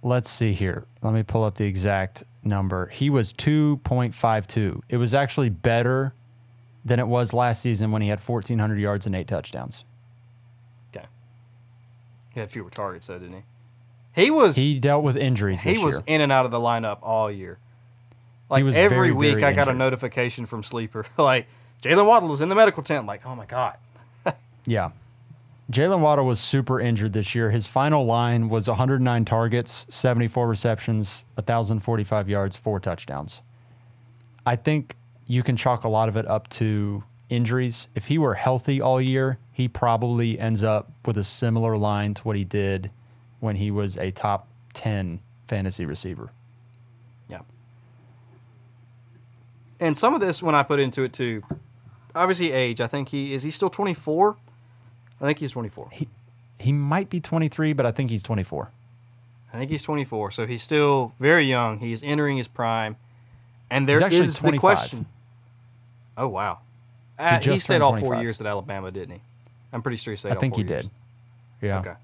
let's 0.03 0.29
see 0.29 0.53
here. 0.53 0.85
Let 1.03 1.15
me 1.15 1.23
pull 1.23 1.45
up 1.45 1.55
the 1.55 1.65
exact 1.65 2.25
number. 2.45 2.89
He 2.89 3.09
was 3.11 3.33
two 3.33 3.79
point 3.85 4.15
five 4.15 4.47
two. 4.47 4.83
It 4.89 4.97
was 4.99 5.15
actually 5.15 5.49
better 5.51 6.13
than 6.85 6.99
it 7.01 7.09
was 7.09 7.33
last 7.33 7.63
season 7.63 7.91
when 7.93 8.03
he 8.03 8.09
had 8.09 8.21
fourteen 8.21 8.59
hundred 8.59 8.79
yards 8.81 9.07
and 9.07 9.15
eight 9.15 9.29
touchdowns. 9.29 9.85
okay. 10.95 11.07
He 12.35 12.41
had 12.41 12.51
fewer 12.51 12.69
targets, 12.71 13.07
though, 13.07 13.19
didn't 13.19 13.37
he? 13.37 13.43
He 14.17 14.31
was. 14.31 14.57
He, 14.57 14.75
He 14.75 14.81
dealt 14.81 15.05
with 15.05 15.17
injuries. 15.17 15.63
This 15.63 15.79
was 15.79 15.97
year. 15.97 16.05
in 16.07 16.21
and 16.23 16.33
out 16.33 16.47
of 16.47 16.51
the 16.51 16.59
lineup 16.59 16.99
all 17.03 17.31
year. 17.31 17.59
Like 18.49 18.65
every 18.65 18.75
very, 18.75 19.13
week, 19.13 19.35
very 19.35 19.45
I 19.45 19.53
got 19.53 19.69
a 19.69 19.75
notification 19.75 20.47
from 20.47 20.63
Sleeper 20.63 21.05
like 21.19 21.47
Jalen 21.83 22.07
Waddle 22.07 22.33
is 22.33 22.41
in 22.41 22.49
the 22.49 22.55
medical 22.55 22.83
tent. 22.83 23.01
I'm 23.01 23.07
like, 23.07 23.25
oh 23.25 23.37
my 23.37 23.47
god. 23.47 23.77
Yeah. 24.69 24.91
Jalen 25.71 26.01
Waddle 26.01 26.27
was 26.27 26.41
super 26.41 26.81
injured 26.81 27.13
this 27.13 27.37
year. 27.37 27.51
His 27.51 27.69
final 27.69 28.05
line 28.05 28.49
was 28.49 28.67
109 28.67 29.25
targets, 29.25 29.87
74 29.89 30.49
receptions, 30.49 31.25
1,045 31.35 32.29
yards, 32.29 32.57
four 32.57 32.81
touchdowns. 32.81 33.43
I 34.45 34.57
think 34.57 34.97
you 35.27 35.45
can 35.45 35.57
chalk 35.57 35.85
a 35.85 35.89
lot 35.89 36.09
of 36.09 36.17
it 36.17 36.27
up 36.27 36.49
to 36.51 37.05
injuries. 37.29 37.87
If 37.95 38.07
he 38.07 38.19
were 38.19 38.35
healthy 38.35 38.81
all 38.81 39.01
year, 39.01 39.39
he 39.53 39.69
probably 39.69 40.37
ends 40.39 40.65
up 40.65 40.91
with 41.05 41.17
a 41.17 41.25
similar 41.25 41.77
line 41.77 42.15
to 42.15 42.23
what 42.23 42.35
he 42.35 42.45
did 42.45 42.91
when 43.41 43.57
he 43.57 43.71
was 43.71 43.97
a 43.97 44.11
top 44.11 44.49
10 44.75 45.21
fantasy 45.47 45.85
receiver. 45.85 46.31
Yeah. 47.29 47.41
And 49.81 49.97
some 49.97 50.15
of 50.15 50.21
this, 50.21 50.43
when 50.43 50.55
I 50.55 50.63
put 50.63 50.81
into 50.81 51.03
it 51.03 51.13
too, 51.13 51.43
obviously 52.17 52.53
age. 52.53 52.81
I 52.81 52.87
think 52.87 53.11
he 53.11 53.35
is 53.35 53.43
he 53.43 53.51
still 53.51 53.71
24. 53.71 54.37
I 55.21 55.25
think 55.25 55.39
he's 55.39 55.53
24. 55.53 55.91
He 55.93 56.09
he 56.59 56.73
might 56.73 57.11
be 57.11 57.21
23, 57.21 57.75
but 57.75 57.87
I 57.87 57.93
think 57.93 58.11
he's 58.11 58.23
24. 58.23 58.71
I 59.53 59.59
think 59.59 59.71
he's 59.71 59.83
24. 59.83 60.31
So 60.33 60.47
he's 60.47 60.63
still 60.63 61.13
very 61.21 61.45
young. 61.45 61.79
He's 61.79 62.03
entering 62.03 62.39
his 62.39 62.49
prime. 62.49 62.97
And 63.71 63.89
there 63.89 63.97
is 63.97 64.03
actually 64.03 64.53
the 64.53 64.59
question. 64.59 65.07
Oh 66.17 66.29
wow. 66.29 66.61
Uh, 67.19 67.39
he 67.39 67.45
just 67.45 67.65
stayed 67.65 67.75
turned 67.75 67.83
all 67.83 67.99
four 67.99 68.17
years 68.23 68.41
at 68.41 68.47
Alabama, 68.47 68.91
didn't 68.91 69.17
he? 69.17 69.21
I'm 69.73 69.83
pretty 69.83 69.97
sure 69.97 70.13
he 70.13 70.17
stayed 70.17 70.33
I 70.33 70.37
think 70.37 70.57
he 70.57 70.63
years. 70.63 70.83
did. 70.83 70.91
Yeah. 71.63 71.79
Okay. 71.81 71.95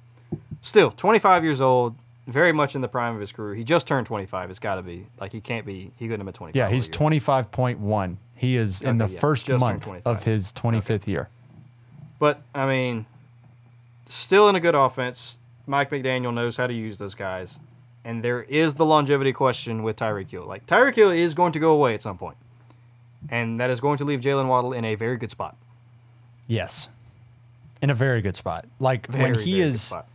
Still, 0.63 0.91
25 0.91 1.45
years 1.45 1.61
old, 1.61 1.97
very 2.27 2.53
much 2.53 2.75
in 2.75 2.81
the 2.81 2.89
prime 2.89 3.15
of 3.15 3.21
his 3.21 3.33
career. 3.33 3.55
He 3.55 3.65
just 3.65 3.87
turned 3.87 4.07
25. 4.07 4.49
It's 4.49 4.59
got 4.59 4.77
to 4.77 4.83
be. 4.83 5.07
Like, 5.21 5.33
he 5.33 5.41
can't 5.41 5.67
be. 5.67 5.91
He 5.99 6.07
couldn't 6.07 6.21
have 6.21 6.27
been 6.27 6.33
25. 6.33 6.57
Yeah, 6.57 6.71
he's 6.71 6.89
25.1. 6.89 8.17
He 8.37 8.57
is 8.57 8.81
in 8.81 8.99
the 8.99 9.09
yeah, 9.09 9.21
first 9.21 9.49
month 9.49 9.89
of 10.05 10.23
his 10.25 10.53
25th 10.53 11.07
year. 11.07 11.29
But 12.19 12.41
I 12.55 12.67
mean, 12.67 13.07
still 14.07 14.49
in 14.49 14.55
a 14.57 14.61
good 14.61 14.75
offense. 14.75 15.39
Mike 15.67 15.91
McDaniel 15.91 16.33
knows 16.35 16.57
how 16.57 16.67
to 16.67 16.75
use 16.75 16.99
those 16.99 17.15
guys, 17.15 17.59
and 18.05 18.23
there 18.25 18.43
is 18.43 18.75
the 18.77 18.85
longevity 18.85 19.33
question 19.33 19.83
with 19.83 19.97
Tyreek 19.97 20.31
Hill. 20.31 20.45
Like 20.45 20.67
Tyreek 20.67 20.95
Hill 20.97 21.11
is 21.11 21.35
going 21.35 21.53
to 21.53 21.59
go 21.61 21.73
away 21.73 21.95
at 21.95 22.03
some 22.03 22.19
point. 22.19 22.37
and 23.29 23.61
that 23.61 23.71
is 23.71 23.81
going 23.81 23.99
to 23.99 24.05
leave 24.05 24.21
Jalen 24.21 24.49
Waddle 24.49 24.73
in 24.73 24.85
a 24.85 24.95
very 24.97 25.17
good 25.17 25.31
spot. 25.31 25.57
Yes. 26.49 26.89
in 27.81 27.91
a 27.91 27.95
very 27.95 28.21
good 28.23 28.37
spot. 28.37 28.67
Like 28.81 29.07
when 29.07 29.35
he 29.35 29.59
very 29.59 29.61
is, 29.61 29.83
spot. 29.83 30.09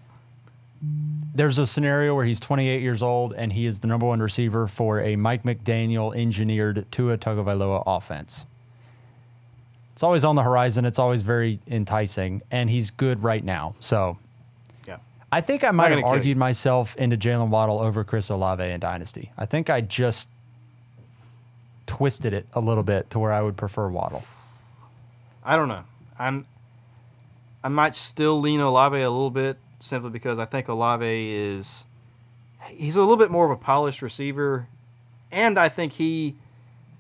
There's 0.82 1.58
a 1.58 1.68
scenario 1.68 2.16
where 2.16 2.26
he's 2.26 2.40
28 2.40 2.82
years 2.82 3.02
old 3.02 3.34
and 3.34 3.54
he 3.54 3.66
is 3.66 3.80
the 3.80 3.88
number 3.88 4.06
one 4.06 4.20
receiver 4.20 4.68
for 4.68 5.00
a 5.02 5.16
Mike 5.16 5.44
McDaniel 5.44 6.16
engineered 6.16 6.86
Tua 6.92 7.18
Tagovailoa 7.18 7.84
offense. 7.86 8.46
It's 9.94 10.04
always 10.04 10.24
on 10.24 10.36
the 10.36 10.44
horizon. 10.44 10.86
It's 10.86 11.00
always 11.00 11.22
very 11.22 11.60
enticing, 11.68 12.44
and 12.52 12.70
he's 12.70 12.92
good 12.92 13.24
right 13.24 13.44
now. 13.44 13.74
So 13.80 14.18
Yeah. 14.88 14.98
I 15.32 15.42
think 15.42 15.64
I 15.64 15.72
might 15.72 15.86
have 15.86 15.94
gonna 15.94 16.02
kill 16.04 16.12
you. 16.12 16.18
argued 16.18 16.38
myself 16.38 16.96
into 16.98 17.18
Jalen 17.18 17.50
Waddle 17.50 17.80
over 17.80 18.04
Chris 18.04 18.30
Olave 18.30 18.64
in 18.64 18.80
Dynasty. 18.80 19.32
I 19.38 19.48
think 19.48 19.72
I 19.72 19.82
just 19.82 20.30
twisted 21.88 22.34
it 22.34 22.46
a 22.54 22.60
little 22.60 22.84
bit 22.84 23.10
to 23.12 23.20
where 23.20 23.32
I 23.32 23.42
would 23.42 23.58
prefer 23.58 23.90
Waddle. 23.90 24.24
I 25.44 25.56
don't 25.56 25.68
know. 25.68 25.84
I'm 26.20 26.46
I 27.64 27.70
might 27.70 27.96
still 27.96 28.40
lean 28.40 28.60
Olave 28.60 28.96
a 29.02 29.10
little 29.10 29.32
bit 29.32 29.58
simply 29.80 30.10
because 30.10 30.40
I 30.40 30.46
think 30.46 30.68
Olave 30.68 31.06
is 31.36 31.86
he's 32.70 32.96
a 32.96 33.00
little 33.00 33.18
bit 33.18 33.32
more 33.32 33.46
of 33.46 33.52
a 33.52 33.56
polished 33.62 34.02
receiver 34.02 34.68
and 35.32 35.58
I 35.60 35.70
think 35.70 35.94
he 35.94 36.36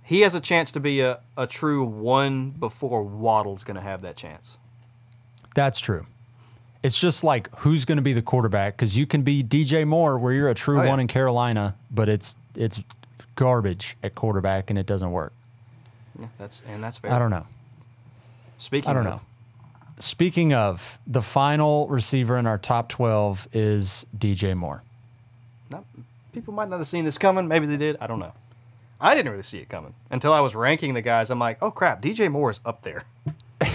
he 0.04 0.22
has 0.22 0.34
a 0.36 0.40
chance 0.40 0.72
to 0.74 0.80
be 0.80 1.02
a, 1.02 1.20
a 1.36 1.46
true 1.48 1.84
one 1.84 2.52
before 2.52 3.04
Waddle's 3.04 3.64
going 3.66 3.76
to 3.76 3.82
have 3.82 4.02
that 4.04 4.16
chance. 4.16 4.58
That's 5.54 5.80
true. 5.80 6.06
It's 6.84 6.98
just 6.98 7.24
like 7.24 7.50
who's 7.60 7.84
going 7.84 7.98
to 7.98 8.02
be 8.02 8.14
the 8.14 8.22
quarterback 8.22 8.78
because 8.78 8.96
you 8.96 9.06
can 9.06 9.24
be 9.24 9.44
DJ 9.44 9.86
Moore 9.86 10.18
where 10.18 10.32
you're 10.32 10.48
a 10.48 10.54
true 10.56 10.80
Oh, 10.80 10.84
yeah. 10.84 10.90
one 10.90 11.00
in 11.00 11.08
Carolina, 11.08 11.76
but 11.92 12.08
it's 12.08 12.38
it's 12.56 12.82
garbage 13.36 13.98
at 14.04 14.16
quarterback 14.16 14.70
and 14.70 14.80
it 14.80 14.86
doesn't 14.86 15.12
work. 15.12 15.34
Yeah, 16.20 16.28
that's 16.38 16.64
and 16.68 16.84
that's 16.84 16.98
fair. 16.98 17.12
I 17.12 17.20
don't 17.20 17.32
know. 17.32 17.46
Speaking 18.60 18.90
I 18.90 18.94
don't 18.94 19.08
of, 19.08 19.14
know. 19.16 19.22
Speaking 20.00 20.54
of, 20.54 21.00
the 21.08 21.22
final 21.22 21.88
receiver 21.88 22.38
in 22.38 22.46
our 22.46 22.58
top 22.58 22.88
12 22.90 23.48
is 23.54 24.06
DJ 24.18 24.56
Moore. 24.56 24.84
not, 25.72 25.86
people 26.34 26.54
might 26.54 26.70
not 26.70 26.78
have 26.78 26.88
seen 26.88 27.06
this 27.06 27.18
coming. 27.18 27.48
Maybe 27.48 27.66
they 27.66 27.78
did. 27.78 27.98
I 28.00 28.08
don't 28.08 28.20
know. 28.20 28.34
I 29.02 29.16
didn't 29.16 29.32
really 29.32 29.44
see 29.44 29.60
it 29.60 29.70
coming 29.70 29.94
until 30.12 30.34
I 30.34 30.40
was 30.40 30.56
ranking 30.56 30.94
the 30.94 31.02
guys. 31.02 31.30
I'm 31.30 31.40
like, 31.40 31.58
oh 31.62 31.72
crap, 31.72 32.02
DJ 32.02 32.32
Moore 32.32 32.52
is 32.52 32.60
up 32.66 32.84
there. 32.84 33.06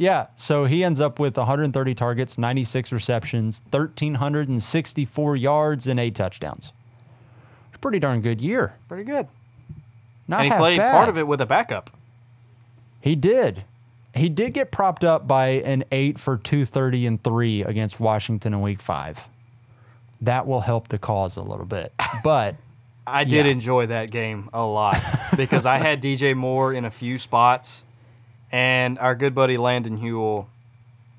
Yeah, 0.00 0.28
so 0.34 0.64
he 0.64 0.82
ends 0.82 0.98
up 0.98 1.18
with 1.18 1.36
130 1.36 1.94
targets, 1.94 2.38
96 2.38 2.90
receptions, 2.90 3.62
1,364 3.70 5.36
yards, 5.36 5.86
and 5.86 6.00
eight 6.00 6.14
touchdowns. 6.14 6.72
Pretty 7.82 7.98
darn 7.98 8.22
good 8.22 8.40
year. 8.40 8.72
Pretty 8.88 9.04
good. 9.04 9.28
Not 10.26 10.40
and 10.40 10.52
he 10.54 10.58
played 10.58 10.78
bad. 10.78 10.92
part 10.92 11.10
of 11.10 11.18
it 11.18 11.26
with 11.26 11.42
a 11.42 11.46
backup. 11.46 11.90
He 13.02 13.14
did. 13.14 13.64
He 14.20 14.28
did 14.28 14.52
get 14.52 14.70
propped 14.70 15.02
up 15.02 15.26
by 15.26 15.48
an 15.48 15.84
eight 15.90 16.18
for 16.18 16.36
230 16.36 17.06
and 17.06 17.24
three 17.24 17.62
against 17.62 17.98
Washington 17.98 18.52
in 18.52 18.60
week 18.60 18.80
five. 18.80 19.26
That 20.20 20.46
will 20.46 20.60
help 20.60 20.88
the 20.88 20.98
cause 20.98 21.36
a 21.36 21.42
little 21.42 21.64
bit. 21.64 21.92
But 22.22 22.56
I 23.06 23.24
did 23.24 23.46
Yeah. 23.46 23.52
enjoy 23.52 23.86
that 23.86 24.10
game 24.10 24.50
a 24.52 24.64
lot 24.64 24.98
because 25.36 25.64
I 25.64 25.78
had 25.78 26.02
DJ 26.02 26.36
Moore 26.36 26.72
in 26.74 26.84
a 26.84 26.90
few 26.90 27.16
spots, 27.16 27.84
and 28.52 28.98
our 28.98 29.14
good 29.14 29.34
buddy 29.34 29.56
Landon 29.56 29.96
Hewell, 29.96 30.48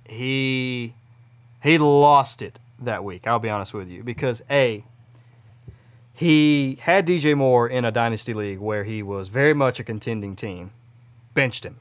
he 0.07 0.93
he 1.63 1.77
lost 1.79 2.41
it 2.43 2.59
that 2.79 3.03
week. 3.03 3.25
I'll 3.25 3.39
be 3.39 3.49
honest 3.49 3.73
with 3.73 3.89
you 3.89 4.03
because 4.03 4.41
a 4.49 4.83
he 6.13 6.77
had 6.81 7.07
DJ 7.07 7.35
Moore 7.35 7.67
in 7.67 7.83
a 7.83 7.91
dynasty 7.91 8.33
league 8.33 8.59
where 8.59 8.83
he 8.83 9.01
was 9.01 9.27
very 9.27 9.53
much 9.55 9.79
a 9.79 9.83
contending 9.83 10.35
team, 10.35 10.69
benched 11.33 11.65
him. 11.65 11.77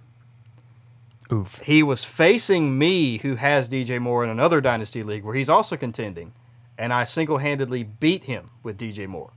Oof. 1.33 1.61
He 1.65 1.83
was 1.83 2.05
facing 2.05 2.79
me, 2.79 3.19
who 3.19 3.37
has 3.37 3.69
DJ 3.69 4.01
Moore 4.01 4.25
in 4.25 4.31
another 4.31 4.61
dynasty 4.61 5.03
league 5.03 5.25
where 5.25 5.35
he's 5.35 5.49
also 5.49 5.77
contending, 5.77 6.33
and 6.79 6.93
I 6.93 7.05
single 7.05 7.39
handedly 7.39 7.83
beat 7.83 8.25
him 8.25 8.51
with 8.63 8.79
DJ 8.79 9.07
Moore. 9.07 9.33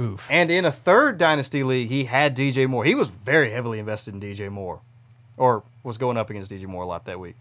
Oof. 0.00 0.28
And 0.30 0.50
in 0.50 0.64
a 0.64 0.72
third 0.72 1.18
dynasty 1.18 1.62
league, 1.62 1.88
he 1.88 2.04
had 2.04 2.36
DJ 2.36 2.68
Moore. 2.68 2.84
He 2.84 2.94
was 2.94 3.08
very 3.08 3.50
heavily 3.50 3.78
invested 3.78 4.14
in 4.14 4.20
DJ 4.20 4.50
Moore, 4.50 4.80
or 5.36 5.62
was 5.82 5.98
going 5.98 6.16
up 6.16 6.28
against 6.30 6.50
DJ 6.50 6.66
Moore 6.66 6.84
a 6.84 6.86
lot 6.86 7.04
that 7.06 7.18
week. 7.18 7.36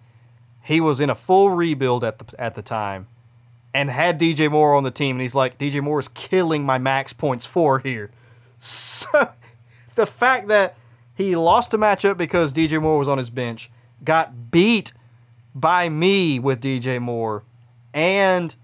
He 0.63 0.79
was 0.79 0.99
in 0.99 1.09
a 1.09 1.15
full 1.15 1.49
rebuild 1.49 2.03
at 2.03 2.19
the 2.19 2.41
at 2.41 2.55
the 2.55 2.61
time, 2.61 3.07
and 3.73 3.89
had 3.89 4.19
DJ 4.19 4.49
Moore 4.49 4.73
on 4.73 4.83
the 4.83 4.91
team. 4.91 5.17
And 5.17 5.21
he's 5.21 5.35
like, 5.35 5.57
DJ 5.57 5.81
Moore 5.81 5.99
is 5.99 6.07
killing 6.07 6.63
my 6.63 6.77
max 6.77 7.13
points 7.13 7.45
for 7.45 7.79
here. 7.79 8.11
So 8.57 9.29
the 9.95 10.07
fact 10.07 10.47
that 10.47 10.75
he 11.15 11.35
lost 11.35 11.73
a 11.73 11.77
matchup 11.77 12.17
because 12.17 12.53
DJ 12.53 12.81
Moore 12.81 12.99
was 12.99 13.07
on 13.07 13.17
his 13.17 13.29
bench, 13.29 13.71
got 14.03 14.51
beat 14.51 14.93
by 15.55 15.87
me 15.89 16.37
with 16.39 16.61
DJ 16.61 17.01
Moore, 17.01 17.43
and 17.93 18.55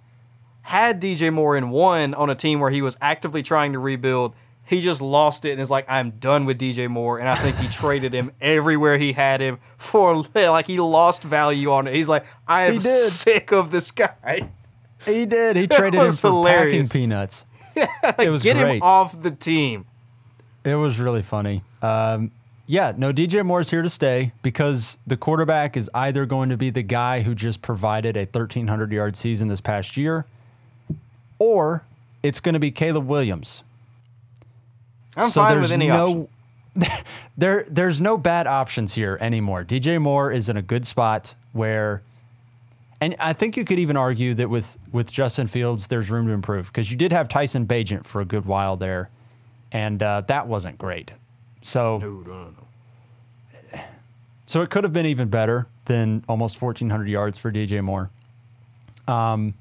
had 0.63 1.01
DJ 1.01 1.33
Moore 1.33 1.55
in 1.55 1.69
one 1.69 2.13
on 2.13 2.29
a 2.29 2.35
team 2.35 2.59
where 2.59 2.69
he 2.69 2.81
was 2.81 2.97
actively 3.01 3.41
trying 3.41 3.73
to 3.73 3.79
rebuild. 3.79 4.35
He 4.63 4.79
just 4.79 5.01
lost 5.01 5.43
it 5.43 5.51
and 5.51 5.59
is 5.61 5.71
like, 5.71 5.89
I'm 5.89 6.11
done 6.11 6.45
with 6.45 6.59
DJ 6.59 6.89
Moore. 6.89 7.19
And 7.19 7.27
I 7.27 7.35
think 7.35 7.57
he 7.57 7.67
traded 7.71 8.13
him 8.13 8.31
everywhere 8.39 8.97
he 8.97 9.13
had 9.13 9.41
him 9.41 9.59
for, 9.77 10.15
like, 10.35 10.67
he 10.67 10.79
lost 10.79 11.23
value 11.23 11.71
on 11.71 11.87
it. 11.87 11.95
He's 11.95 12.09
like, 12.09 12.25
I 12.47 12.67
am 12.67 12.79
sick 12.79 13.51
of 13.51 13.71
this 13.71 13.91
guy. 13.91 14.51
He 15.05 15.25
did. 15.25 15.55
He 15.55 15.67
traded 15.67 15.99
him 15.99 16.11
for 16.11 16.27
hilarious. 16.27 16.75
packing 16.75 16.89
peanuts. 16.89 17.45
It 17.75 18.29
was 18.29 18.43
Get 18.43 18.57
him 18.57 18.81
off 18.83 19.19
the 19.19 19.31
team. 19.31 19.85
It 20.63 20.75
was 20.75 20.99
really 20.99 21.23
funny. 21.23 21.63
Um, 21.81 22.31
yeah, 22.71 22.93
no, 22.95 23.11
DJ 23.11 23.45
Moore's 23.45 23.69
here 23.69 23.81
to 23.81 23.89
stay 23.89 24.31
because 24.41 24.97
the 25.05 25.17
quarterback 25.17 25.75
is 25.75 25.89
either 25.93 26.25
going 26.25 26.47
to 26.47 26.55
be 26.55 26.69
the 26.69 26.81
guy 26.81 27.19
who 27.19 27.35
just 27.35 27.61
provided 27.61 28.15
a 28.15 28.21
1,300 28.21 28.93
yard 28.93 29.17
season 29.17 29.49
this 29.49 29.59
past 29.59 29.97
year, 29.97 30.25
or 31.37 31.83
it's 32.23 32.39
going 32.39 32.53
to 32.53 32.61
be 32.61 32.71
Caleb 32.71 33.07
Williams. 33.07 33.65
I'm 35.17 35.29
fine 35.31 35.59
with 35.59 35.63
there's 35.63 35.73
any 35.73 35.89
option. 35.89 36.29
there, 37.37 37.65
there's 37.67 37.99
no 37.99 38.17
bad 38.17 38.47
options 38.47 38.93
here 38.93 39.17
anymore. 39.19 39.65
DJ 39.65 40.01
Moore 40.01 40.31
is 40.31 40.47
in 40.47 40.55
a 40.55 40.61
good 40.61 40.87
spot 40.87 41.35
where, 41.51 42.01
and 43.01 43.17
I 43.19 43.33
think 43.33 43.57
you 43.57 43.65
could 43.65 43.79
even 43.79 43.97
argue 43.97 44.33
that 44.35 44.49
with 44.49 44.77
with 44.93 45.11
Justin 45.11 45.47
Fields, 45.47 45.87
there's 45.87 46.09
room 46.09 46.27
to 46.27 46.31
improve 46.31 46.67
because 46.67 46.89
you 46.89 46.95
did 46.95 47.11
have 47.11 47.27
Tyson 47.27 47.67
Bagent 47.67 48.05
for 48.05 48.21
a 48.21 48.25
good 48.25 48.45
while 48.45 48.77
there, 48.77 49.09
and 49.73 50.01
uh, 50.01 50.21
that 50.27 50.47
wasn't 50.47 50.77
great. 50.77 51.11
So, 51.63 51.99
No, 51.99 52.09
no, 52.09 52.21
no, 52.21 52.43
no. 52.45 52.60
So 54.51 54.61
it 54.61 54.69
could 54.69 54.83
have 54.83 54.91
been 54.91 55.05
even 55.05 55.29
better 55.29 55.65
than 55.85 56.25
almost 56.27 56.61
1,400 56.61 57.07
yards 57.07 57.37
for 57.37 57.53
DJ 57.53 57.81
Moore. 57.81 58.09
Um, 59.07 59.53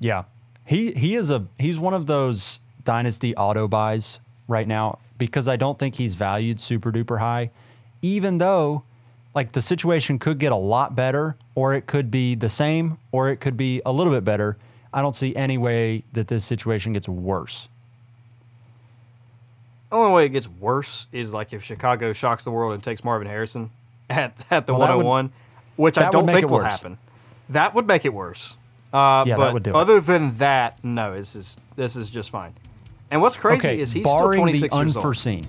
yeah, 0.00 0.24
he 0.64 0.92
he 0.92 1.14
is 1.14 1.28
a 1.28 1.46
he's 1.58 1.78
one 1.78 1.92
of 1.92 2.06
those 2.06 2.60
dynasty 2.84 3.36
auto 3.36 3.68
buys 3.68 4.20
right 4.46 4.66
now 4.66 5.00
because 5.18 5.48
I 5.48 5.56
don't 5.56 5.78
think 5.78 5.96
he's 5.96 6.14
valued 6.14 6.60
super 6.60 6.90
duper 6.90 7.18
high, 7.18 7.50
even 8.00 8.38
though 8.38 8.84
like 9.34 9.52
the 9.52 9.60
situation 9.60 10.18
could 10.18 10.38
get 10.38 10.50
a 10.50 10.56
lot 10.56 10.94
better 10.94 11.36
or 11.54 11.74
it 11.74 11.86
could 11.86 12.10
be 12.10 12.34
the 12.34 12.48
same 12.48 12.96
or 13.12 13.28
it 13.28 13.36
could 13.36 13.58
be 13.58 13.82
a 13.84 13.92
little 13.92 14.14
bit 14.14 14.24
better. 14.24 14.56
I 14.94 15.02
don't 15.02 15.14
see 15.14 15.36
any 15.36 15.58
way 15.58 16.04
that 16.14 16.28
this 16.28 16.46
situation 16.46 16.94
gets 16.94 17.06
worse. 17.06 17.68
Only 19.90 20.12
way 20.12 20.26
it 20.26 20.30
gets 20.30 20.48
worse 20.48 21.06
is 21.12 21.32
like 21.32 21.52
if 21.52 21.64
Chicago 21.64 22.12
shocks 22.12 22.44
the 22.44 22.50
world 22.50 22.74
and 22.74 22.82
takes 22.82 23.02
Marvin 23.04 23.26
Harrison 23.26 23.70
at, 24.10 24.44
at 24.50 24.66
the 24.66 24.74
Well, 24.74 24.86
that 24.86 24.96
would- 24.96 25.04
101, 25.04 25.32
which 25.76 25.96
I 25.98 26.10
don't 26.10 26.26
think 26.26 26.48
will 26.50 26.60
happen. 26.60 26.98
That 27.48 27.74
would 27.74 27.86
make 27.86 28.04
it 28.04 28.12
worse. 28.12 28.56
Uh, 28.92 29.24
Yeah, 29.26 29.36
that 29.36 29.38
but 29.38 29.54
would 29.54 29.62
do 29.62 29.70
it. 29.70 29.76
other 29.76 30.00
than 30.00 30.36
that, 30.38 30.82
no, 30.84 31.14
this 31.14 31.34
is 31.36 31.56
this 31.76 31.94
is 31.96 32.08
just 32.10 32.30
fine. 32.30 32.54
And 33.10 33.22
what's 33.22 33.36
crazy 33.36 33.68
okay, 33.68 33.80
is 33.80 33.92
he's 33.92 34.04
still 34.06 34.32
26 34.32 34.70
the 34.70 34.76
years 34.82 34.96
old. 34.96 35.46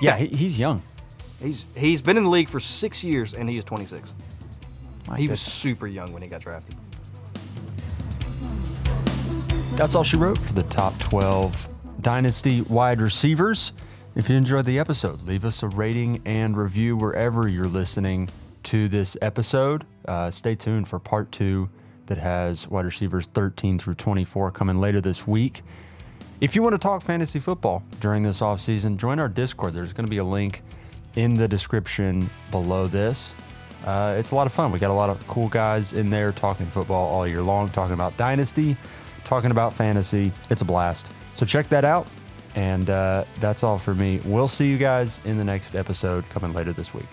Yeah, 0.00 0.16
he, 0.16 0.26
he's 0.26 0.58
young. 0.58 0.82
He's 1.42 1.64
he's 1.74 2.02
been 2.02 2.18
in 2.18 2.24
the 2.24 2.28
league 2.28 2.50
for 2.50 2.60
six 2.60 3.02
years 3.02 3.32
and 3.32 3.48
he 3.48 3.56
is 3.56 3.64
26. 3.64 4.14
My 5.08 5.16
He 5.16 5.26
was 5.26 5.40
super 5.40 5.86
young 5.86 6.12
when 6.12 6.20
he 6.20 6.28
got 6.28 6.42
drafted. 6.42 6.74
That's 9.76 9.94
all 9.94 10.04
she 10.04 10.16
wrote 10.18 10.36
for 10.36 10.52
the 10.52 10.64
top 10.64 10.98
12 10.98 11.68
Dynasty 12.00 12.62
wide 12.62 13.00
receivers. 13.00 13.72
If 14.14 14.28
you 14.28 14.36
enjoyed 14.36 14.64
the 14.64 14.78
episode, 14.78 15.22
leave 15.22 15.44
us 15.44 15.62
a 15.62 15.68
rating 15.68 16.22
and 16.24 16.56
review 16.56 16.96
wherever 16.96 17.46
you're 17.46 17.66
listening 17.66 18.30
to 18.64 18.88
this 18.88 19.16
episode. 19.20 19.84
Uh, 20.06 20.30
stay 20.30 20.54
tuned 20.54 20.88
for 20.88 20.98
part 20.98 21.30
two 21.30 21.68
that 22.06 22.18
has 22.18 22.66
wide 22.68 22.86
receivers 22.86 23.26
13 23.28 23.78
through 23.78 23.94
24 23.94 24.50
coming 24.50 24.80
later 24.80 25.00
this 25.00 25.26
week. 25.26 25.62
If 26.40 26.56
you 26.56 26.62
want 26.62 26.72
to 26.72 26.78
talk 26.78 27.02
fantasy 27.02 27.38
football 27.38 27.82
during 28.00 28.22
this 28.22 28.40
offseason, 28.40 28.96
join 28.96 29.20
our 29.20 29.28
Discord. 29.28 29.74
There's 29.74 29.92
going 29.92 30.06
to 30.06 30.10
be 30.10 30.18
a 30.18 30.24
link 30.24 30.62
in 31.16 31.34
the 31.34 31.46
description 31.46 32.30
below 32.50 32.86
this. 32.86 33.34
Uh, 33.84 34.14
it's 34.18 34.30
a 34.30 34.34
lot 34.34 34.46
of 34.46 34.52
fun. 34.52 34.72
We 34.72 34.78
got 34.78 34.90
a 34.90 34.94
lot 34.94 35.10
of 35.10 35.26
cool 35.26 35.48
guys 35.48 35.92
in 35.92 36.08
there 36.08 36.32
talking 36.32 36.66
football 36.66 37.08
all 37.14 37.26
year 37.26 37.42
long, 37.42 37.68
talking 37.68 37.94
about 37.94 38.16
Dynasty, 38.16 38.76
talking 39.24 39.50
about 39.50 39.74
fantasy. 39.74 40.32
It's 40.48 40.62
a 40.62 40.64
blast. 40.64 41.10
So 41.40 41.46
check 41.46 41.70
that 41.70 41.86
out. 41.86 42.06
And 42.54 42.90
uh, 42.90 43.24
that's 43.38 43.62
all 43.62 43.78
for 43.78 43.94
me. 43.94 44.20
We'll 44.26 44.46
see 44.46 44.68
you 44.68 44.76
guys 44.76 45.20
in 45.24 45.38
the 45.38 45.44
next 45.44 45.74
episode 45.74 46.28
coming 46.28 46.52
later 46.52 46.74
this 46.74 46.92
week. 46.92 47.06